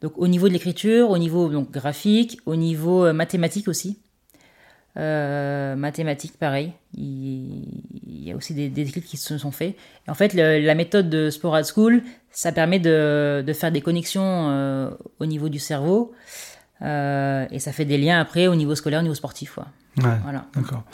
donc 0.00 0.14
au 0.16 0.26
niveau 0.26 0.48
de 0.48 0.54
l'écriture, 0.54 1.10
au 1.10 1.18
niveau 1.18 1.50
donc, 1.50 1.70
graphique, 1.70 2.40
au 2.46 2.56
niveau 2.56 3.04
euh, 3.04 3.12
mathématique 3.12 3.68
aussi. 3.68 4.00
mathématiques, 4.96 6.38
pareil. 6.38 6.72
Il, 6.96 8.24
y 8.24 8.32
a 8.32 8.36
aussi 8.36 8.54
des, 8.54 8.70
des, 8.70 8.88
écrits 8.88 9.02
qui 9.02 9.18
se 9.18 9.36
sont 9.36 9.50
faits. 9.50 9.76
en 10.08 10.14
fait, 10.14 10.32
la 10.32 10.74
méthode 10.74 11.10
de 11.10 11.28
Sporad 11.30 11.66
School, 11.66 12.02
ça 12.30 12.52
permet 12.52 12.78
de, 12.78 13.44
de 13.46 13.52
faire 13.52 13.70
des 13.70 13.82
connexions 13.82 14.92
au 15.18 15.26
niveau 15.26 15.48
du 15.48 15.58
cerveau. 15.58 16.12
et 16.80 17.58
ça 17.58 17.72
fait 17.72 17.84
des 17.84 17.98
liens 17.98 18.18
après 18.20 18.46
au 18.46 18.54
niveau 18.54 18.74
scolaire, 18.74 19.00
au 19.00 19.04
niveau 19.04 19.14
sportif. 19.14 19.58
Ouais, 19.58 20.18
voilà. 20.22 20.46
D'accord. 20.54 20.84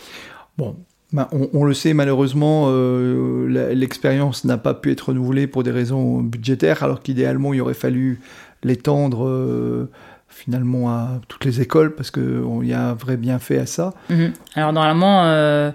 Bon, 0.59 0.77
bah, 1.13 1.29
on, 1.31 1.65
le 1.65 1.73
sait, 1.73 1.95
malheureusement, 1.95 2.67
euh, 2.69 3.73
l'expérience 3.75 4.45
n'a 4.45 4.59
pas 4.59 4.75
pu 4.75 4.91
être 4.91 5.09
renouvelée 5.09 5.47
pour 5.47 5.63
des 5.63 5.71
raisons 5.71 6.21
budgétaires, 6.21 6.83
alors 6.83 7.01
qu'idéalement, 7.01 7.55
il 7.55 7.61
aurait 7.61 7.75
fallu 7.75 8.21
l'étendre 8.65 9.25
euh, 9.27 9.89
finalement 10.29 10.91
à 10.91 11.21
toutes 11.29 11.45
les 11.45 11.61
écoles, 11.61 11.95
parce 11.95 12.11
qu'il 12.11 12.43
y 12.65 12.73
a 12.73 12.89
un 12.89 12.95
vrai 12.95 13.17
bienfait 13.17 13.59
à 13.59 13.67
ça. 13.67 13.95
Mhm. 14.11 14.33
Alors, 14.57 14.73
normalement, 14.73 15.27
euh, 15.27 15.71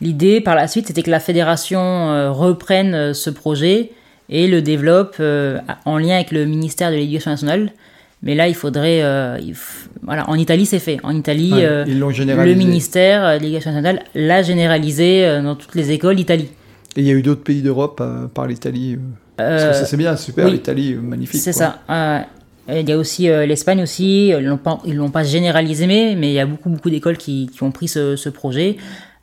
l'idée 0.00 0.40
par 0.40 0.54
la 0.54 0.68
suite, 0.68 0.86
c'était 0.86 1.02
que 1.02 1.10
la 1.10 1.20
fédération 1.20 2.32
reprenne 2.32 3.12
ce 3.12 3.30
projet 3.30 3.90
et 4.28 4.46
le 4.46 4.62
développe 4.62 5.20
en 5.84 5.98
lien 5.98 6.14
avec 6.14 6.30
le 6.30 6.44
ministère 6.46 6.90
de 6.90 6.96
l'Éducation 6.96 7.32
nationale. 7.32 7.72
Mais 8.26 8.34
là, 8.34 8.48
il 8.48 8.54
faudrait. 8.54 9.02
Euh, 9.02 9.38
voilà, 10.02 10.28
en 10.28 10.34
Italie, 10.34 10.66
c'est 10.66 10.80
fait. 10.80 10.98
En 11.04 11.14
Italie, 11.14 11.52
euh, 11.54 11.84
le 11.86 12.54
ministère 12.54 13.38
de 13.38 13.42
l'Éducation 13.42 13.70
nationale 13.70 14.02
l'a 14.16 14.42
généralisé 14.42 15.24
euh, 15.24 15.42
dans 15.42 15.54
toutes 15.54 15.76
les 15.76 15.92
écoles 15.92 16.16
d'Italie. 16.16 16.48
Et 16.96 17.02
il 17.02 17.06
y 17.06 17.10
a 17.10 17.14
eu 17.14 17.22
d'autres 17.22 17.44
pays 17.44 17.62
d'Europe 17.62 18.00
euh, 18.02 18.26
par 18.26 18.48
l'Italie. 18.48 18.98
Parce 19.36 19.64
que 19.64 19.72
ça 19.74 19.84
c'est 19.84 19.96
bien, 19.96 20.16
super, 20.16 20.46
oui. 20.46 20.52
l'Italie, 20.52 20.94
magnifique. 20.94 21.40
C'est 21.40 21.52
ça. 21.52 21.78
Euh, 21.88 22.20
il 22.68 22.88
y 22.88 22.92
a 22.92 22.98
aussi 22.98 23.28
euh, 23.28 23.46
l'Espagne 23.46 23.80
aussi. 23.80 24.28
Ils 24.28 24.58
ils 24.86 24.96
l'ont 24.96 25.10
pas 25.10 25.22
généralisé, 25.22 25.86
mais 25.86 26.16
mais 26.18 26.30
il 26.30 26.34
y 26.34 26.40
a 26.40 26.46
beaucoup 26.46 26.68
beaucoup 26.68 26.90
d'écoles 26.90 27.18
qui, 27.18 27.48
qui 27.52 27.62
ont 27.62 27.70
pris 27.70 27.86
ce, 27.86 28.16
ce 28.16 28.28
projet. 28.28 28.76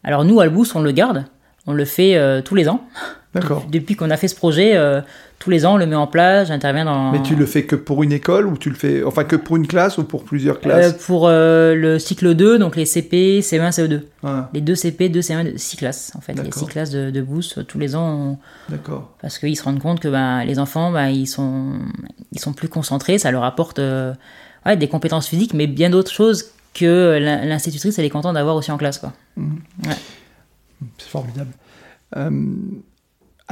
Alors 0.04 0.24
nous, 0.24 0.40
à 0.40 0.44
Albous, 0.44 0.68
on 0.76 0.82
le 0.82 0.92
garde. 0.92 1.26
On 1.68 1.74
le 1.74 1.86
fait 1.86 2.16
euh, 2.16 2.42
tous 2.42 2.56
les 2.56 2.70
ans. 2.70 2.88
D'accord. 3.34 3.66
Depuis 3.72 3.96
qu'on 3.96 4.10
a 4.12 4.18
fait 4.18 4.28
ce 4.28 4.36
projet, 4.36 4.76
euh, 4.76 5.02
tous 5.40 5.50
les 5.50 5.66
ans, 5.66 5.74
on 5.74 5.78
le 5.78 5.88
met 5.88 5.96
en 5.96 6.06
place. 6.06 6.50
J'interviens 6.50 6.86
dans. 6.86 7.12
Mais 7.12 7.22
tu 7.24 7.36
le 7.36 7.46
fais 7.48 7.64
que 7.66 7.76
pour 7.76 8.04
une 8.04 8.12
école 8.12 8.46
ou 8.46 8.58
tu 8.58 8.70
le 8.70 8.76
fais, 8.76 9.04
enfin 9.04 9.24
que 9.24 9.36
pour 9.36 9.56
une 9.58 9.66
classe 9.66 9.98
ou 9.98 10.04
pour 10.04 10.24
plusieurs 10.24 10.58
Euh, 10.58 10.60
classes? 10.60 10.94
pour 11.06 11.28
euh, 11.28 11.74
le 11.74 11.98
cycle 11.98 12.36
2, 12.36 12.60
donc 12.60 12.76
les 12.76 12.86
CP, 12.86 13.42
CE1, 13.42 13.72
CE2. 13.72 14.02
Ah, 14.24 14.50
Les 14.54 14.62
deux 14.62 14.76
CP, 14.76 15.10
deux 15.10 15.22
CE1, 15.22 15.58
six 15.58 15.78
classes 15.78 16.12
en 16.16 16.22
fait. 16.22 16.34
Les 16.34 16.44
D'accord. 16.44 16.60
six 16.62 16.66
classes 16.68 16.92
de, 16.92 17.10
de 17.10 17.22
Boost, 17.24 17.66
tous 17.66 17.80
les 17.80 17.96
ans, 17.96 18.38
on- 18.70 18.72
D'accord. 18.72 19.12
parce 19.22 19.40
qu'ils 19.40 19.58
se 19.58 19.64
rendent 19.64 19.80
compte 19.82 20.00
que 20.00 20.08
ben, 20.10 20.44
les 20.46 20.60
enfants, 20.60 20.92
ben, 20.92 21.08
ils, 21.08 21.26
sont, 21.28 21.74
ils 22.32 22.40
sont 22.40 22.54
plus 22.54 22.68
concentrés, 22.70 23.18
ça 23.18 23.32
leur 23.32 23.44
apporte 23.46 23.80
ouais, 24.66 24.78
des 24.78 24.88
compétences 24.88 25.28
physiques, 25.28 25.54
mais 25.56 25.66
bien 25.68 25.90
d'autres 25.90 26.12
choses 26.12 26.52
que 26.76 27.18
l'in- 27.20 27.46
l'institutrice, 27.46 27.98
elle 27.98 28.06
est 28.06 28.10
contente 28.10 28.36
d'avoir 28.36 28.56
aussi 28.56 28.72
en 28.72 28.78
classe. 28.78 29.00
Quoi. 29.00 29.12
C'est 30.98 31.08
formidable. 31.10 31.52
Euh, 32.16 32.30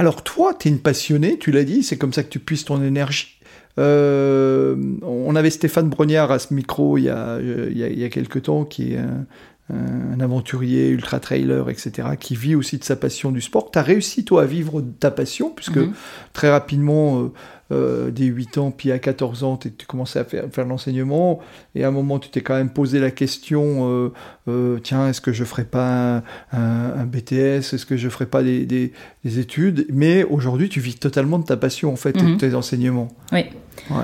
alors 0.02 0.24
toi, 0.24 0.56
tu 0.60 0.68
es 0.68 0.72
une 0.72 0.80
passionnée, 0.80 1.38
tu 1.38 1.52
l'as 1.52 1.64
dit, 1.64 1.84
c'est 1.84 1.96
comme 1.96 2.12
ça 2.12 2.24
que 2.24 2.30
tu 2.30 2.40
puisses 2.40 2.66
ton 2.66 2.82
énergie. 2.82 3.40
Euh, 3.78 4.76
on 5.04 5.36
avait 5.36 5.52
Stéphane 5.52 5.90
Brognard 5.90 6.32
à 6.32 6.40
ce 6.40 6.56
micro 6.56 6.98
il 6.98 7.04
y 7.04 7.10
a, 7.10 7.40
il 7.40 7.78
y 7.78 7.84
a, 7.84 7.88
il 7.88 8.00
y 8.00 8.04
a 8.04 8.10
quelques 8.10 8.42
temps, 8.42 8.66
qui 8.66 8.94
est 8.94 8.98
un, 8.98 9.28
un 9.70 10.20
aventurier, 10.20 10.90
ultra-trailer, 10.90 11.70
etc., 11.70 11.92
qui 12.20 12.36
vit 12.36 12.56
aussi 12.56 12.80
de 12.80 12.84
sa 12.84 12.96
passion 12.96 13.32
du 13.32 13.42
sport. 13.42 13.70
Tu 13.70 13.78
as 13.78 13.84
réussi, 13.84 14.26
toi, 14.26 14.42
à 14.42 14.46
vivre 14.46 14.82
de 14.82 14.92
ta 14.92 15.12
passion, 15.12 15.52
puisque 15.56 15.78
Mhm. 15.78 15.94
très 16.34 16.50
rapidement, 16.50 17.32
euh, 17.72 18.12
dès 18.12 18.26
8 18.26 18.58
ans, 18.58 18.72
puis 18.72 18.92
à 18.92 19.00
14 19.00 19.44
ans, 19.44 19.58
tu 19.58 19.72
commençais 19.88 20.20
à 20.20 20.24
faire, 20.26 20.44
faire 20.52 20.66
de 20.66 20.70
l'enseignement, 20.70 21.40
et 21.76 21.84
à 21.84 21.88
un 21.88 21.92
moment, 21.92 22.20
tu 22.20 22.30
t'es 22.30 22.42
quand 22.42 22.56
même 22.56 22.70
posé 22.70 23.00
la 23.00 23.12
question, 23.12 23.90
euh, 23.90 24.12
euh, 24.50 24.80
tiens, 24.84 25.08
est-ce 25.08 25.22
que 25.22 25.32
je 25.34 25.44
ferais 25.44 25.64
pas 25.64 26.18
un, 26.18 26.24
un- 26.54 26.94
un 27.00 27.06
BTS, 27.06 27.74
est-ce 27.74 27.86
que 27.86 27.98
je 27.98 28.10
ferais 28.10 28.26
pas 28.26 28.44
des, 28.44 28.66
des- 28.66 28.92
des 29.24 29.40
études? 29.40 29.86
Mais 29.90 30.24
aujourd'hui, 30.24 30.70
tu 30.70 30.80
vis 30.80 30.96
totalement 30.96 31.40
de 31.40 31.46
ta 31.46 31.58
passion, 31.58 31.92
en 31.92 31.96
fait, 31.96 32.10
et 32.18 32.22
de 32.22 32.24
Mhm. 32.28 32.38
tes 32.38 32.56
enseignements. 32.56 33.08
Oui. 33.32 33.46
Ouais. 33.90 33.98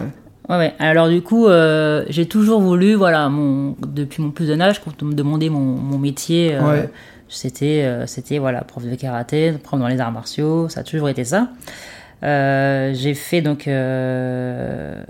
Ouais, 0.49 0.55
ouais. 0.57 0.74
Alors 0.80 1.09
du 1.09 1.22
coup, 1.22 1.47
euh, 1.47 2.05
j'ai 2.07 2.26
toujours 2.26 2.61
voulu, 2.61 2.93
voilà, 2.93 3.28
mon, 3.28 3.76
depuis 3.86 4.24
mon 4.24 4.32
plus 4.32 4.47
jeune 4.47 4.61
âge, 4.61 4.82
quand 4.82 5.03
on 5.03 5.07
me 5.07 5.13
demandait 5.13 5.49
mon, 5.49 5.59
mon 5.59 5.97
métier, 5.97 6.55
euh, 6.55 6.65
Ouais. 6.84 6.89
c'était, 7.28 7.84
euh, 7.84 8.07
c'était 8.07 8.38
voilà, 8.38 8.61
prof 8.61 8.86
de 8.86 8.95
karaté, 8.95 9.51
prof 9.61 9.78
dans 9.78 9.89
les 9.89 9.99
arts 9.99 10.13
martiaux, 10.13 10.70
ça 10.70 10.80
a 10.80 10.84
toujours 10.84 11.09
été 11.09 11.26
ça. 11.26 11.49
Euh, 12.24 12.93
j'ai 12.95 13.13
fait 13.13 13.41
donc 13.41 13.68
euh, 13.68 15.01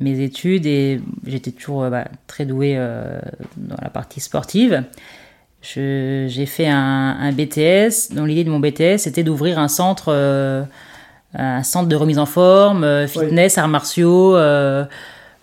mes 0.00 0.20
études 0.20 0.66
et 0.66 1.00
j'étais 1.26 1.52
toujours 1.52 1.84
euh, 1.84 1.90
bah, 1.90 2.04
très 2.26 2.44
douée 2.46 2.74
euh, 2.76 3.20
dans 3.56 3.76
la 3.80 3.90
partie 3.90 4.20
sportive. 4.20 4.82
J'ai 5.62 6.46
fait 6.46 6.66
un, 6.66 7.16
un 7.20 7.30
BTS 7.32 8.12
dont 8.14 8.24
l'idée 8.24 8.42
de 8.42 8.50
mon 8.50 8.58
BTS 8.58 8.98
c'était 8.98 9.22
d'ouvrir 9.22 9.60
un 9.60 9.68
centre, 9.68 10.12
un 11.34 11.62
centre 11.62 11.88
de 11.88 11.94
remise 11.94 12.18
en 12.18 12.26
forme, 12.26 13.06
fitness, 13.06 13.58
arts 13.58 13.68
martiaux. 13.68 14.34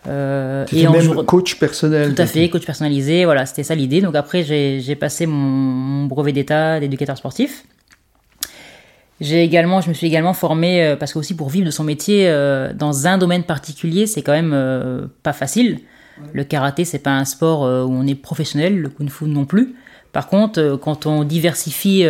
Euh, 0.08 0.66
en 0.88 0.92
même 0.92 1.02
jour- 1.02 1.26
coach 1.26 1.58
personnel. 1.60 2.14
tout 2.16 2.22
à 2.22 2.26
fait, 2.26 2.50
coach 2.50 2.66
personnalisé, 2.66 3.24
voilà, 3.26 3.46
c'était 3.46 3.64
ça 3.64 3.76
l'idée. 3.76 4.02
Donc 4.02 4.16
après, 4.16 4.44
j'ai 4.44 4.82
j'ai 4.82 4.96
passé 4.96 5.26
mon, 5.26 5.36
mon 5.38 6.06
brevet 6.06 6.32
d'état 6.34 6.80
d'éducateur 6.82 7.18
sportif. 7.18 7.64
J'ai 9.22 9.44
également, 9.44 9.82
je 9.82 9.90
me 9.90 9.94
suis 9.94 10.08
également 10.08 10.34
formée 10.34 10.84
euh, 10.84 10.96
parce 10.96 11.14
que 11.14 11.20
aussi 11.20 11.36
pour 11.36 11.50
vivre 11.50 11.66
de 11.66 11.72
son 11.72 11.84
métier 11.84 12.28
euh, 12.30 12.74
dans 12.74 13.06
un 13.08 13.18
domaine 13.18 13.44
particulier, 13.44 14.08
c'est 14.08 14.22
quand 14.22 14.32
même 14.32 14.52
euh, 14.54 15.08
pas 15.24 15.34
facile. 15.34 15.80
Le 16.34 16.44
karaté, 16.44 16.84
c'est 16.86 17.00
pas 17.00 17.12
un 17.18 17.24
sport 17.26 17.62
où 17.62 17.92
on 17.94 18.06
est 18.06 18.16
professionnel, 18.16 18.78
le 18.80 18.90
kung-fu 18.90 19.26
non 19.26 19.46
plus. 19.46 19.76
Par 20.12 20.28
contre, 20.28 20.78
quand 20.82 21.06
on 21.06 21.24
diversifie 21.24 22.04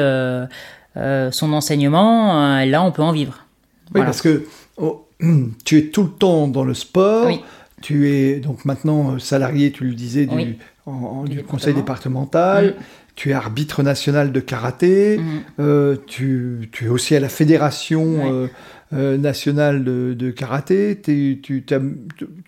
son 1.31 1.53
enseignement, 1.53 2.63
là, 2.65 2.83
on 2.83 2.91
peut 2.91 3.03
en 3.03 3.11
vivre. 3.11 3.45
Oui, 3.87 3.91
Voilà. 3.91 4.05
parce 4.07 4.21
que 4.21 4.45
oh, 4.77 5.05
tu 5.65 5.77
es 5.77 5.81
tout 5.87 6.03
le 6.03 6.09
temps 6.09 6.47
dans 6.47 6.63
le 6.63 6.73
sport. 6.73 7.27
Oui. 7.27 7.41
Tu 7.81 8.09
es 8.09 8.39
donc 8.39 8.65
maintenant 8.65 9.17
salarié, 9.19 9.71
tu 9.71 9.85
le 9.85 9.93
disais, 9.93 10.25
du, 10.25 10.35
Oui. 10.35 10.57
en- 10.85 10.91
en- 10.91 11.23
Du 11.23 11.37
du 11.37 11.43
conseil 11.43 11.73
département. 11.73 12.21
départemental. 12.23 12.65
Mm. 12.65 12.73
Tu 13.19 13.31
es 13.31 13.33
arbitre 13.33 13.83
national 13.83 14.31
de 14.31 14.39
karaté. 14.39 15.17
Mhm. 15.17 15.25
Euh, 15.59 15.97
tu, 16.07 16.69
tu 16.71 16.85
es 16.85 16.87
aussi 16.87 17.17
à 17.17 17.19
la 17.19 17.27
fédération 17.27 18.33
euh, 18.33 18.47
euh, 18.93 19.17
nationale 19.17 19.83
de, 19.83 20.15
de 20.17 20.31
karaté. 20.31 20.97
Tu, 21.01 21.61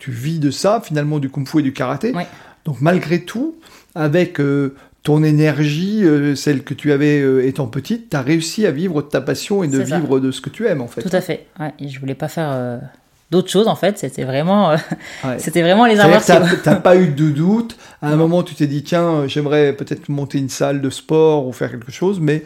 vis 0.07 0.39
de 0.39 0.49
ça, 0.49 0.81
finalement, 0.81 1.19
du 1.19 1.29
kung 1.29 1.45
fu 1.45 1.59
et 1.59 1.61
du 1.61 1.73
karaté. 1.73 2.13
Donc, 2.63 2.79
malgré 2.79 3.19
tout, 3.19 3.57
avec 3.95 4.39
euh, 4.39 4.73
ton 5.03 5.25
énergie, 5.25 6.05
euh, 6.05 6.35
celle 6.35 6.63
que 6.63 6.73
tu 6.73 6.93
avais 6.93 7.19
euh, 7.19 7.45
étant 7.45 7.67
petite, 7.67 8.09
tu 8.09 8.15
as 8.15 8.21
réussi 8.21 8.65
à 8.65 8.71
vivre 8.71 9.01
de 9.01 9.09
ta 9.09 9.19
passion 9.19 9.63
et 9.63 9.67
de 9.67 9.79
vivre 9.79 10.21
de 10.21 10.31
ce 10.31 10.39
que 10.39 10.49
tu 10.49 10.67
aimes, 10.67 10.79
en 10.79 10.87
fait. 10.87 11.01
Tout 11.01 11.13
à 11.13 11.19
fait. 11.19 11.47
Ouais, 11.59 11.73
et 11.79 11.89
je 11.89 11.99
voulais 11.99 12.15
pas 12.15 12.29
faire 12.29 12.79
d'autres 13.31 13.49
choses 13.49 13.67
en 13.67 13.75
fait. 13.75 13.97
C'était 13.97 14.23
vraiment, 14.23 14.71
euh, 14.71 14.77
Ouais. 15.23 15.35
c'était 15.39 15.61
vraiment 15.61 15.85
les 15.85 15.95
martiaux. 15.95 16.35
t'as- 16.35 16.55
t'as 16.63 16.75
pas 16.75 16.95
eu 16.97 17.07
de 17.07 17.29
doute. 17.29 17.77
À 18.01 18.09
un 18.09 18.15
moment, 18.15 18.43
tu 18.43 18.53
t'es 18.55 18.67
dit, 18.67 18.83
tiens, 18.83 19.03
euh, 19.03 19.27
j'aimerais 19.27 19.73
peut-être 19.73 20.09
monter 20.09 20.37
une 20.37 20.49
salle 20.49 20.81
de 20.81 20.89
sport 20.89 21.47
ou 21.47 21.51
faire 21.53 21.71
quelque 21.71 21.91
chose, 21.91 22.19
mais 22.19 22.43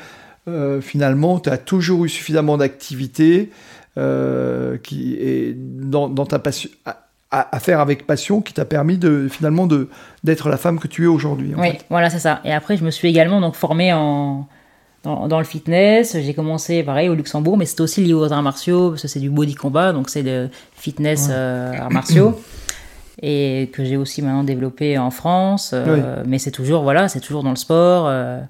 euh, 0.48 0.80
finalement, 0.82 1.40
tu 1.40 1.50
as 1.50 1.58
toujours 1.58 2.06
eu 2.06 2.10
suffisamment 2.10 2.58
d'activités 2.58 3.50
euh, 3.98 4.78
qui 4.78 5.16
est 5.16 5.56
dans, 5.58 6.10
dans 6.10 6.26
ta 6.26 6.40
passion. 6.40 6.70
À, 7.32 7.60
faire 7.60 7.82
avec 7.82 8.08
passion 8.08 8.40
qui 8.42 8.54
t'a 8.54 8.64
permis 8.64 8.98
de 8.98 9.28
finalement 9.30 9.68
de 9.68 9.90
d'être 10.24 10.48
la 10.48 10.56
femme 10.56 10.80
que 10.80 10.88
tu 10.88 11.04
es 11.04 11.08
aujourd'hui. 11.08 11.54
Oui, 11.58 11.72
fait. 11.72 11.80
voilà, 11.90 12.10
c'est 12.10 12.20
ça. 12.20 12.40
Et 12.46 12.54
après, 12.54 12.78
je 12.78 12.86
me 12.86 12.92
suis 12.92 13.10
également 13.10 13.42
donc 13.42 13.56
formée 13.56 13.92
en 13.92 14.48
dans, 15.06 15.28
dans 15.28 15.40
le 15.40 15.46
fitness. 15.46 16.18
J'ai 16.20 16.34
commencé 16.34 16.84
pareil 16.84 17.08
au 17.08 17.16
Luxembourg, 17.16 17.58
mais 17.58 17.66
c'est 17.66 17.80
aussi 17.80 18.04
lié 18.04 18.14
aux 18.14 18.32
arts 18.34 18.44
martiaux 18.44 18.90
parce 18.90 19.04
que 19.04 19.08
c'est 19.08 19.20
du 19.20 19.30
body 19.30 19.56
combat, 19.56 19.94
donc 19.94 20.10
c'est 20.10 20.24
de 20.24 20.50
fitness 20.74 21.30
euh, 21.30 21.72
arts 21.74 21.92
martiaux. 21.92 22.40
Et 23.22 23.70
que 23.72 23.86
j'ai 23.86 23.96
aussi 23.96 24.22
maintenant 24.22 24.44
développé 24.44 24.98
en 24.98 25.10
France, 25.10 25.72
euh, 25.74 26.22
mais 26.28 26.38
c'est 26.38 26.52
toujours 26.52 26.84
voilà, 26.84 27.08
c'est 27.08 27.22
toujours 27.22 27.44
dans 27.44 27.50
le 27.52 27.56
sport. 27.56 28.08
Euh, 28.10 28.42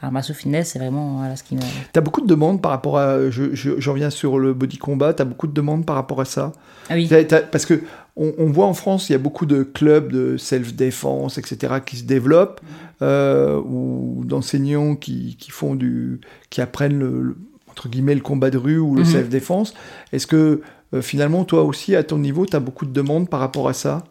arts 0.00 0.10
martiaux 0.10 0.34
fitness, 0.34 0.70
c'est 0.70 0.78
vraiment 0.78 1.18
voilà 1.18 1.36
ce 1.36 1.42
qui 1.42 1.54
me. 1.54 1.60
T'as 1.92 2.00
beaucoup 2.00 2.22
de 2.22 2.26
demandes 2.26 2.62
par 2.62 2.70
rapport 2.70 2.96
à. 2.96 3.28
Je, 3.28 3.54
je, 3.54 3.72
je 3.78 3.90
reviens 3.90 4.08
sur 4.08 4.38
le 4.38 4.54
body 4.54 4.78
combat. 4.78 5.12
T'as 5.12 5.24
beaucoup 5.24 5.46
de 5.46 5.52
demandes 5.52 5.84
par 5.84 5.96
rapport 5.96 6.22
à 6.22 6.24
ça? 6.24 6.52
Ah 6.88 6.94
oui. 6.94 7.10
Parce 7.52 7.66
que 7.66 7.82
on, 8.16 8.32
on 8.38 8.46
voit 8.46 8.66
en 8.66 8.74
France, 8.74 9.10
il 9.10 9.12
y 9.12 9.14
a 9.14 9.18
beaucoup 9.18 9.46
de 9.46 9.62
clubs 9.62 10.10
de 10.10 10.36
self-défense, 10.36 11.38
etc., 11.38 11.74
qui 11.84 11.98
se 11.98 12.04
développent, 12.04 12.60
euh, 13.02 13.60
ou 13.60 14.22
d'enseignants 14.24 14.96
qui, 14.96 15.36
qui 15.38 15.50
font 15.50 15.74
du, 15.74 16.20
qui 16.50 16.60
apprennent 16.60 16.98
le, 16.98 17.22
le- 17.22 17.36
entre 17.70 17.88
guillemets 17.88 18.14
le 18.14 18.20
combat 18.22 18.50
de 18.50 18.58
rue 18.58 18.78
ou 18.78 18.94
le 18.94 19.02
Mhm. 19.02 19.06
self-défense. 19.06 19.74
Est-ce 20.12 20.26
que 20.26 20.62
euh, 20.94 21.02
finalement, 21.02 21.44
toi 21.44 21.64
aussi, 21.64 21.94
à 21.96 22.02
ton 22.02 22.18
niveau, 22.18 22.46
tu 22.46 22.56
as 22.56 22.60
beaucoup 22.60 22.86
de 22.86 22.92
demandes 22.92 23.28
par 23.28 23.40
rapport 23.40 23.68
à 23.68 23.72
ça? 23.74 24.04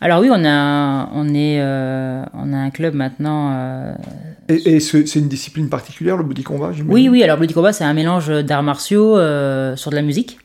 Alors 0.00 0.20
oui, 0.20 0.28
on 0.30 0.44
a 0.44 1.08
on 1.12 1.28
est 1.34 1.60
euh, 1.60 2.24
on 2.34 2.52
a 2.52 2.56
un 2.56 2.70
club 2.70 2.94
maintenant. 2.94 3.50
euh, 3.54 3.94
Et, 4.48 4.74
et 4.76 4.80
c'est 4.80 5.16
une 5.16 5.28
discipline 5.28 5.68
particulière, 5.68 6.16
le 6.16 6.22
body 6.24 6.42
combat 6.44 6.70
Oui, 6.86 7.08
oui. 7.08 7.22
Alors 7.24 7.38
body 7.38 7.52
combat, 7.54 7.72
c'est 7.72 7.84
un 7.84 7.94
mélange 7.94 8.28
d'arts 8.44 8.62
martiaux 8.62 9.16
euh, 9.16 9.74
sur 9.76 9.90
de 9.90 9.96
la 9.96 10.02
musique. 10.02 10.38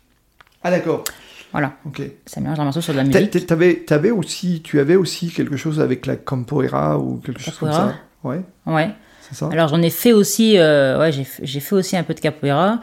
Ah 0.63 0.71
d'accord. 0.71 1.03
Voilà, 1.51 1.73
Ok. 1.85 2.01
un 2.01 2.41
mélange 2.41 2.57
d'arts 2.57 2.65
martiaux 2.65 2.81
sur 2.81 2.93
de 2.93 2.97
la 2.97 3.03
musique. 3.05 3.29
t'a- 3.31 3.39
T'avais, 3.39 3.75
t'avais 3.75 4.11
aussi, 4.11 4.61
tu 4.63 4.79
avais 4.79 4.95
aussi 4.95 5.29
quelque 5.29 5.55
chose 5.57 5.79
avec 5.79 6.05
la 6.05 6.15
capoeira 6.17 6.99
ou 6.99 7.17
quelque 7.17 7.39
chose 7.41 7.57
comme 7.57 7.71
ça. 7.71 7.95
Ouais, 8.23 8.41
Ouais. 8.65 8.89
c'est 9.21 9.35
ça. 9.35 9.49
Alors 9.51 9.69
j'en 9.69 9.81
ai 9.81 9.89
fait 9.89 10.11
aussi, 10.13 10.57
euh, 10.57 10.99
ouais, 10.99 11.11
j'ai 11.11 11.59
fait 11.59 11.75
aussi 11.75 11.95
un 11.95 12.03
peu 12.03 12.13
de 12.13 12.19
capoeira. 12.19 12.81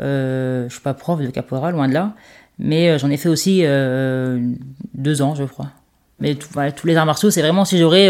Euh, 0.00 0.68
je 0.68 0.72
suis 0.74 0.82
pas 0.82 0.94
prof 0.94 1.20
de 1.20 1.28
capoeira, 1.28 1.70
loin 1.70 1.88
de 1.88 1.94
là, 1.94 2.12
mais 2.58 2.90
euh, 2.90 2.98
j'en 2.98 3.10
ai 3.10 3.16
fait 3.16 3.28
aussi 3.28 3.62
euh, 3.64 4.38
deux 4.94 5.22
ans, 5.22 5.34
je 5.34 5.44
crois. 5.44 5.70
Mais 6.20 6.34
tout- 6.34 6.48
voilà, 6.52 6.70
tous 6.70 6.86
les 6.86 6.96
arts 6.96 7.06
martiaux, 7.06 7.30
c'est 7.30 7.40
vraiment 7.42 7.64
si 7.64 7.78
j'aurais 7.78 8.08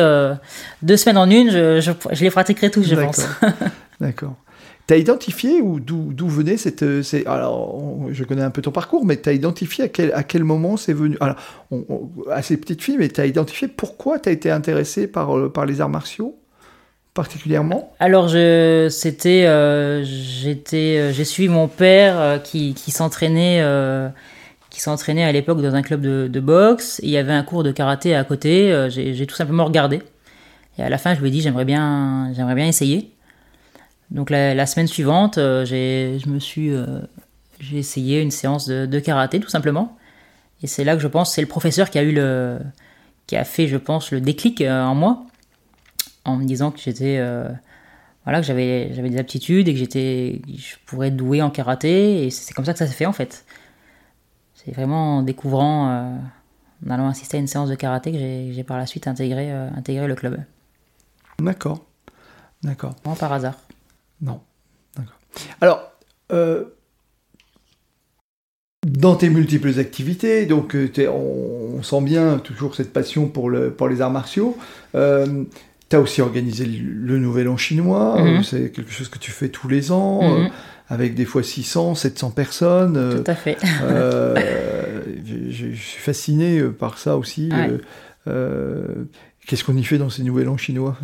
deux 0.83 0.97
semaines 0.97 1.17
en 1.19 1.31
une, 1.31 1.51
je, 1.51 1.81
je, 1.81 1.93
je 2.13 2.25
les 2.25 2.31
pratiquerais 2.31 2.71
tous, 2.71 2.83
je 2.89 2.95
pense. 2.97 3.21
D'accord. 4.01 4.35
T'as 4.89 4.97
identifié 4.97 5.61
ou 5.61 5.79
d'où 5.79 6.29
venait 6.29 6.57
cette 6.57 6.83
euh, 6.83 7.03
c'est 7.03 7.25
alors 7.27 8.09
je 8.11 8.25
connais 8.25 8.43
un 8.43 8.51
peu 8.51 8.63
ton 8.63 8.73
parcours 8.73 9.07
mais 9.07 9.17
t'as 9.17 9.33
identifié 9.33 9.85
à 9.85 9.89
quel 9.89 10.13
à 10.13 10.25
quel 10.25 10.43
moment 10.43 10.77
c'est 10.77 10.93
venu? 10.93 11.17
Alors 11.21 11.37
à 12.31 12.43
ces 12.43 12.57
petites 12.57 12.83
filles 12.83 12.97
mais 12.99 13.09
t'as 13.09 13.27
identifié 13.27 13.69
pourquoi 13.69 14.19
t'as 14.19 14.33
été 14.33 14.51
intéressé 14.51 15.07
par 15.07 15.39
euh, 15.39 15.49
par 15.49 15.67
les 15.67 15.81
arts 15.81 15.89
martiaux 15.89 16.37
particulièrement? 17.15 17.93
Alors 18.01 18.27
je, 18.27 18.89
c'était, 18.91 19.45
euh, 19.47 20.03
j'ai 20.03 21.25
suivi 21.25 21.49
mon 21.49 21.69
père 21.69 22.43
qui, 22.43 22.73
qui 22.73 22.91
s'entraînait, 22.91 23.63
qui 24.71 24.81
s'entraînait 24.81 25.23
à 25.23 25.31
l'époque 25.31 25.61
dans 25.61 25.75
un 25.75 25.83
club 25.83 26.01
de, 26.01 26.41
boxe. 26.41 27.01
Il 27.03 27.11
y 27.11 27.19
avait 27.19 27.35
un 27.35 27.43
cours 27.43 27.65
de 27.65 27.71
karaté 27.71 28.15
à 28.15 28.25
côté. 28.25 28.89
j'ai 28.89 29.27
tout 29.27 29.35
simplement 29.35 29.67
regardé. 29.67 30.01
Et 30.79 30.83
à 30.83 30.89
la 30.89 30.97
fin, 30.97 31.15
je 31.15 31.21
lui 31.21 31.29
ai 31.29 31.31
dit, 31.31 31.43
j'aimerais 31.43 31.67
bien, 31.67 32.33
j'aimerais 32.35 32.55
bien 32.55 32.67
essayer. 32.67 33.13
Donc 34.13 34.31
la, 34.31 34.67
semaine 34.67 34.87
suivante, 34.87 35.37
j'ai, 35.65 36.19
je 36.23 36.29
me 36.29 36.39
suis, 36.39 36.71
j'ai 37.59 37.79
essayé 37.79 38.21
une 38.21 38.31
séance 38.31 38.69
de, 38.69 38.87
de, 38.87 38.99
karaté 39.01 39.41
tout 39.41 39.49
simplement. 39.49 39.97
Et 40.63 40.67
c'est 40.67 40.85
là 40.85 40.95
que 40.95 41.03
je 41.03 41.09
pense 41.09 41.35
c'est 41.35 41.41
le 41.41 41.49
professeur 41.49 41.91
qui 41.91 41.99
a 41.99 42.03
eu 42.03 42.13
le, 42.13 42.59
qui 43.27 43.37
a 43.37 43.45
fait, 43.45 43.67
je 43.67 43.77
pense, 43.77 44.13
le 44.13 44.21
déclic 44.21 44.61
en 44.61 44.95
moi, 44.95 45.25
en 46.25 46.37
me 46.37 46.45
disant 46.45 46.71
que 46.71 46.79
j'étais 46.79 47.21
voilà, 48.25 48.41
que 48.41 48.47
j'avais, 48.47 48.93
j'avais 48.95 49.11
des 49.11 49.19
aptitudes 49.19 49.69
et 49.69 49.73
que 49.73 49.79
j'étais, 49.79 50.43
je 50.47 50.77
pourrais 50.87 51.09
être 51.09 51.17
doué 51.17 51.43
en 51.43 51.51
karaté. 51.51 52.25
Et 52.25 52.31
c'est 52.31 52.55
comme 52.55 52.65
ça 52.65 52.73
que 52.73 52.79
ça 52.79 52.87
s'est 52.87 52.95
fait 52.95 53.07
en 53.07 53.13
fait. 53.13 53.45
C'est 54.55 54.73
vraiment 54.73 55.19
en 55.19 55.23
découvrant, 55.23 55.91
euh, 55.91 56.17
en 56.87 56.91
allant 56.91 57.09
assister 57.09 57.37
à 57.37 57.41
une 57.41 57.49
séance 57.49 57.69
de 57.69 57.75
karaté 57.75 58.13
que 58.13 58.19
j'ai, 58.19 58.65
par 58.65 58.79
la 58.79 58.87
suite 58.87 59.09
intégré, 59.09 59.51
euh, 59.51 59.69
intégré 59.77 60.07
le 60.07 60.15
club. 60.15 60.41
D'accord. 61.41 61.85
D'accord. 62.63 62.95
Non, 63.05 63.17
par 63.17 63.33
hasard. 63.33 63.57
Non. 64.23 64.41
D'accord. 64.97 65.19
Alors, 65.61 65.93
euh, 66.33 66.65
dans 68.87 69.17
tes 69.17 69.29
multiples 69.29 69.79
activités, 69.79 70.47
donc 70.47 70.77
on, 71.09 71.83
sent 71.83 72.01
bien 72.03 72.39
toujours 72.39 72.75
cette 72.75 72.93
passion 72.93 73.29
pour, 73.29 73.51
le, 73.51 73.73
pour 73.73 73.89
les 73.89 74.01
arts 74.01 74.11
martiaux. 74.11 74.57
Tu 75.93 75.97
as 75.97 76.01
aussi 76.01 76.23
organisé 76.23 76.65
le, 76.65 77.19
Nouvel 77.19 77.49
An 77.49 77.59
chinois, 77.59 78.19
mhm. 78.19 78.27
euh, 78.27 78.43
c'est 78.43 78.71
quelque 78.71 78.91
chose 78.91 79.11
que 79.11 79.19
tu 79.19 79.31
fais 79.31 79.51
tous 79.51 79.69
les 79.69 79.93
ans, 79.93 80.23
mhm. 80.23 80.47
euh, 80.47 80.49
avec 80.89 81.15
des 81.15 81.27
fois 81.27 81.43
600, 81.43 81.97
700 81.97 82.31
personnes. 82.31 82.97
Euh, 82.97 83.19
Tout 83.19 83.31
à 83.31 83.35
fait. 83.35 83.59
je, 85.51 85.75
suis 85.75 86.01
fasciné 86.01 86.63
par 86.63 86.97
ça 86.97 87.19
aussi. 87.19 87.51
Qu'est-ce 88.25 89.65
qu'on 89.65 89.77
y 89.77 89.85
fait 89.85 89.99
dans 89.99 90.09
ces 90.09 90.23
Nouvel 90.23 90.49
An 90.49 90.57
chinois? 90.57 90.97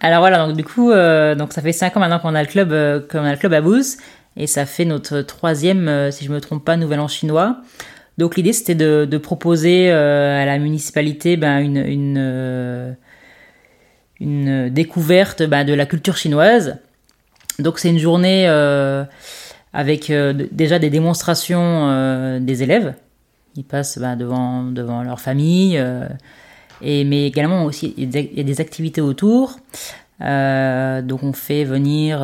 Alors 0.00 0.20
voilà, 0.20 0.46
donc 0.46 0.56
du 0.56 0.64
coup, 0.64 0.92
donc 0.92 1.52
ça 1.52 1.62
fait 1.62 1.72
5 1.72 1.96
ans 1.96 2.00
maintenant 2.00 2.18
qu'on 2.18 2.34
a 2.34 2.42
le 2.42 2.48
club, 2.48 2.68
qu'on 3.08 3.24
a 3.24 3.32
le 3.32 3.38
club 3.38 3.54
à 3.54 3.60
Bouze, 3.60 3.96
et 4.36 4.46
ça 4.46 4.66
fait 4.66 4.84
notre 4.84 5.22
troisième, 5.22 6.10
si 6.12 6.24
je 6.24 6.30
me 6.30 6.40
trompe 6.40 6.64
pas, 6.64 6.76
Nouvel 6.76 7.00
An 7.00 7.08
chinois. 7.08 7.58
Donc 8.18 8.36
l'idée 8.36 8.52
c'était 8.52 8.74
de, 8.74 9.18
proposer 9.18 9.90
à 9.90 10.44
la 10.44 10.58
municipalité 10.58 11.38
ben, 11.38 11.60
une, 11.60 12.96
une 14.20 14.68
découverte 14.70 15.42
bah, 15.42 15.64
de 15.64 15.74
la 15.74 15.86
culture 15.86 16.16
chinoise. 16.16 16.78
Donc 17.58 17.78
c'est 17.78 17.88
une 17.88 17.98
journée 17.98 18.48
euh, 18.48 19.04
avec 19.72 20.10
euh, 20.10 20.32
déjà 20.52 20.78
des 20.78 20.90
démonstrations 20.90 21.88
euh, 21.88 22.40
des 22.40 22.62
élèves. 22.62 22.94
Ils 23.56 23.64
passent 23.64 23.98
bah, 23.98 24.16
devant, 24.16 24.64
devant 24.64 25.02
leur 25.02 25.20
famille, 25.20 25.82
et, 26.82 27.04
mais 27.04 27.26
également 27.26 27.64
aussi 27.64 27.94
il 27.96 28.14
y 28.14 28.40
a 28.40 28.42
des 28.42 28.60
activités 28.60 29.00
autour. 29.00 29.58
donc 30.20 31.22
on 31.22 31.32
fait 31.32 31.64
venir, 31.64 32.18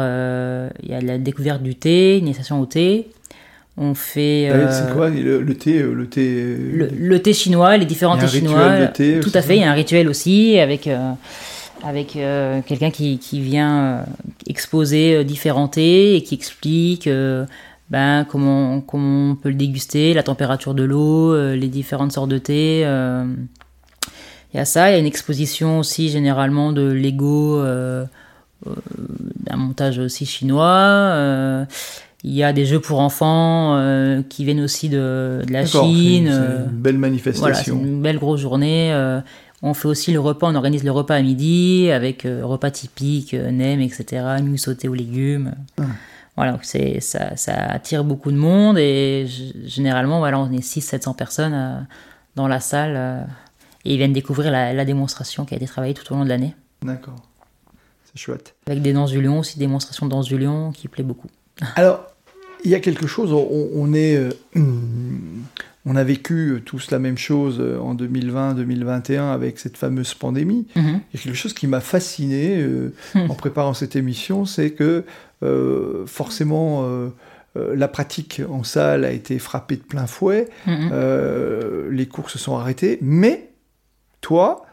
il 0.82 0.90
y 0.90 0.94
a 0.94 1.00
la 1.00 1.18
découverte 1.18 1.62
du 1.62 1.74
thé, 1.74 2.18
une 2.18 2.26
initiation 2.26 2.61
au 2.61 2.66
thé. 2.66 3.09
On 3.78 3.94
fait. 3.94 4.50
c'est 4.70 4.92
quoi 4.92 5.09
le, 5.09 5.55
thé, 5.55 5.82
le 5.82 6.07
thé 6.07 6.57
le, 6.98 7.18
thé 7.20 7.32
chinois, 7.32 7.78
les 7.78 7.86
différents 7.86 8.18
thés 8.18 8.28
chinois. 8.28 8.88
tout 8.88 9.32
à 9.34 9.42
fait. 9.42 9.57
Il 9.57 9.62
y 9.62 9.64
a 9.64 9.70
un 9.70 9.74
rituel 9.74 10.09
aussi 10.09 10.59
avec 10.59 10.88
avec 11.82 12.16
euh, 12.16 12.61
quelqu'un 12.64 12.90
qui, 12.90 13.18
qui, 13.18 13.40
vient 13.40 13.78
euh, 13.78 14.03
exposer 14.46 15.16
euh, 15.16 15.24
différents 15.24 15.68
thés 15.68 16.16
et 16.16 16.22
qui 16.22 16.34
explique 16.34 17.09
ben, 17.90 18.24
comment, 18.28 18.80
comment 18.80 19.32
on 19.32 19.34
peut 19.34 19.48
le 19.48 19.55
déguster, 19.55 20.14
la 20.14 20.22
température 20.22 20.74
de 20.74 20.82
l'eau, 20.82 21.36
les 21.55 21.68
différentes 21.68 22.12
sortes 22.12 22.30
de 22.30 22.38
thé. 22.38 22.86
Il 24.53 24.59
y 24.59 24.61
a 24.61 24.64
ça, 24.64 24.90
il 24.90 24.92
y 24.92 24.96
a 24.96 24.98
une 24.98 25.07
exposition 25.07 25.78
aussi 25.78 26.09
généralement 26.11 26.72
de 26.72 26.82
Lego, 26.82 27.62
d'un 28.64 29.57
montage 29.57 29.98
aussi 29.98 30.26
chinois. 30.26 31.66
Il 32.24 32.32
y 32.32 32.44
a 32.44 32.53
des 32.53 32.66
jeux 32.66 32.80
pour 32.80 33.00
enfants 33.00 34.22
qui 34.28 34.44
viennent 34.44 34.61
aussi 34.61 34.90
de, 34.90 35.42
de 35.46 35.53
la 35.53 35.64
Chine. 35.64 36.28
C'est 36.30 36.64
une 36.70 36.70
belle 36.70 36.98
manifestation. 36.98 37.40
Voilà, 37.40 37.55
c'est 37.55 37.70
une 37.70 38.03
belle 38.03 38.18
grosse 38.18 38.40
journée. 38.40 38.92
On 39.62 39.74
fait 39.74 39.86
aussi 39.86 40.12
le 40.12 40.18
repas, 40.18 40.48
on 40.48 40.57
organise 40.57 40.82
le 40.82 40.90
repas 40.90 41.14
à 41.14 41.22
midi 41.22 41.88
avec 41.92 42.26
euh, 42.26 42.44
repas 42.44 42.72
typiques, 42.72 43.32
euh, 43.32 43.53
nem, 43.53 43.80
etc., 43.80 44.24
nous 44.42 44.57
sauté 44.57 44.88
aux 44.88 44.94
légumes. 44.94 45.55
Ah. 45.78 45.84
Voilà, 46.36 46.59
c'est, 46.62 46.98
ça, 46.98 47.36
ça, 47.36 47.55
attire 47.55 48.03
beaucoup 48.03 48.32
de 48.32 48.36
monde 48.36 48.76
et 48.78 49.26
généralement, 49.64 50.18
voilà, 50.18 50.40
on 50.40 50.50
est 50.50 50.64
600-700 50.64 51.14
personnes 51.14 51.55
euh, 51.55 51.78
dans 52.34 52.48
la 52.48 52.59
salle 52.59 53.26
et 53.84 53.92
ils 53.92 53.96
viennent 53.96 54.12
découvrir 54.12 54.50
la, 54.50 54.84
démonstration 54.84 55.44
qui 55.44 55.54
a 55.54 55.56
été 55.56 55.66
travaillée 55.66 55.94
tout 55.94 56.12
au 56.12 56.16
long 56.16 56.24
de 56.24 56.28
l'année. 56.28 56.54
D'accord, 56.82 57.16
c'est 58.04 58.18
chouette. 58.18 58.54
Avec 58.66 58.82
des 58.82 58.92
danses 58.92 59.10
du 59.10 59.22
lion, 59.22 59.38
aussi 59.38 59.58
démonstrations 59.58 60.06
de 60.06 60.10
danse 60.10 60.26
du 60.26 60.38
lion 60.38 60.72
qui 60.72 60.88
plaît 60.88 61.04
beaucoup. 61.04 61.28
Alors, 61.76 62.06
il 62.64 62.70
y 62.70 62.74
a 62.74 62.80
quelque 62.80 63.06
chose, 63.06 63.32
on, 63.32 63.92
est, 63.92 64.18
on 65.84 65.96
a 65.96 66.04
vécu 66.04 66.50
euh, 66.50 66.60
tous 66.60 66.90
la 66.90 66.98
même 66.98 67.18
chose 67.18 67.58
euh, 67.60 67.78
en 67.78 67.94
2020-2021 67.94 69.32
avec 69.32 69.58
cette 69.58 69.76
fameuse 69.76 70.14
pandémie. 70.14 70.66
Mhm. 70.76 71.00
Il 71.12 71.18
y 71.18 71.20
a 71.20 71.24
quelque 71.24 71.36
chose 71.36 71.54
qui 71.54 71.66
m'a 71.66 71.80
fasciné 71.80 72.60
euh, 72.60 72.92
en 73.14 73.34
préparant 73.34 73.74
cette 73.74 73.96
émission, 73.96 74.44
c'est 74.44 74.70
que 74.70 75.04
forcément 76.06 76.86
la 77.56 77.88
pratique 77.88 78.40
en 78.48 78.62
salle 78.62 79.04
a 79.04 79.10
été 79.10 79.40
frappée 79.40 79.74
de 79.74 79.82
plein 79.82 80.06
fouet, 80.06 80.48
mhm. 80.68 81.90
les 81.90 82.06
cours 82.06 82.30
se 82.30 82.38
sont 82.38 82.56
arrêtés, 82.56 82.98
mais 83.02 83.50
toi, 84.22 84.64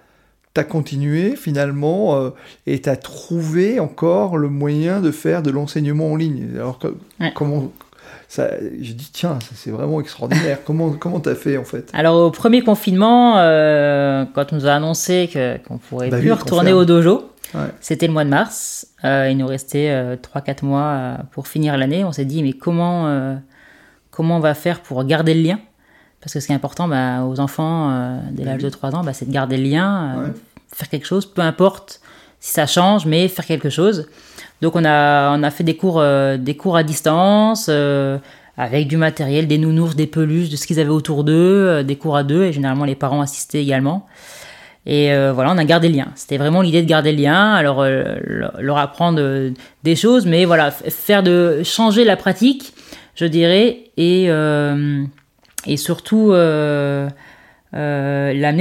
tu 0.53 0.61
as 0.61 0.63
continué 0.63 1.35
finalement 1.35 2.31
et 2.65 2.79
tu 2.81 2.89
as 2.89 2.95
trouvé 2.95 3.81
encore 3.81 4.37
le 4.37 4.47
moyen 4.47 5.01
de 5.01 5.11
faire 5.11 5.43
de 5.43 5.51
l'enseignement 5.51 6.13
en 6.13 6.15
ligne. 6.15 6.47
Alors 6.55 6.79
comment 7.35 7.71
j'ai 8.37 8.93
dit 8.93 9.09
tiens, 9.11 9.39
c'est 9.55 9.71
vraiment 9.71 9.99
extraordinaire. 9.99 10.59
comment 10.63 10.91
comment 10.99 11.19
t'as 11.19 11.35
fait 11.35 11.57
en 11.57 11.63
fait? 11.63 11.89
Alors 11.93 12.15
au 12.15 12.31
premier 12.31 12.61
confinement, 12.61 13.37
euh, 13.37 14.25
quand 14.33 14.53
on 14.53 14.57
nous 14.57 14.67
a 14.67 14.71
annoncé 14.71 15.29
qu'on 15.67 15.77
pourrait 15.77 16.09
bah 16.09 16.19
plus 16.19 16.31
retourner 16.31 16.73
au 16.73 16.85
dojo, 16.85 17.31
c'était 17.81 18.07
le 18.07 18.13
mois 18.13 18.25
de 18.25 18.29
mars. 18.29 18.87
Euh, 19.03 19.29
il 19.31 19.37
nous 19.37 19.47
restait 19.47 19.89
euh, 19.89 20.15
3-4 20.15 20.63
mois 20.63 21.17
pour 21.31 21.47
finir 21.47 21.77
l'année. 21.77 22.03
On 22.03 22.11
s'est 22.11 22.25
dit 22.25 22.43
mais 22.43 22.53
comment 22.53 23.39
comment 24.11 24.37
on 24.37 24.41
va 24.41 24.53
faire 24.53 24.81
pour 24.81 25.03
garder 25.05 25.33
le 25.33 25.41
lien? 25.41 25.59
Parce 26.21 26.33
que 26.33 26.39
ce 26.39 26.47
qui 26.47 26.51
est 26.51 26.55
important 26.55 26.87
bah, 26.87 27.23
aux 27.23 27.39
enfants 27.39 28.19
dès 28.31 28.43
bah 28.43 28.51
l'âge 28.51 28.61
de 28.61 28.69
3 28.69 28.95
ans, 28.95 29.03
bah, 29.03 29.13
c'est 29.13 29.25
de 29.25 29.31
garder 29.31 29.57
le 29.57 29.63
lien, 29.63 30.33
faire 30.73 30.89
quelque 30.89 31.05
chose, 31.05 31.25
peu 31.25 31.41
importe 31.41 32.01
si 32.39 32.53
ça 32.53 32.65
change, 32.67 33.05
mais 33.05 33.27
faire 33.27 33.45
quelque 33.45 33.69
chose. 33.69 34.07
Donc 34.61 34.75
on 34.75 34.85
a, 34.85 35.37
on 35.37 35.43
a 35.43 35.51
fait 35.51 35.63
des 35.63 35.75
cours, 35.75 35.99
euh, 35.99 36.37
des 36.37 36.55
cours 36.55 36.77
à 36.77 36.83
distance, 36.83 37.67
euh, 37.69 38.17
avec 38.57 38.87
du 38.87 38.97
matériel, 38.97 39.47
des 39.47 39.57
nounours, 39.57 39.95
des 39.95 40.07
peluches, 40.07 40.49
de 40.49 40.55
ce 40.55 40.67
qu'ils 40.67 40.79
avaient 40.79 40.89
autour 40.89 41.23
d'eux, 41.23 41.33
euh, 41.33 41.83
des 41.83 41.95
cours 41.95 42.15
à 42.15 42.23
deux, 42.23 42.43
et 42.43 42.53
généralement 42.53 42.85
les 42.85 42.95
parents 42.95 43.21
assistaient 43.21 43.61
également. 43.61 44.05
Et 44.85 45.13
voilà, 45.33 45.51
on 45.51 45.57
a 45.59 45.65
gardé 45.65 45.87
le 45.87 45.97
lien. 45.97 46.07
C'était 46.15 46.37
vraiment 46.37 46.63
l'idée 46.63 46.81
de 46.81 46.87
garder 46.87 47.11
le 47.11 47.21
lien, 47.21 47.53
alors 47.53 47.85
leur 47.85 48.77
apprendre 48.77 49.21
des 49.83 49.95
choses, 49.95 50.25
mais 50.25 50.45
voilà, 50.45 50.71
faire 50.71 51.21
de 51.21 51.61
changer 51.63 52.03
la 52.03 52.15
pratique, 52.15 52.73
je 53.13 53.25
dirais, 53.25 53.83
et, 53.97 54.29
et 55.65 55.77
surtout 55.77 56.31
l'amener 56.31 57.11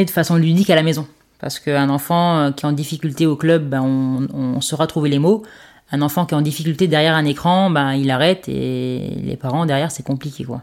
de 0.04 0.10
façon 0.10 0.36
ludique 0.36 0.70
à 0.70 0.74
la 0.74 0.82
maison. 0.82 1.06
Parce 1.40 1.60
qu'un 1.60 1.88
enfant 1.88 2.52
qui 2.52 2.64
est 2.64 2.68
en 2.68 2.72
difficulté 2.72 3.26
au 3.26 3.36
club, 3.36 3.68
ben, 3.68 3.80
on, 3.80 4.26
on 4.34 4.60
saura 4.60 4.88
trouver 4.88 5.08
les 5.08 5.20
mots 5.20 5.44
un 5.90 6.02
enfant 6.02 6.26
qui 6.26 6.34
est 6.34 6.36
en 6.36 6.42
difficulté 6.42 6.86
derrière 6.86 7.14
un 7.14 7.24
écran, 7.24 7.70
ben, 7.70 7.94
il 7.94 8.10
arrête 8.10 8.48
et 8.48 9.10
les 9.24 9.36
parents 9.36 9.66
derrière, 9.66 9.90
c'est 9.90 10.02
compliqué, 10.02 10.44
quoi. 10.44 10.62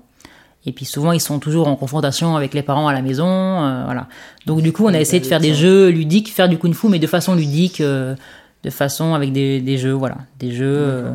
Et 0.68 0.72
puis 0.72 0.86
souvent, 0.86 1.12
ils 1.12 1.22
sont 1.22 1.38
toujours 1.40 1.68
en 1.68 1.76
confrontation 1.76 2.36
avec 2.36 2.54
les 2.56 2.64
parents 2.64 2.88
à 2.88 2.94
la 2.94 3.02
maison, 3.02 3.28
euh, 3.28 3.84
voilà. 3.86 4.08
Donc 4.48 4.62
du 4.62 4.74
coup, 4.74 4.86
on 4.86 4.94
a 4.94 5.00
essayé 5.00 5.20
de 5.20 5.26
faire 5.26 5.40
des 5.40 5.54
jeux 5.54 5.90
ludiques, 5.90 6.32
faire 6.32 6.50
du 6.50 6.58
kung-fu, 6.58 6.90
mais 6.90 6.98
de 6.98 7.08
façon 7.08 7.36
ludique, 7.36 7.82
euh, 7.82 8.16
de 8.64 8.70
façon 8.72 9.14
avec 9.14 9.32
des, 9.32 9.62
des, 9.62 9.78
jeux, 9.78 9.92
voilà, 9.92 10.18
des 10.40 10.52
jeux 10.52 10.66
euh, 10.66 11.12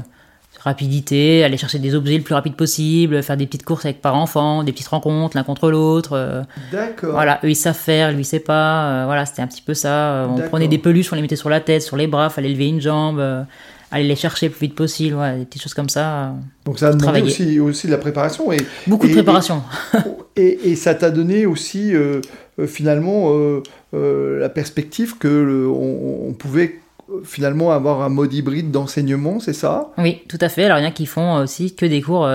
rapidité, 0.62 1.44
aller 1.44 1.56
chercher 1.56 1.78
des 1.78 1.94
objets 1.94 2.16
le 2.16 2.22
plus 2.22 2.34
rapide 2.34 2.54
possible, 2.54 3.22
faire 3.22 3.36
des 3.36 3.46
petites 3.46 3.64
courses 3.64 3.84
avec 3.84 4.00
par 4.00 4.14
enfant, 4.14 4.62
des 4.62 4.72
petites 4.72 4.88
rencontres 4.88 5.36
l'un 5.36 5.42
contre 5.42 5.70
l'autre. 5.70 6.44
D'accord. 6.72 7.12
Voilà, 7.12 7.40
eux 7.44 7.50
ils 7.50 7.56
savent 7.56 7.76
faire, 7.76 8.12
lui 8.12 8.20
il 8.20 8.24
sait 8.24 8.40
pas. 8.40 9.04
voilà, 9.06 9.26
c'était 9.26 9.42
un 9.42 9.46
petit 9.46 9.62
peu 9.62 9.74
ça. 9.74 10.28
On 10.28 10.40
prenait 10.48 10.68
des 10.68 10.78
peluches, 10.78 11.12
on 11.12 11.16
les 11.16 11.22
mettait 11.22 11.36
sur 11.36 11.50
la 11.50 11.61
tête, 11.61 11.82
sur 11.82 11.96
les 11.96 12.06
bras, 12.06 12.30
fallait 12.30 12.50
lever 12.50 12.68
une 12.68 12.80
jambe 12.80 13.46
aller 13.90 14.06
les 14.06 14.16
chercher 14.16 14.46
le 14.46 14.52
plus 14.52 14.66
vite 14.66 14.74
possible, 14.74 15.16
des 15.38 15.44
petites 15.44 15.62
choses 15.62 15.74
comme 15.74 15.88
ça. 15.88 16.34
Donc 16.64 16.78
ça 16.78 16.88
a 16.88 16.92
demandé 16.92 17.22
aussi, 17.22 17.58
aussi 17.58 17.86
de 17.86 17.92
la 17.92 17.98
préparation. 17.98 18.52
Et, 18.52 18.58
Beaucoup 18.86 19.06
de 19.06 19.12
préparation. 19.12 19.62
Et, 20.36 20.70
et, 20.70 20.76
ça 20.76 20.94
t'a 20.94 21.11
donné 21.11 21.44
aussi 21.44 21.92
euh, 21.92 22.20
euh, 22.61 22.68
finalement 22.68 23.32
euh, 23.32 24.38
la 24.38 24.48
perspective 24.48 25.18
que 25.18 25.66
on, 25.68 26.32
pouvait 26.32 26.80
finalement 27.24 27.72
avoir 27.72 28.02
un 28.02 28.08
mode 28.08 28.32
hybride 28.32 28.70
d'enseignement, 28.70 29.40
c'est 29.40 29.52
ça? 29.52 29.90
Oui, 29.98 30.22
tout 30.28 30.38
à 30.40 30.48
fait. 30.48 30.64
Alors 30.64 30.78
il 30.78 30.82
y 30.82 30.84
en 30.84 30.88
a 30.88 30.92
qui 30.92 31.06
font 31.06 31.36
aussi 31.36 31.74
que 31.74 31.86
des 31.86 32.02
cours, 32.02 32.28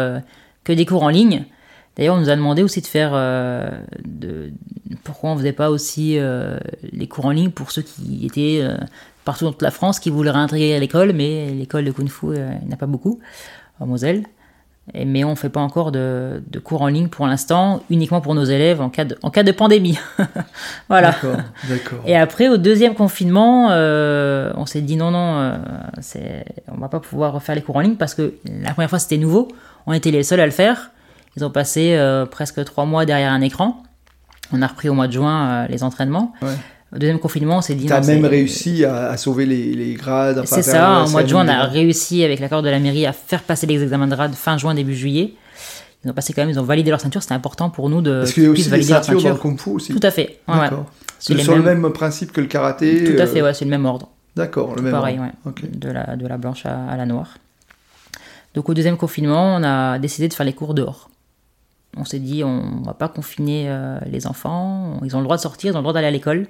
que 0.63 0.73
des 0.73 0.85
cours 0.85 1.03
en 1.03 1.09
ligne. 1.09 1.45
D'ailleurs, 1.95 2.15
on 2.15 2.19
nous 2.19 2.29
a 2.29 2.35
demandé 2.35 2.61
aussi 2.61 2.81
de 2.81 2.87
faire. 2.87 3.11
de, 4.03 4.51
pourquoi 5.03 5.31
on 5.31 5.37
faisait 5.37 5.53
pas 5.53 5.69
aussi 5.69 6.17
les 6.91 7.07
cours 7.07 7.25
en 7.25 7.31
ligne 7.31 7.51
pour 7.51 7.71
ceux 7.71 7.83
qui 7.83 8.25
étaient 8.25 8.61
partout 9.25 9.45
dans 9.45 9.51
toute 9.51 9.63
la 9.63 9.71
France 9.71 9.99
qui 9.99 10.09
voulaient 10.09 10.31
réintégrer 10.31 10.75
à 10.75 10.79
l'école, 10.79 11.11
mais 11.11 11.49
l'école 11.51 11.83
de 11.83 11.91
Kung 11.91 12.07
Fu, 12.07 12.27
euh, 12.27 12.51
il 12.61 12.67
n'y 12.67 12.71
en 12.71 12.75
a 12.75 12.77
pas 12.77 12.85
beaucoup, 12.85 13.19
à 13.81 13.85
Moselle. 13.85 14.23
Et- 14.93 15.03
mais 15.05 15.23
on 15.23 15.31
ne 15.31 15.35
fait 15.35 15.49
pas 15.49 15.59
encore 15.61 15.91
de, 15.91 16.43
de 16.49 16.59
cours 16.59 16.81
en 16.83 16.87
ligne 16.87 17.07
pour 17.07 17.25
l'instant, 17.27 17.81
uniquement 17.89 18.21
pour 18.21 18.35
nos 18.35 18.43
élèves 18.43 18.81
en 18.81 18.89
cas 18.89 19.03
de, 19.05 19.17
en 19.23 19.29
cas 19.31 19.43
de 19.43 19.51
pandémie. 19.51 19.97
voilà. 20.89 21.11
D'accord, 21.11 21.37
d'accord. 21.69 21.99
Et 22.05 22.15
après, 22.15 22.47
au 22.49 22.57
deuxième 22.57 22.93
confinement, 22.93 23.69
euh, 23.71 24.51
on 24.55 24.65
s'est 24.65 24.81
dit 24.81 24.95
non, 24.95 25.11
non, 25.11 25.39
euh, 25.39 25.57
c'est, 26.01 26.45
on 26.71 26.77
va 26.77 26.87
pas 26.87 26.99
pouvoir 26.99 27.33
refaire 27.33 27.55
les 27.55 27.61
cours 27.61 27.77
en 27.77 27.81
ligne 27.81 27.95
parce 27.95 28.13
que 28.13 28.35
la 28.45 28.73
première 28.73 28.89
fois 28.89 28.99
c'était 28.99 29.17
nouveau, 29.17 29.47
on 29.87 29.93
était 29.93 30.11
les 30.11 30.23
seuls 30.23 30.39
à 30.39 30.45
le 30.45 30.51
faire. 30.51 30.91
Ils 31.37 31.43
ont 31.43 31.49
passé 31.51 31.95
euh, 31.95 32.25
presque 32.25 32.63
trois 32.63 32.85
mois 32.85 33.05
derrière 33.05 33.31
un 33.31 33.41
écran. 33.41 33.83
On 34.53 34.61
a 34.61 34.67
repris 34.67 34.89
au 34.89 34.93
mois 34.93 35.07
de 35.07 35.13
juin 35.13 35.65
les 35.67 35.83
entraînements. 35.83 36.31
Ouais. 36.41 36.49
Au 36.93 36.97
deuxième 36.97 37.19
confinement, 37.19 37.57
on 37.57 37.61
s'est 37.61 37.75
dit 37.75 37.87
T'as 37.87 37.99
non, 38.01 38.07
même 38.07 38.25
réussi 38.25 38.85
à, 38.85 39.07
à 39.09 39.17
sauver 39.17 39.45
les, 39.45 39.73
les 39.73 39.93
grades. 39.95 40.43
C'est 40.45 40.61
ça, 40.61 41.01
le 41.01 41.07
au 41.07 41.09
mois 41.11 41.23
de 41.23 41.27
juin, 41.27 41.45
on 41.45 41.49
a 41.49 41.63
réussi 41.65 42.23
avec 42.23 42.39
l'accord 42.39 42.61
de 42.61 42.69
la 42.69 42.79
mairie 42.79 43.05
à 43.05 43.11
faire 43.13 43.43
passer 43.43 43.65
les 43.67 43.81
examens 43.83 44.07
de 44.07 44.15
grade 44.15 44.33
fin 44.33 44.57
juin, 44.57 44.73
début 44.73 44.95
juillet. 44.95 45.33
Ils 46.03 46.11
ont 46.11 46.13
passé 46.13 46.33
quand 46.33 46.43
même, 46.43 46.51
ils 46.51 46.59
ont 46.59 46.63
validé 46.63 46.91
leur 46.91 47.01
ceinture, 47.01 47.21
c'était 47.23 47.33
important 47.33 47.69
pour 47.71 47.89
nous 47.89 48.01
de 48.01 48.19
Parce 48.19 48.33
qu'il 48.33 48.43
y 48.43 48.45
a 48.45 48.49
aussi 48.51 48.69
des 48.69 48.81
ceintures 48.83 49.21
dans 49.21 49.29
le. 49.29 49.35
Kung 49.35 49.59
Fu 49.59 49.71
aussi. 49.71 49.93
Tout 49.93 49.99
à 50.05 50.11
fait, 50.11 50.39
ouais, 50.47 50.53
ouais. 50.53 50.59
D'accord. 50.61 50.85
C'est 51.19 51.35
sur 51.39 51.55
le 51.55 51.63
mêmes- 51.63 51.81
même 51.81 51.91
principe 51.93 52.31
que 52.31 52.39
le 52.41 52.47
karaté. 52.47 53.03
Tout 53.03 53.19
à 53.19 53.23
euh, 53.23 53.27
fait, 53.27 53.41
ouais, 53.41 53.53
c'est 53.55 53.65
le 53.65 53.71
même 53.71 53.85
ordre. 53.85 54.09
D'accord, 54.35 54.75
le 54.75 54.83
même. 54.83 54.91
Pareil, 54.91 55.17
ordre. 55.17 55.31
ouais. 55.63 55.69
De, 55.69 55.89
la, 55.89 56.15
de 56.15 56.27
la 56.27 56.37
blanche 56.37 56.65
à, 56.65 56.85
à 56.87 56.95
la 56.95 57.05
noire. 57.07 57.37
Donc 58.53 58.69
au 58.69 58.73
deuxième 58.73 58.97
confinement, 58.97 59.55
on 59.55 59.63
a 59.63 59.97
décidé 59.99 60.27
de 60.27 60.33
faire 60.33 60.45
les 60.45 60.53
cours 60.53 60.73
dehors. 60.75 61.09
On 61.97 62.05
s'est 62.05 62.19
dit, 62.19 62.43
on 62.43 62.81
va 62.85 62.93
pas 62.93 63.07
confiner 63.07 63.65
euh, 63.69 63.97
les 64.05 64.27
enfants, 64.27 64.99
ils 65.03 65.15
ont 65.15 65.19
le 65.19 65.23
droit 65.23 65.37
de 65.37 65.41
sortir, 65.41 65.71
ils 65.71 65.75
ont 65.75 65.79
le 65.79 65.83
droit 65.83 65.93
d'aller 65.93 66.07
à 66.07 66.11
l'école. 66.11 66.47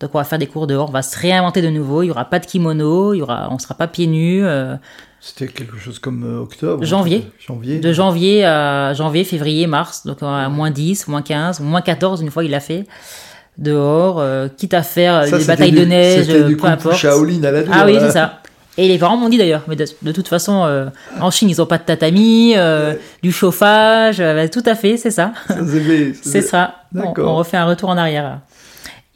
Donc 0.00 0.10
on 0.14 0.18
va 0.18 0.24
faire 0.24 0.38
des 0.38 0.46
cours 0.46 0.66
dehors, 0.68 0.88
on 0.88 0.92
va 0.92 1.02
se 1.02 1.18
réinventer 1.18 1.60
de 1.60 1.70
nouveau, 1.70 2.02
il 2.04 2.06
y 2.06 2.10
aura 2.10 2.24
pas 2.24 2.38
de 2.38 2.46
kimono, 2.46 3.14
il 3.14 3.18
y 3.18 3.22
aura, 3.22 3.48
on 3.50 3.58
sera 3.58 3.74
pas 3.74 3.88
pieds 3.88 4.06
nus. 4.06 4.44
euh, 4.44 4.76
C'était 5.20 5.48
quelque 5.48 5.76
chose 5.76 5.98
comme 5.98 6.22
euh, 6.24 6.40
octobre. 6.40 6.84
Janvier. 6.84 7.26
Janvier. 7.44 7.80
de 7.80 7.92
janvier 7.92 8.44
à 8.44 8.94
janvier, 8.94 9.24
février, 9.24 9.66
mars, 9.66 10.06
donc 10.06 10.18
à 10.22 10.48
moins 10.48 10.70
10, 10.70 11.08
moins 11.08 11.22
15, 11.22 11.58
moins 11.60 11.80
14 11.82 12.20
une 12.22 12.30
fois 12.30 12.44
il 12.44 12.50
l'a 12.52 12.60
fait. 12.60 12.84
Dehors, 13.56 14.20
euh, 14.20 14.46
quitte 14.56 14.72
à 14.74 14.82
faire 14.84 15.26
Ça, 15.26 15.36
des 15.38 15.44
batailles 15.44 15.72
du- 15.72 15.80
de 15.80 15.84
neige, 15.84 16.28
du 16.28 16.56
peu 16.56 16.68
importe. 16.68 16.96
Shaolin 16.96 17.42
à 17.42 17.50
la 17.50 17.62
dure. 17.64 17.72
Ah 17.74 17.84
oui, 17.86 17.96
c'est 17.98 18.12
ça. 18.12 18.40
Et 18.76 18.86
les 18.86 18.96
parents 18.98 19.16
m'ont 19.16 19.28
dit 19.28 19.36
d'ailleurs, 19.38 19.62
mais 19.66 19.74
de, 19.74 19.84
de 20.02 20.12
toute 20.12 20.28
façon, 20.28 20.62
euh, 20.64 20.86
en 21.20 21.32
Chine, 21.32 21.50
ils 21.50 21.60
ont 21.60 21.66
pas 21.66 21.78
de 21.78 21.82
tatami, 21.82 22.52
euh, 22.56 22.94
du 23.24 23.32
chauffage, 23.32 24.20
euh, 24.20 24.46
tout 24.46 24.62
à 24.64 24.76
fait, 24.76 24.96
c'est 24.96 25.10
ça. 25.10 25.32
Ça, 25.48 25.56
c'est 26.22 26.42
ça, 26.42 26.76
on 26.94 27.34
refait 27.34 27.56
un 27.56 27.64
retour 27.66 27.88
en 27.88 27.96
arrière. 27.96 28.38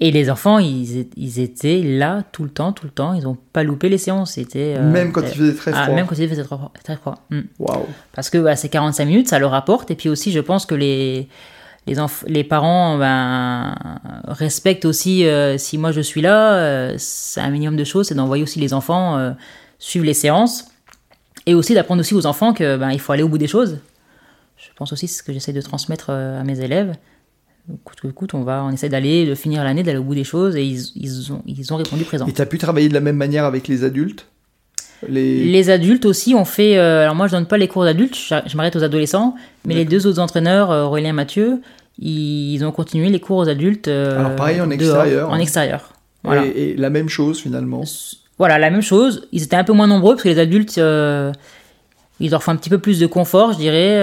Et 0.00 0.10
les 0.10 0.30
enfants, 0.30 0.58
ils, 0.58 1.38
étaient 1.38 1.80
là 1.80 2.24
tout 2.32 2.42
le 2.42 2.50
temps, 2.50 2.72
tout 2.72 2.86
le 2.86 2.90
temps. 2.90 3.14
Ils 3.14 3.22
n'ont 3.22 3.38
pas 3.52 3.62
loupé 3.62 3.88
les 3.88 3.98
séances. 3.98 4.32
C'était 4.32 4.74
euh, 4.76 4.90
Même 4.90 5.12
quand 5.12 5.20
il 5.22 5.28
faisait 5.28 5.54
très 5.54 5.70
ah, 5.72 5.84
froid. 5.84 5.94
même 5.94 6.06
quand 6.06 6.18
il 6.18 6.28
faisait 6.28 6.42
très 6.42 6.56
froid. 6.56 6.72
Très 6.82 6.96
froid. 6.96 7.14
Mm. 7.30 7.40
Waouh. 7.60 7.86
Parce 8.12 8.28
que 8.28 8.38
bah, 8.38 8.56
c'est 8.56 8.68
45 8.68 9.04
minutes, 9.04 9.28
ça 9.28 9.38
leur 9.38 9.54
apporte. 9.54 9.92
Et 9.92 9.94
puis 9.94 10.08
aussi, 10.08 10.32
je 10.32 10.40
pense 10.40 10.66
que 10.66 10.74
les, 10.74 11.28
les, 11.86 12.42
parents 12.42 12.98
ben, 12.98 13.76
respectent 14.26 14.86
aussi, 14.86 15.24
euh, 15.24 15.56
si 15.56 15.78
moi 15.78 15.92
je 15.92 16.00
suis 16.00 16.20
là, 16.20 16.54
euh, 16.54 16.94
c'est 16.98 17.40
un 17.40 17.50
minimum 17.50 17.76
de 17.76 17.84
choses, 17.84 18.08
c'est 18.08 18.16
d'envoyer 18.16 18.42
aussi 18.42 18.58
les 18.58 18.74
enfants 18.74 19.34
suivre 19.78 20.04
les 20.04 20.14
séances. 20.14 20.66
Et 21.46 21.54
aussi 21.54 21.74
d'apprendre 21.74 22.00
aussi 22.00 22.14
aux 22.14 22.26
enfants 22.26 22.54
que 22.54 22.76
ben, 22.76 22.90
il 22.90 23.00
faut 23.00 23.12
aller 23.12 23.22
au 23.22 23.28
bout 23.28 23.38
des 23.38 23.48
choses. 23.48 23.78
Je 24.56 24.68
pense 24.76 24.92
aussi 24.92 25.06
c'est 25.06 25.18
ce 25.18 25.22
que 25.22 25.32
j'essaie 25.32 25.52
de 25.52 25.60
transmettre 25.60 26.10
à 26.10 26.42
mes 26.42 26.60
élèves. 26.60 26.94
Coûte 27.84 28.00
que 28.00 28.08
coûte, 28.08 28.34
on 28.34 28.42
va, 28.42 28.64
on 28.64 28.70
essaie 28.70 28.88
d'aller, 28.88 29.24
de 29.24 29.34
finir 29.36 29.62
l'année, 29.62 29.82
d'aller 29.84 29.98
au 29.98 30.02
bout 30.02 30.16
des 30.16 30.24
choses, 30.24 30.56
et 30.56 30.64
ils, 30.64 30.80
ils 30.96 31.32
ont, 31.32 31.42
ils 31.46 31.72
ont 31.72 31.76
répondu 31.76 32.02
présent. 32.04 32.26
Et 32.26 32.32
tu 32.32 32.42
as 32.42 32.46
pu 32.46 32.58
travailler 32.58 32.88
de 32.88 32.94
la 32.94 33.00
même 33.00 33.16
manière 33.16 33.44
avec 33.44 33.68
les 33.68 33.84
adultes? 33.84 34.26
Les... 35.08 35.44
Les 35.44 35.70
adultes 35.70 36.04
aussi 36.04 36.34
ont 36.34 36.44
fait. 36.44 36.76
euh, 36.76 37.02
alors 37.02 37.14
moi, 37.14 37.28
je 37.28 37.32
donne 37.32 37.46
pas 37.46 37.58
les 37.58 37.68
cours 37.68 37.84
d'adultes, 37.84 38.16
je, 38.16 38.34
je 38.46 38.56
m'arrête 38.56 38.74
aux 38.76 38.82
adolescents. 38.82 39.34
Mais 39.64 39.74
les 39.74 39.84
deux 39.84 40.06
autres 40.08 40.18
entraîneurs, 40.20 40.70
euh, 40.72 40.84
Aurélien 40.84 41.10
et 41.10 41.12
Mathieu, 41.12 41.60
ils 41.98 42.64
ont 42.64 42.72
continué 42.72 43.08
les 43.10 43.20
cours 43.20 43.38
aux 43.38 43.48
adultes. 43.48 43.86
euh, 43.88 44.18
Alors, 44.18 44.36
pareil, 44.36 44.60
en 44.60 44.66
dehors, 44.66 44.72
extérieur, 44.74 45.30
En 45.30 45.34
hein. 45.34 45.38
extérieur. 45.38 45.92
Voilà. 46.24 46.44
Et, 46.46 46.70
et 46.70 46.76
la 46.76 46.90
même 46.90 47.08
chose 47.08 47.40
finalement. 47.40 47.82
Voilà, 48.38 48.58
la 48.58 48.70
même 48.70 48.82
chose. 48.82 49.28
Ils 49.32 49.44
étaient 49.44 49.56
un 49.56 49.64
peu 49.64 49.72
moins 49.72 49.86
nombreux 49.86 50.14
parce 50.14 50.24
que 50.24 50.28
les 50.28 50.38
adultes, 50.40 50.78
euh, 50.78 51.32
ils 52.18 52.30
leur 52.30 52.42
font 52.42 52.52
un 52.52 52.56
petit 52.56 52.70
peu 52.70 52.78
plus 52.78 52.98
de 52.98 53.06
confort, 53.06 53.52
je 53.52 53.58
dirais. 53.58 53.98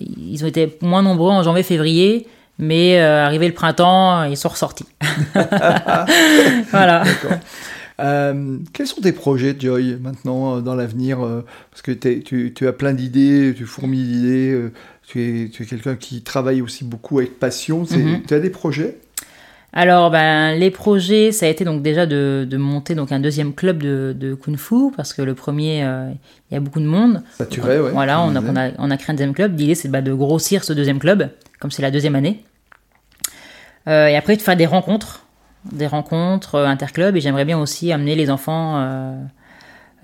ils 0.00 0.42
ont 0.44 0.48
été 0.48 0.78
moins 0.82 1.02
nombreux 1.02 1.30
en 1.30 1.42
janvier-février. 1.42 2.26
Mais 2.60 3.00
euh, 3.00 3.24
arrivé 3.24 3.48
le 3.48 3.54
printemps, 3.54 4.24
ils 4.24 4.36
sont 4.36 4.50
ressortis. 4.50 4.86
voilà. 6.70 7.04
Euh, 8.00 8.58
quels 8.72 8.86
sont 8.86 9.00
tes 9.00 9.12
projets, 9.12 9.56
Joy, 9.58 9.96
maintenant, 10.00 10.56
euh, 10.56 10.60
dans 10.60 10.74
l'avenir 10.74 11.18
Parce 11.70 11.82
que 11.82 11.92
tu, 11.92 12.52
tu 12.54 12.68
as 12.68 12.72
plein 12.72 12.92
d'idées, 12.92 13.54
tu 13.56 13.64
fourmilles 13.64 14.04
d'idées, 14.04 14.70
tu 15.06 15.22
es, 15.22 15.48
tu 15.48 15.62
es 15.62 15.66
quelqu'un 15.66 15.96
qui 15.96 16.22
travaille 16.22 16.60
aussi 16.60 16.84
beaucoup 16.84 17.18
avec 17.18 17.38
passion. 17.38 17.86
Mhm. 17.90 18.22
Tu 18.28 18.34
as 18.34 18.40
des 18.40 18.50
projets? 18.50 18.98
Alors, 19.72 20.10
ben, 20.10 20.58
les 20.58 20.70
projets, 20.70 21.30
ça 21.30 21.46
a 21.46 21.48
été 21.48 21.64
donc 21.64 21.82
déjà 21.82 22.04
de, 22.04 22.46
de 22.48 22.56
monter 22.56 22.96
donc 22.96 23.12
un 23.12 23.20
deuxième 23.20 23.54
club 23.54 23.82
de, 23.82 24.14
de 24.18 24.34
kung 24.34 24.56
fu 24.56 24.90
parce 24.96 25.12
que 25.12 25.22
le 25.22 25.34
premier, 25.34 25.84
euh, 25.84 26.10
il 26.50 26.54
y 26.54 26.56
a 26.56 26.60
beaucoup 26.60 26.80
de 26.80 26.86
monde. 26.86 27.22
Saturé, 27.38 27.78
ouais. 27.78 27.90
voilà, 27.92 28.14
tu 28.14 28.32
on 28.32 28.36
a, 28.36 28.40
disais. 28.40 28.52
on, 28.52 28.56
a, 28.56 28.70
on 28.78 28.90
a 28.90 28.96
créé 28.96 29.12
un 29.12 29.14
deuxième 29.14 29.34
club. 29.34 29.56
L'idée, 29.56 29.76
c'est 29.76 29.88
bah, 29.88 30.02
de 30.02 30.12
grossir 30.12 30.64
ce 30.64 30.72
deuxième 30.72 30.98
club, 30.98 31.30
comme 31.60 31.70
c'est 31.70 31.82
la 31.82 31.92
deuxième 31.92 32.16
année. 32.16 32.42
Euh, 33.90 34.06
et 34.06 34.16
après, 34.16 34.36
de 34.36 34.42
faire 34.42 34.56
des 34.56 34.66
rencontres, 34.66 35.24
des 35.70 35.86
rencontres 35.86 36.54
euh, 36.54 36.66
interclubs. 36.66 37.14
Et 37.16 37.20
j'aimerais 37.20 37.44
bien 37.44 37.58
aussi 37.58 37.92
amener 37.92 38.14
les 38.14 38.30
enfants 38.30 38.76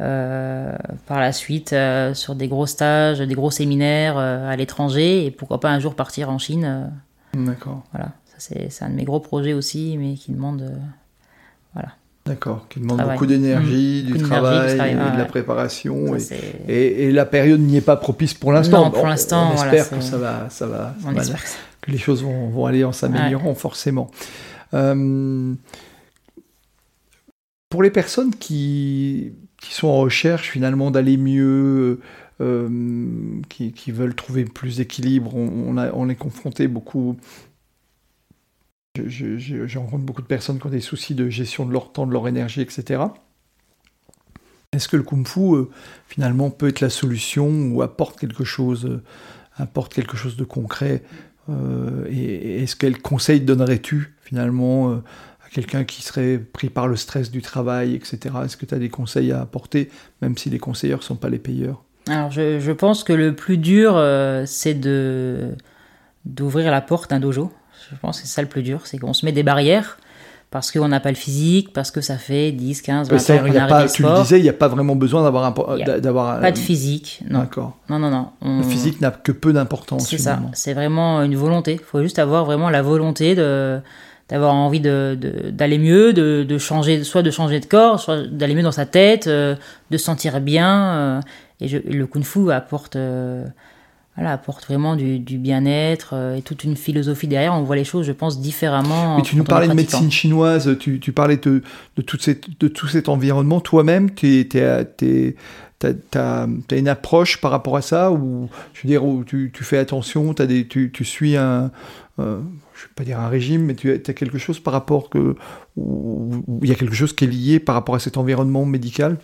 euh, 0.00 0.72
par 1.06 1.20
la 1.20 1.32
suite 1.32 1.74
sur 2.14 2.34
des 2.34 2.48
gros 2.48 2.66
stages, 2.66 3.20
des 3.20 3.34
gros 3.34 3.50
séminaires 3.50 4.18
à 4.18 4.54
l'étranger. 4.56 5.24
Et 5.26 5.30
pourquoi 5.30 5.60
pas 5.60 5.70
un 5.70 5.78
jour 5.80 5.94
partir 5.94 6.28
en 6.30 6.38
Chine. 6.38 6.90
D'accord, 7.34 7.82
voilà, 7.92 8.08
ça 8.26 8.34
c'est 8.38 8.68
c'est 8.70 8.84
un 8.84 8.88
de 8.90 8.94
mes 8.94 9.04
gros 9.04 9.20
projets 9.20 9.52
aussi, 9.52 9.96
mais 9.98 10.14
qui 10.14 10.32
demande. 10.32 10.62
euh, 10.62 11.82
d'accord. 12.26 12.66
Qui 12.68 12.80
demande 12.80 12.96
Travail. 12.98 13.16
beaucoup 13.16 13.26
d'énergie, 13.26 14.02
Mmh. 14.02 14.06
du 14.06 14.12
Beaucoup 14.14 14.24
d'énergie, 14.24 14.70
du 14.70 14.76
travail, 14.76 14.90
et 14.90 14.94
de 14.94 14.98
ouais, 15.12 15.16
la 15.18 15.24
préparation. 15.26 16.18
ça, 16.18 16.34
et, 16.68 16.74
et, 16.74 17.04
et 17.04 17.12
la 17.12 17.24
période 17.26 17.60
n'y 17.60 17.76
est 17.76 17.80
pas 17.82 17.96
propice 17.96 18.34
pour 18.34 18.52
l'instant. 18.52 18.84
Non, 18.86 18.90
pour 18.90 19.06
l'instant, 19.06 19.50
On, 19.52 19.54
voilà, 19.54 19.74
espère 19.76 19.98
que 19.98 20.04
ça 20.04 20.16
va, 20.18 20.46
ça 20.50 20.66
va, 20.66 20.94
ça 21.00 21.08
on 21.08 21.12
va- 21.12 21.20
espère 21.22 21.42
que 21.42 21.48
ça- 21.48 21.56
que 21.86 21.90
les 21.92 21.98
choses 21.98 22.22
vont, 22.22 22.48
vont 22.48 22.66
aller 22.66 22.84
en 22.84 22.92
s'améliorant 22.92 23.54
forcément. 23.54 24.10
Euh, 24.74 25.54
pour 27.70 27.82
les 27.82 27.90
personnes 27.90 28.34
qui, 28.34 29.32
qui 29.60 29.74
sont 29.74 29.88
en 29.88 29.98
recherche 29.98 30.50
finalement 30.50 30.90
d'aller 30.90 31.16
mieux, 31.16 32.00
euh, 32.40 33.40
qui, 33.48 33.72
qui 33.72 33.90
veulent 33.92 34.14
trouver 34.14 34.44
plus 34.44 34.76
d'équilibre, 34.78 35.34
on, 35.34 35.48
on, 35.66 35.76
a- 35.76 35.92
on 35.92 36.08
est 36.08 36.14
confronté 36.16 36.68
beaucoup. 36.68 37.16
je- 38.96 39.36
je- 39.38 39.78
rencontre 39.78 40.04
beaucoup 40.04 40.22
de 40.22 40.26
personnes 40.26 40.58
qui 40.58 40.66
ont 40.66 40.70
des 40.70 40.80
soucis 40.80 41.14
de 41.14 41.28
gestion 41.28 41.66
de 41.66 41.72
leur 41.72 41.92
temps, 41.92 42.06
de 42.06 42.12
leur 42.12 42.28
énergie, 42.28 42.60
etc. 42.62 43.02
Est-ce 44.72 44.88
que 44.88 44.96
le 44.96 45.02
kung 45.02 45.26
fu 45.26 45.40
euh, 45.54 45.68
finalement 46.08 46.50
peut 46.50 46.68
être 46.68 46.80
la 46.80 46.90
solution 46.90 47.48
ou 47.72 47.82
apporte 47.82 48.18
quelque 48.18 48.44
chose, 48.44 48.86
euh, 48.86 49.02
apporte 49.56 49.94
quelque 49.94 50.16
chose 50.16 50.36
de 50.36 50.44
concret 50.44 51.02
et, 52.10 52.16
et 52.16 52.62
est-ce 52.62 52.76
quel 52.76 52.98
conseil 52.98 53.40
donnerais-tu 53.40 54.14
finalement 54.22 54.90
euh, 54.90 54.96
à 55.44 55.48
quelqu'un 55.50 55.84
qui 55.84 56.02
serait 56.02 56.38
pris 56.38 56.68
par 56.68 56.88
le 56.88 56.96
stress 56.96 57.30
du 57.30 57.42
travail, 57.42 57.94
etc. 57.94 58.34
Est-ce 58.44 58.56
que 58.56 58.66
tu 58.66 58.74
as 58.74 58.78
des 58.78 58.88
conseils 58.88 59.32
à 59.32 59.40
apporter, 59.40 59.90
même 60.22 60.36
si 60.36 60.50
les 60.50 60.58
conseilleurs 60.58 60.98
ne 60.98 61.04
sont 61.04 61.16
pas 61.16 61.28
les 61.28 61.38
payeurs? 61.38 61.82
Alors, 62.08 62.30
je, 62.30 62.60
je 62.60 62.72
pense 62.72 63.04
que 63.04 63.12
le 63.12 63.34
plus 63.34 63.58
dur, 63.58 63.94
euh, 63.96 64.44
c'est 64.46 64.74
de 64.74 65.50
d'ouvrir 66.24 66.72
la 66.72 66.80
porte 66.80 67.10
d'un 67.10 67.20
dojo. 67.20 67.52
Je 67.88 67.96
pense 67.96 68.20
que 68.20 68.26
c'est 68.26 68.32
ça 68.32 68.42
le 68.42 68.48
plus 68.48 68.62
dur, 68.62 68.80
c'est 68.84 68.98
qu'on 68.98 69.12
se 69.12 69.24
met 69.24 69.30
des 69.30 69.44
barrières 69.44 69.98
parce 70.56 70.72
qu'on 70.72 70.88
n'a 70.88 71.00
pas 71.00 71.10
le 71.10 71.16
physique, 71.16 71.72
parce 71.74 71.90
que 71.90 72.00
ça 72.00 72.16
fait 72.16 72.50
10, 72.50 72.80
15, 72.80 73.08
20 73.10 73.18
ans 73.34 73.38
qu'on 73.40 73.50
a 73.58 73.66
pas, 73.68 73.82
Tu 73.88 74.02
le 74.02 74.08
disais, 74.22 74.38
il 74.38 74.42
n'y 74.42 74.48
a 74.48 74.54
pas 74.54 74.68
vraiment 74.68 74.96
besoin 74.96 75.22
d'avoir 75.22 75.52
d'avoir 76.00 76.40
Pas 76.40 76.50
de 76.50 76.56
physique, 76.58 77.20
non. 77.28 77.40
D'accord. 77.40 77.76
Non, 77.90 77.98
non, 77.98 78.08
non. 78.10 78.28
On- 78.40 78.58
Le 78.58 78.62
physique 78.64 79.02
n'a 79.02 79.10
que 79.10 79.32
peu 79.32 79.52
d'importance 79.52 80.08
C'est 80.08 80.16
ça, 80.18 80.38
c'est 80.54 80.72
vraiment 80.72 81.20
une 81.22 81.36
volonté. 81.36 81.72
Il 81.74 81.84
faut 81.84 82.00
juste 82.02 82.18
avoir 82.18 82.46
vraiment 82.46 82.70
la 82.70 82.80
volonté 82.80 83.34
de 83.34 83.78
d'avoir 84.30 84.54
envie 84.54 84.80
de 84.80 85.18
d'aller 85.52 85.76
mieux, 85.78 86.14
de, 86.14 86.42
de 86.48 86.58
changer, 86.58 87.04
soit 87.04 87.22
de 87.22 87.30
changer 87.30 87.60
de 87.60 87.66
corps, 87.66 88.00
soit 88.00 88.22
d'aller 88.26 88.54
mieux 88.54 88.62
dans 88.62 88.72
sa 88.72 88.86
tête, 88.86 89.26
euh, 89.26 89.54
de 89.90 89.96
se 89.98 90.04
sentir 90.06 90.40
bien. 90.40 90.70
euh, 90.94 91.20
et, 91.60 91.68
je- 91.68 91.76
et 91.76 91.92
le 91.92 92.06
kung-fu 92.06 92.50
apporte, 92.50 92.96
euh, 92.96 93.44
voilà, 94.16 94.32
apporte 94.32 94.64
vraiment 94.64 94.96
du, 94.96 95.18
du 95.18 95.36
bien-être 95.36 96.10
euh, 96.14 96.36
et 96.36 96.42
toute 96.42 96.64
une 96.64 96.76
philosophie 96.76 97.28
derrière. 97.28 97.52
On 97.54 97.62
voit 97.62 97.76
les 97.76 97.84
choses, 97.84 98.06
je 98.06 98.12
pense, 98.12 98.40
différemment. 98.40 99.16
Mais 99.16 99.22
tu 99.22 99.36
nous 99.36 99.44
parlais 99.44 99.68
de 99.68 99.74
médecine 99.74 100.10
chinoise, 100.10 100.76
tu, 100.78 101.00
tu 101.00 101.12
parlais 101.12 101.36
de, 101.36 101.62
de, 101.96 102.02
toute 102.02 102.22
cette, 102.22 102.58
de 102.58 102.68
tout 102.68 102.88
cet 102.88 103.10
environnement. 103.10 103.60
Toi-même, 103.60 104.14
tu 104.14 104.48
as, 104.54 104.86
une 106.70 106.88
approche 106.88 107.40
par 107.42 107.50
rapport 107.50 107.76
à 107.76 107.82
ça 107.82 108.10
ou 108.10 108.48
je 108.72 108.82
veux 108.82 108.88
dire, 108.88 109.04
où 109.04 109.22
tu, 109.22 109.50
tu 109.52 109.64
fais 109.64 109.76
attention, 109.76 110.34
as 110.38 110.46
des, 110.46 110.66
tu, 110.66 110.90
tu 110.92 111.04
suis 111.04 111.36
un, 111.36 111.70
euh, 112.18 112.40
je 112.74 112.82
vais 112.84 112.92
pas 112.94 113.04
dire 113.04 113.20
un 113.20 113.28
régime, 113.28 113.64
mais 113.64 113.74
tu 113.74 113.92
as, 113.92 113.98
quelque 113.98 114.38
chose 114.38 114.60
par 114.60 114.72
rapport 114.72 115.10
que, 115.10 115.36
il 115.76 116.68
y 116.68 116.72
a 116.72 116.74
quelque 116.74 116.94
chose 116.94 117.12
qui 117.14 117.24
est 117.24 117.28
lié 117.28 117.60
par 117.60 117.74
rapport 117.74 117.94
à 117.94 117.98
cet 117.98 118.16
environnement 118.16 118.64
médical? 118.64 119.18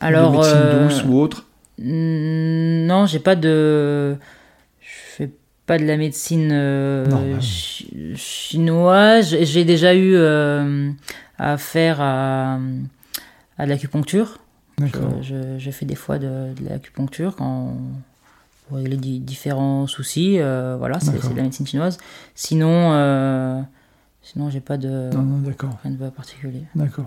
Alors, 0.00 0.32
de 0.32 0.36
médecine 0.36 0.82
douce 0.82 1.04
ou 1.04 1.20
autre? 1.20 1.46
Non, 1.78 3.06
j'ai 3.06 3.18
pas 3.18 3.36
de, 3.36 4.16
je 4.80 4.88
fais 4.88 5.30
pas 5.66 5.78
de 5.78 5.84
la 5.84 5.96
médecine 5.96 6.48
bah 7.08 7.20
chinoise. 8.14 9.36
J'ai 9.42 9.64
déjà 9.64 9.94
eu 9.94 10.16
affaire 11.38 12.00
à, 12.00 12.58
à 13.58 13.64
de 13.64 13.70
l'acupuncture. 13.70 14.38
Je, 14.78 15.70
fais 15.70 15.86
des 15.86 15.94
fois 15.94 16.18
de, 16.18 16.54
de 16.54 16.68
l'acupuncture 16.68 17.36
quand 17.36 17.76
pour 18.68 18.78
régler 18.78 18.96
différents 18.96 19.86
soucis. 19.86 20.38
Euh, 20.38 20.76
voilà, 20.78 21.00
c'est 21.00 21.12
de 21.12 21.36
la 21.36 21.42
médecine 21.42 21.66
chinoise. 21.66 21.98
Sinon, 22.34 22.92
euh, 22.92 23.60
sinon 24.22 24.50
j'ai 24.50 24.60
pas 24.60 24.76
de 24.76 25.10
rien 25.82 25.90
de 25.92 26.08
particulier. 26.10 26.64
D'accord. 26.74 27.06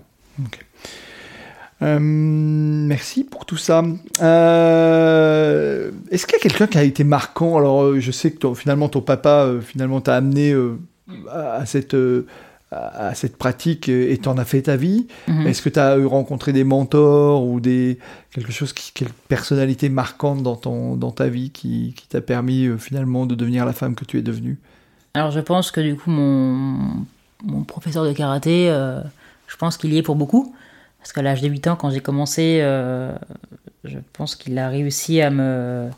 Euh, 1.81 1.97
merci 1.99 3.23
pour 3.23 3.45
tout 3.45 3.57
ça. 3.57 3.83
Est-ce 4.19 6.25
qu'il 6.25 6.33
y 6.33 6.37
a 6.37 6.41
quelqu'un 6.41 6.67
qui 6.67 6.77
a 6.77 6.83
été 6.83 7.03
marquant? 7.03 7.57
Alors, 7.57 7.99
je 7.99 8.11
sais 8.11 8.31
que 8.31 8.53
finalement 8.53 8.89
ton 8.89 9.01
papa 9.01 9.49
finalement 9.61 10.01
t'a 10.01 10.15
amené 10.15 10.55
à 11.31 11.65
cette 11.65 11.95
à 12.71 13.15
cette 13.15 13.37
pratique 13.37 13.89
et 13.89 14.15
t'en 14.19 14.37
as 14.37 14.45
fait 14.45 14.63
ta 14.63 14.75
vie 14.75 15.07
mhm. 15.27 15.47
Est-ce 15.47 15.61
que 15.61 15.69
tu 15.69 15.79
as 15.79 15.95
rencontré 16.05 16.53
des 16.53 16.63
mentors 16.63 17.43
ou 17.43 17.59
des 17.59 17.97
quelque 18.31 18.51
chose 18.51 18.73
qui 18.73 18.91
quelle 18.93 19.11
personnalité 19.27 19.89
marquante 19.89 20.43
dans 20.43 20.55
ton 20.55 20.95
dans 20.95 21.11
ta 21.11 21.29
vie 21.29 21.49
qui, 21.49 21.93
qui 21.95 22.07
t'a 22.07 22.21
permis 22.21 22.65
euh, 22.65 22.77
finalement 22.77 23.25
de 23.25 23.33
devenir 23.33 23.65
la 23.65 23.73
femme 23.73 23.95
que 23.95 24.05
tu 24.05 24.19
es 24.19 24.21
devenue? 24.21 24.59
Alors 25.15 25.31
je 25.31 25.39
pense 25.39 25.71
que 25.71 25.81
du 25.81 25.95
coup 25.95 26.11
mon 26.11 27.05
mon 27.43 27.63
professeur 27.63 28.05
de 28.05 28.13
karaté 28.13 28.69
euh, 28.69 29.01
je 29.47 29.55
pense 29.55 29.77
qu'il 29.77 29.93
y 29.93 29.97
est 29.97 30.03
pour 30.03 30.15
beaucoup 30.15 30.53
parce 30.99 31.13
qu'à 31.13 31.21
l'âge 31.21 31.41
de 31.41 31.47
8 31.47 31.67
ans 31.67 31.75
quand 31.75 31.89
j'ai 31.89 32.01
commencé 32.01 32.59
euh, 32.61 33.13
je 33.83 33.97
pense 34.13 34.35
qu'il 34.35 34.57
a 34.57 34.69
réussi 34.69 35.21
à 35.21 35.29
me 35.29 35.89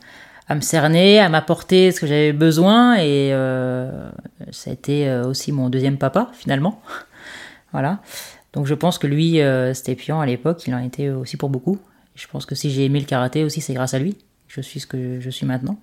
à 0.48 0.54
me 0.54 0.60
cerner, 0.60 1.18
à 1.18 1.28
m'apporter 1.28 1.92
ce 1.92 2.00
que 2.00 2.06
j'avais 2.06 2.32
besoin 2.32 2.96
et 2.96 3.32
euh, 3.32 4.10
ça 4.50 4.70
a 4.70 4.72
été 4.72 5.08
euh, 5.08 5.24
aussi 5.26 5.52
mon 5.52 5.70
deuxième 5.70 5.98
papa 5.98 6.30
finalement. 6.34 6.82
voilà. 7.72 8.00
Donc 8.52 8.66
je 8.66 8.74
pense 8.74 8.98
que 8.98 9.06
lui, 9.06 9.40
euh, 9.40 9.72
Stépian 9.72 10.20
à 10.20 10.26
l'époque, 10.26 10.62
il 10.66 10.74
en 10.74 10.78
était 10.78 11.08
aussi 11.08 11.36
pour 11.36 11.48
beaucoup. 11.48 11.78
Je 12.14 12.26
pense 12.26 12.44
que 12.44 12.54
si 12.54 12.70
j'ai 12.70 12.84
aimé 12.84 13.00
le 13.00 13.06
karaté 13.06 13.44
aussi, 13.44 13.60
c'est 13.60 13.72
grâce 13.72 13.94
à 13.94 13.98
lui. 13.98 14.18
Je 14.48 14.60
suis 14.60 14.80
ce 14.80 14.86
que 14.86 15.20
je 15.20 15.30
suis 15.30 15.46
maintenant. 15.46 15.78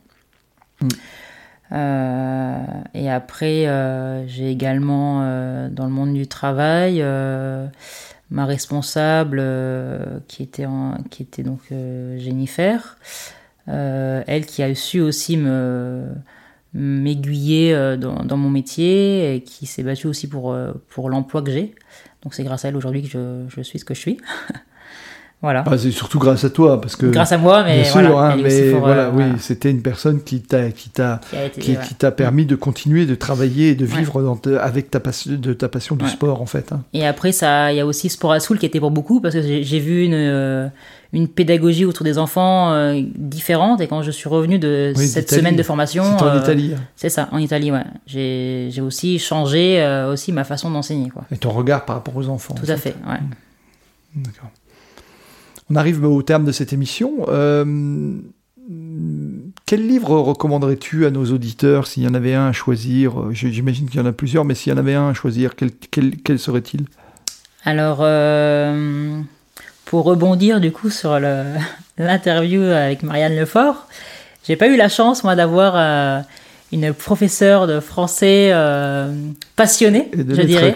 Mm. 0.81 0.87
Euh, 1.71 2.65
et 2.93 3.09
après, 3.09 3.65
j'ai 4.27 4.51
également 4.51 5.21
dans 5.69 5.85
le 5.85 5.91
monde 5.91 6.13
du 6.13 6.27
travail 6.27 7.03
ma 8.31 8.45
responsable 8.45 9.43
qui 10.27 10.43
était 10.43 10.67
qui 11.09 11.23
était 11.23 11.43
donc 11.43 11.61
Jennifer. 11.69 12.97
Euh, 13.69 14.23
elle 14.25 14.45
qui 14.45 14.63
a 14.63 14.73
su 14.73 14.99
aussi 14.99 15.37
me 15.37 16.07
m'aiguiller 16.73 17.73
euh, 17.73 17.97
dans, 17.97 18.37
mon 18.37 18.49
métier 18.49 19.35
et 19.35 19.41
qui 19.41 19.65
s'est 19.65 19.81
battue 19.81 20.05
aussi 20.05 20.27
pour, 20.27 20.53
euh, 20.53 20.71
pour 20.89 21.09
l'emploi 21.09 21.41
que 21.41 21.51
j'ai. 21.51 21.73
Donc 22.21 22.35
c'est 22.35 22.43
grâce 22.43 22.63
à 22.63 22.67
elle 22.67 22.75
aujourd'hui 22.75 23.01
que 23.01 23.07
je, 23.07 23.45
je, 23.47 23.61
suis 23.61 23.79
ce 23.79 23.85
que 23.85 23.95
je 23.95 23.99
suis. 23.99 24.17
voilà. 25.41 25.63
Ah, 25.65 25.77
c'est 25.77 25.91
surtout 25.91 26.19
grâce 26.19 26.43
à 26.43 26.49
toi 26.49 26.81
parce 26.81 26.95
que 26.95 27.05
grâce 27.05 27.31
à 27.31 27.37
moi, 27.37 27.63
mais 27.63 27.83
voilà, 27.83 28.09
hein, 28.09 28.37
mais 28.41 28.71
voilà, 28.71 29.09
oui, 29.09 29.23
c'était 29.39 29.71
une 29.71 29.81
personne 29.81 30.21
qui 30.21 30.41
t'a 30.41 30.71
qui 30.71 30.89
t'a 30.89 31.21
qui, 31.57 31.75
t'a 31.97 32.11
permis 32.11 32.45
de 32.45 32.55
continuer 32.55 33.05
de 33.05 33.15
travailler 33.15 33.69
et 33.69 33.75
de 33.75 33.85
vivre 33.85 34.21
dans 34.21 34.39
avec 34.59 34.91
ta 34.91 34.99
passion 34.99 35.31
de 35.33 35.53
ta 35.53 35.69
passion 35.69 35.95
du 35.95 36.07
sport 36.07 36.41
en 36.41 36.45
fait. 36.45 36.73
Hein. 36.73 36.81
Et 36.93 37.07
après 37.07 37.31
ça, 37.31 37.71
il 37.71 37.77
y 37.77 37.79
a 37.79 37.85
aussi 37.85 38.09
Sport 38.09 38.33
à 38.33 38.39
Soul 38.39 38.59
qui 38.59 38.65
était 38.65 38.79
pour 38.79 38.91
beaucoup 38.91 39.21
parce 39.21 39.33
que 39.35 39.41
j'ai 39.41 39.79
vu 39.79 40.03
une 40.03 40.71
une 41.11 41.27
pédagogie 41.27 41.85
autour 41.85 42.03
des 42.03 42.17
enfants 42.17 42.71
euh, 42.71 43.01
différente. 43.15 43.81
Et 43.81 43.87
quand 43.87 44.01
je 44.01 44.11
suis 44.11 44.29
revenu 44.29 44.59
de 44.59 44.93
cette 44.95 45.29
semaine 45.29 45.55
de 45.55 45.63
formation, 45.63 46.03
c'est 46.03 46.23
en 46.23 46.27
euh, 46.27 46.39
Italie. 46.39 46.75
C'est 46.95 47.09
ça, 47.09 47.29
en 47.31 47.39
Italie, 47.39 47.71
ouais. 47.71 47.83
J'ai, 48.05 48.81
aussi 48.81 49.19
changé 49.19 49.81
euh, 49.81 50.13
aussi 50.13 50.31
ma 50.31 50.43
façon 50.43 50.71
d'enseigner, 50.71 51.09
quoi. 51.09 51.25
Et 51.31 51.37
ton 51.37 51.49
regard 51.49 51.85
par 51.85 51.97
rapport 51.97 52.15
aux 52.15 52.29
enfants. 52.29 52.55
Tout 52.55 52.71
à 52.71 52.77
fait, 52.77 52.95
ouais. 53.07 53.19
Hmm. 53.19 54.23
D'accord. 54.23 54.49
On 55.69 55.75
arrive 55.75 56.03
au 56.03 56.21
terme 56.23 56.45
de 56.45 56.51
cette 56.51 56.73
émission. 56.73 57.25
quel 59.65 59.87
livre 59.87 60.17
recommanderais-tu 60.17 61.05
à 61.05 61.11
nos 61.11 61.25
auditeurs 61.25 61.87
s'il 61.87 62.03
y 62.03 62.07
en 62.07 62.13
avait 62.13 62.33
un 62.33 62.47
à 62.47 62.51
choisir? 62.51 63.31
J'imagine 63.31 63.87
qu'il 63.87 63.99
y 63.99 64.03
en 64.03 64.07
a 64.07 64.11
plusieurs, 64.11 64.45
mais 64.45 64.55
s'il 64.55 64.73
y 64.73 64.75
en 64.75 64.79
avait 64.79 64.95
un 64.95 65.09
à 65.09 65.13
choisir, 65.13 65.53
quel, 65.55 66.39
serait-il? 66.39 66.85
Alors, 67.65 67.97
pour 69.85 70.03
rebondir 70.05 70.59
du 70.59 70.71
coup 70.71 70.89
sur 70.89 71.19
l'interview 71.97 72.61
avec 72.63 73.03
Marianne 73.03 73.35
Lefort, 73.35 73.87
j'ai 74.49 74.55
pas 74.55 74.67
eu 74.67 74.77
la 74.77 74.89
chance 74.89 75.23
moi 75.23 75.35
d'avoir 75.35 75.73
euh, 75.75 76.21
une 76.71 76.93
professeure 76.93 77.67
de 77.67 77.79
français 77.79 78.49
euh, 78.53 79.11
passionnée, 79.55 80.09
je 80.15 80.41
dirais, 80.41 80.75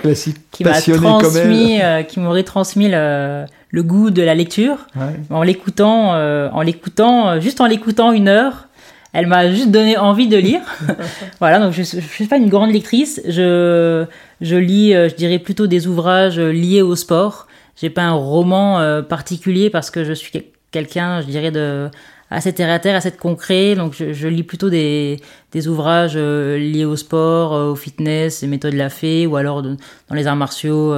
qui 0.52 0.64
m'a 0.64 0.82
transmis, 0.82 1.82
euh, 1.82 2.04
qui 2.04 2.20
m'aurait 2.20 2.44
transmis 2.44 2.90
le, 2.90 3.46
le, 3.70 3.84
goût 3.84 4.10
de 4.10 4.22
la 4.22 4.36
lecture 4.36 4.88
en 5.30 5.44
l'écoutant, 5.44 6.14
en 6.14 6.62
l'écoutant, 6.62 7.40
juste 7.40 7.62
en 7.62 7.68
l'écoutant 7.68 8.12
une 8.12 8.28
heure. 8.28 8.68
Elle 9.16 9.28
m'a 9.28 9.52
juste 9.52 9.70
donné 9.70 9.96
envie 9.96 10.28
de 10.28 10.38
lire. 10.38 10.62
voilà, 11.40 11.60
donc 11.60 11.74
je, 11.74 11.84
je 11.84 12.00
suis 12.00 12.26
pas 12.26 12.38
une 12.38 12.50
grande 12.50 12.72
lectrice. 12.72 13.22
Je, 13.28 14.06
je 14.42 14.56
lis, 14.56 14.94
je 14.94 15.14
dirais 15.14 15.38
plutôt 15.38 15.68
des 15.68 15.86
ouvrages 15.86 16.40
liés 16.40 16.82
au 16.82 16.96
sport 16.96 17.48
j'ai 17.76 17.90
pas 17.90 18.04
un 18.04 18.14
roman 18.14 18.80
euh, 18.80 19.02
particulier 19.02 19.70
parce 19.70 19.90
que 19.90 20.04
je 20.04 20.14
suis 20.14 20.32
quelqu'un, 20.72 21.22
je 21.22 21.28
dirais, 21.28 21.52
de 21.52 21.90
assez 22.34 22.54
terre 22.54 22.74
à 22.74 22.80
terre, 22.80 22.96
assez 22.96 23.12
concret. 23.12 23.76
Donc 23.76 23.94
je, 23.98 24.28
lis 24.28 24.44
plutôt 24.44 24.70
des, 24.70 25.20
des 25.52 25.68
ouvrages 25.68 26.14
euh, 26.16 26.58
liés 26.58 26.86
au 26.86 26.96
sport, 26.96 27.54
euh, 27.54 27.72
au 27.72 27.76
fitness, 27.76 28.44
méthodes 28.44 28.74
de 28.74 28.78
la 28.78 28.90
fée, 28.90 29.28
ou 29.28 29.36
alors 29.36 29.62
dans 29.62 29.78
les 30.12 30.28
arts 30.28 30.36
martiaux, 30.36 30.94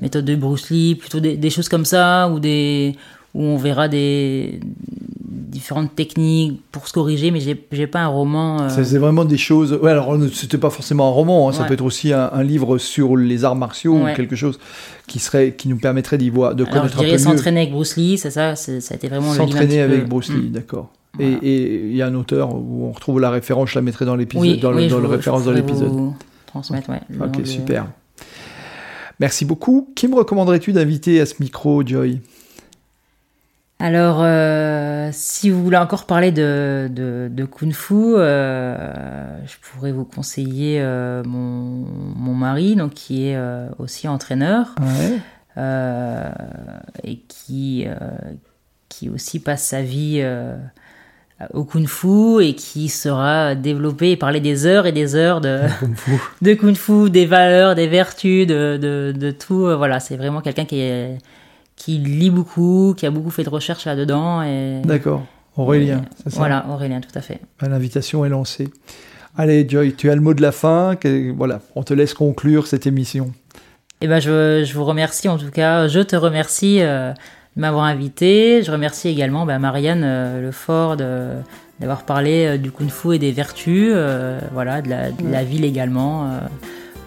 méthode 0.00 0.24
de 0.24 0.36
Bruce 0.36 0.70
Lee, 0.70 0.94
plutôt 0.94 1.20
des, 1.20 1.36
des, 1.36 1.50
choses 1.50 1.68
comme 1.68 1.84
ça, 1.84 2.28
ou 2.28 2.38
des 2.40 2.96
où 3.34 3.42
on 3.42 3.56
verra 3.56 3.88
des 3.88 4.60
différentes 5.34 5.94
techniques 5.94 6.60
pour 6.72 6.88
se 6.88 6.92
corriger, 6.92 7.30
mais 7.30 7.40
j'ai 7.40 7.86
pas 7.86 8.00
un 8.00 8.08
roman. 8.08 8.62
Euh... 8.62 8.68
C'est 8.70 8.98
vraiment 8.98 9.24
des 9.24 9.36
choses. 9.36 9.72
Ouais, 9.72 9.90
alors 9.90 10.16
c'était 10.32 10.58
pas 10.58 10.70
forcément 10.70 11.08
un 11.08 11.12
roman, 11.12 11.48
hein, 11.48 11.52
ça 11.52 11.64
peut 11.64 11.74
être 11.74 11.84
aussi 11.84 12.12
un, 12.12 12.42
livre 12.42 12.78
sur 12.78 13.16
les 13.16 13.44
arts 13.44 13.56
martiaux 13.56 13.98
ou 13.98 14.14
quelque 14.14 14.36
chose 14.36 14.58
qui 15.06 15.18
serait, 15.18 15.54
qui 15.56 15.68
nous 15.68 15.76
permettrait 15.76 16.18
d'y 16.18 16.30
voir, 16.30 16.54
de 16.54 16.64
connaître 16.64 16.98
un 16.98 17.02
peu 17.02 17.10
mieux. 17.10 17.18
S'entraîner 17.18 17.60
avec 17.60 17.72
Bruce 17.72 17.96
Lee, 17.96 18.18
c'est 18.18 18.30
ça, 18.30 18.56
ça 18.56 18.72
a 18.72 18.94
été 18.94 19.08
vraiment. 19.08 19.32
S'entraîner 19.32 19.80
avec 19.80 20.08
Bruce 20.08 20.30
Lee, 20.30 20.48
mm. 20.48 20.52
d'accord. 20.52 20.90
Et 21.20 21.88
il 21.90 21.96
y 21.96 22.02
a 22.02 22.06
un 22.06 22.14
auteur 22.14 22.54
où 22.54 22.86
on 22.86 22.92
retrouve 22.92 23.20
la 23.20 23.30
référence, 23.30 23.70
je 23.70 23.76
la 23.76 23.82
mettrai 23.82 24.04
dans 24.04 24.16
l'épisode, 24.16 24.58
dans, 24.60 24.72
le, 24.72 24.88
dans 24.88 24.98
le 24.98 25.08
référence 25.08 25.44
dans 25.44 25.52
l'épisode. 25.52 26.12
Transmettre, 26.46 26.90
ouais. 26.90 27.00
Ok, 27.20 27.46
super. 27.46 27.86
Merci 29.20 29.44
beaucoup. 29.44 29.88
Qui 29.94 30.08
me 30.08 30.16
recommanderais-tu 30.16 30.72
d'inviter 30.72 31.20
à 31.20 31.26
ce 31.26 31.34
micro, 31.40 31.86
Joy? 31.86 32.20
Alors, 33.80 34.20
euh, 34.22 35.10
si 35.12 35.50
vous 35.50 35.62
voulez 35.62 35.76
encore 35.76 36.06
parler 36.06 36.30
de, 36.30 36.88
de, 36.90 37.44
Kung 37.44 37.72
Fu, 37.72 37.94
euh, 37.94 39.44
je 39.46 39.54
pourrais 39.60 39.92
vous 39.92 40.04
conseiller 40.04 40.80
euh, 40.80 41.22
mon, 41.24 41.84
mon, 42.16 42.34
mari, 42.34 42.76
donc 42.76 42.94
qui 42.94 43.28
est 43.28 43.38
aussi 43.78 44.06
entraîneur 44.08 44.74
et 45.56 47.18
qui 47.28 47.86
qui 48.88 49.10
aussi 49.10 49.40
passe 49.40 49.64
sa 49.64 49.82
vie 49.82 50.24
au 51.52 51.64
Kung 51.64 51.88
Fu 51.88 52.42
et 52.42 52.54
qui 52.54 52.88
sera 52.88 53.56
développé 53.56 54.12
et 54.12 54.16
parler 54.16 54.40
des 54.40 54.66
heures 54.66 54.86
et 54.86 54.92
des 54.92 55.16
heures 55.16 55.40
de 55.40 55.58
Kung 55.80 55.96
Fu, 55.96 56.12
de 56.42 56.54
kung 56.54 56.76
fu 56.76 57.10
des 57.10 57.26
valeurs, 57.26 57.74
des 57.74 57.88
vertus, 57.88 58.46
de, 58.46 58.78
de, 58.80 59.12
de 59.12 59.30
tout. 59.32 59.66
Voilà, 59.76 59.98
c'est 59.98 60.16
vraiment 60.16 60.42
quelqu'un 60.42 60.64
qui 60.64 60.78
est 60.80 61.18
qui 61.76 61.98
lit 61.98 62.30
beaucoup, 62.30 62.94
qui 62.96 63.06
a 63.06 63.10
beaucoup 63.10 63.30
fait 63.30 63.44
de 63.44 63.50
recherches 63.50 63.84
là-dedans. 63.84 64.42
Et... 64.42 64.80
D'accord. 64.84 65.24
Aurélien, 65.56 66.04
c'est 66.16 66.30
ça 66.30 66.38
Voilà, 66.38 66.66
Aurélien, 66.68 67.00
tout 67.00 67.16
à 67.16 67.20
fait. 67.20 67.40
Ben, 67.60 67.68
l'invitation 67.68 68.24
est 68.24 68.28
lancée. 68.28 68.68
Allez, 69.36 69.68
Joy, 69.68 69.94
tu 69.94 70.10
as 70.10 70.14
le 70.14 70.20
mot 70.20 70.34
de 70.34 70.42
la 70.42 70.52
fin. 70.52 70.96
Voilà, 71.36 71.60
on 71.74 71.82
te 71.82 71.94
laisse 71.94 72.14
conclure 72.14 72.66
cette 72.66 72.86
émission. 72.86 73.32
Eh 74.00 74.06
ben, 74.06 74.20
je, 74.20 74.64
je 74.64 74.74
vous 74.74 74.84
remercie 74.84 75.28
en 75.28 75.38
tout 75.38 75.50
cas. 75.50 75.88
Je 75.88 76.00
te 76.00 76.16
remercie 76.16 76.80
euh, 76.80 77.12
de 77.56 77.60
m'avoir 77.60 77.84
invité. 77.84 78.62
Je 78.62 78.70
remercie 78.70 79.08
également 79.08 79.46
ben, 79.46 79.58
Marianne 79.58 80.02
euh, 80.04 80.46
Lefort 80.46 80.96
d'avoir 80.96 82.04
parlé 82.04 82.46
euh, 82.46 82.58
du 82.58 82.70
kung 82.70 82.88
fu 82.88 83.14
et 83.14 83.18
des 83.18 83.32
vertus, 83.32 83.92
euh, 83.94 84.40
voilà, 84.52 84.82
de 84.82 84.90
la, 84.90 85.10
de 85.10 85.28
la 85.28 85.44
ville 85.44 85.64
également. 85.64 86.30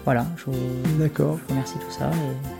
voilà, 0.04 0.26
je 0.36 0.44
vous, 0.46 0.56
D'accord. 0.98 1.38
je 1.38 1.42
vous 1.44 1.50
remercie 1.50 1.74
tout 1.74 1.92
ça. 1.96 2.10
Et... 2.10 2.57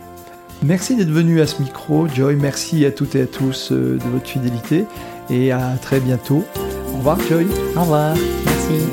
Merci 0.61 0.97
d'être 0.97 1.09
venu 1.09 1.39
à 1.39 1.47
ce 1.47 1.61
micro, 1.61 2.07
Joy. 2.07 2.35
Merci 2.35 2.85
à 2.85 2.91
toutes 2.91 3.15
et 3.15 3.21
à 3.21 3.27
tous 3.27 3.71
euh, 3.71 3.97
de 3.97 4.09
votre 4.11 4.27
fidélité 4.27 4.83
et 5.29 5.53
à 5.53 5.77
très 5.81 6.01
bientôt. 6.01 6.43
Au 6.93 6.97
revoir, 6.97 7.17
Joy. 7.29 7.47
Au 7.77 7.81
revoir. 7.81 8.13
Merci. 8.45 8.85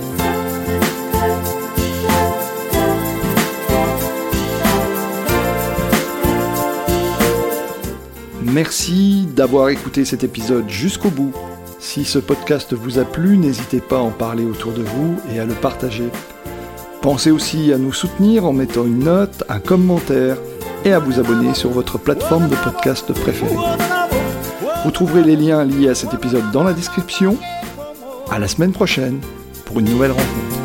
Merci 8.45 9.29
d'avoir 9.35 9.71
écouté 9.71 10.05
cet 10.05 10.23
épisode 10.23 10.69
jusqu'au 10.69 11.11
bout. 11.11 11.35
Si 11.81 12.05
ce 12.05 12.21
podcast 12.21 12.75
vous 12.75 13.01
a 13.01 13.05
plu, 13.05 13.39
n'hésitez 13.39 13.81
pas 13.81 13.97
à 13.97 14.03
en 14.03 14.11
parler 14.11 14.45
autour 14.45 14.73
de 14.73 14.83
vous 14.83 15.17
et 15.35 15.41
à 15.41 15.45
le 15.45 15.55
partager. 15.55 16.11
Pensez 17.03 17.33
aussi 17.33 17.73
à 17.73 17.79
nous 17.79 17.93
soutenir 17.93 18.45
en 18.45 18.53
mettant 18.53 18.85
une 18.85 19.01
note, 19.01 19.43
un 19.49 19.59
commentaire 19.59 20.39
et 20.85 20.93
à 20.93 20.99
vous 20.99 21.19
abonner 21.19 21.55
sur 21.55 21.71
votre 21.71 21.99
plateforme 21.99 22.49
de 22.49 22.57
podcast 22.57 23.13
préférée. 23.13 23.57
Vous 24.85 24.91
trouverez 24.91 25.23
les 25.23 25.37
liens 25.37 25.65
liés 25.65 25.89
à 25.89 25.95
cet 25.95 26.15
épisode 26.15 26.51
dans 26.53 26.63
la 26.63 26.73
description. 26.73 27.37
À 28.31 28.39
la 28.39 28.49
semaine 28.49 28.73
prochaine 28.73 29.21
pour 29.65 29.81
une 29.81 29.87
nouvelle 29.87 30.13
rencontre. 30.13 30.57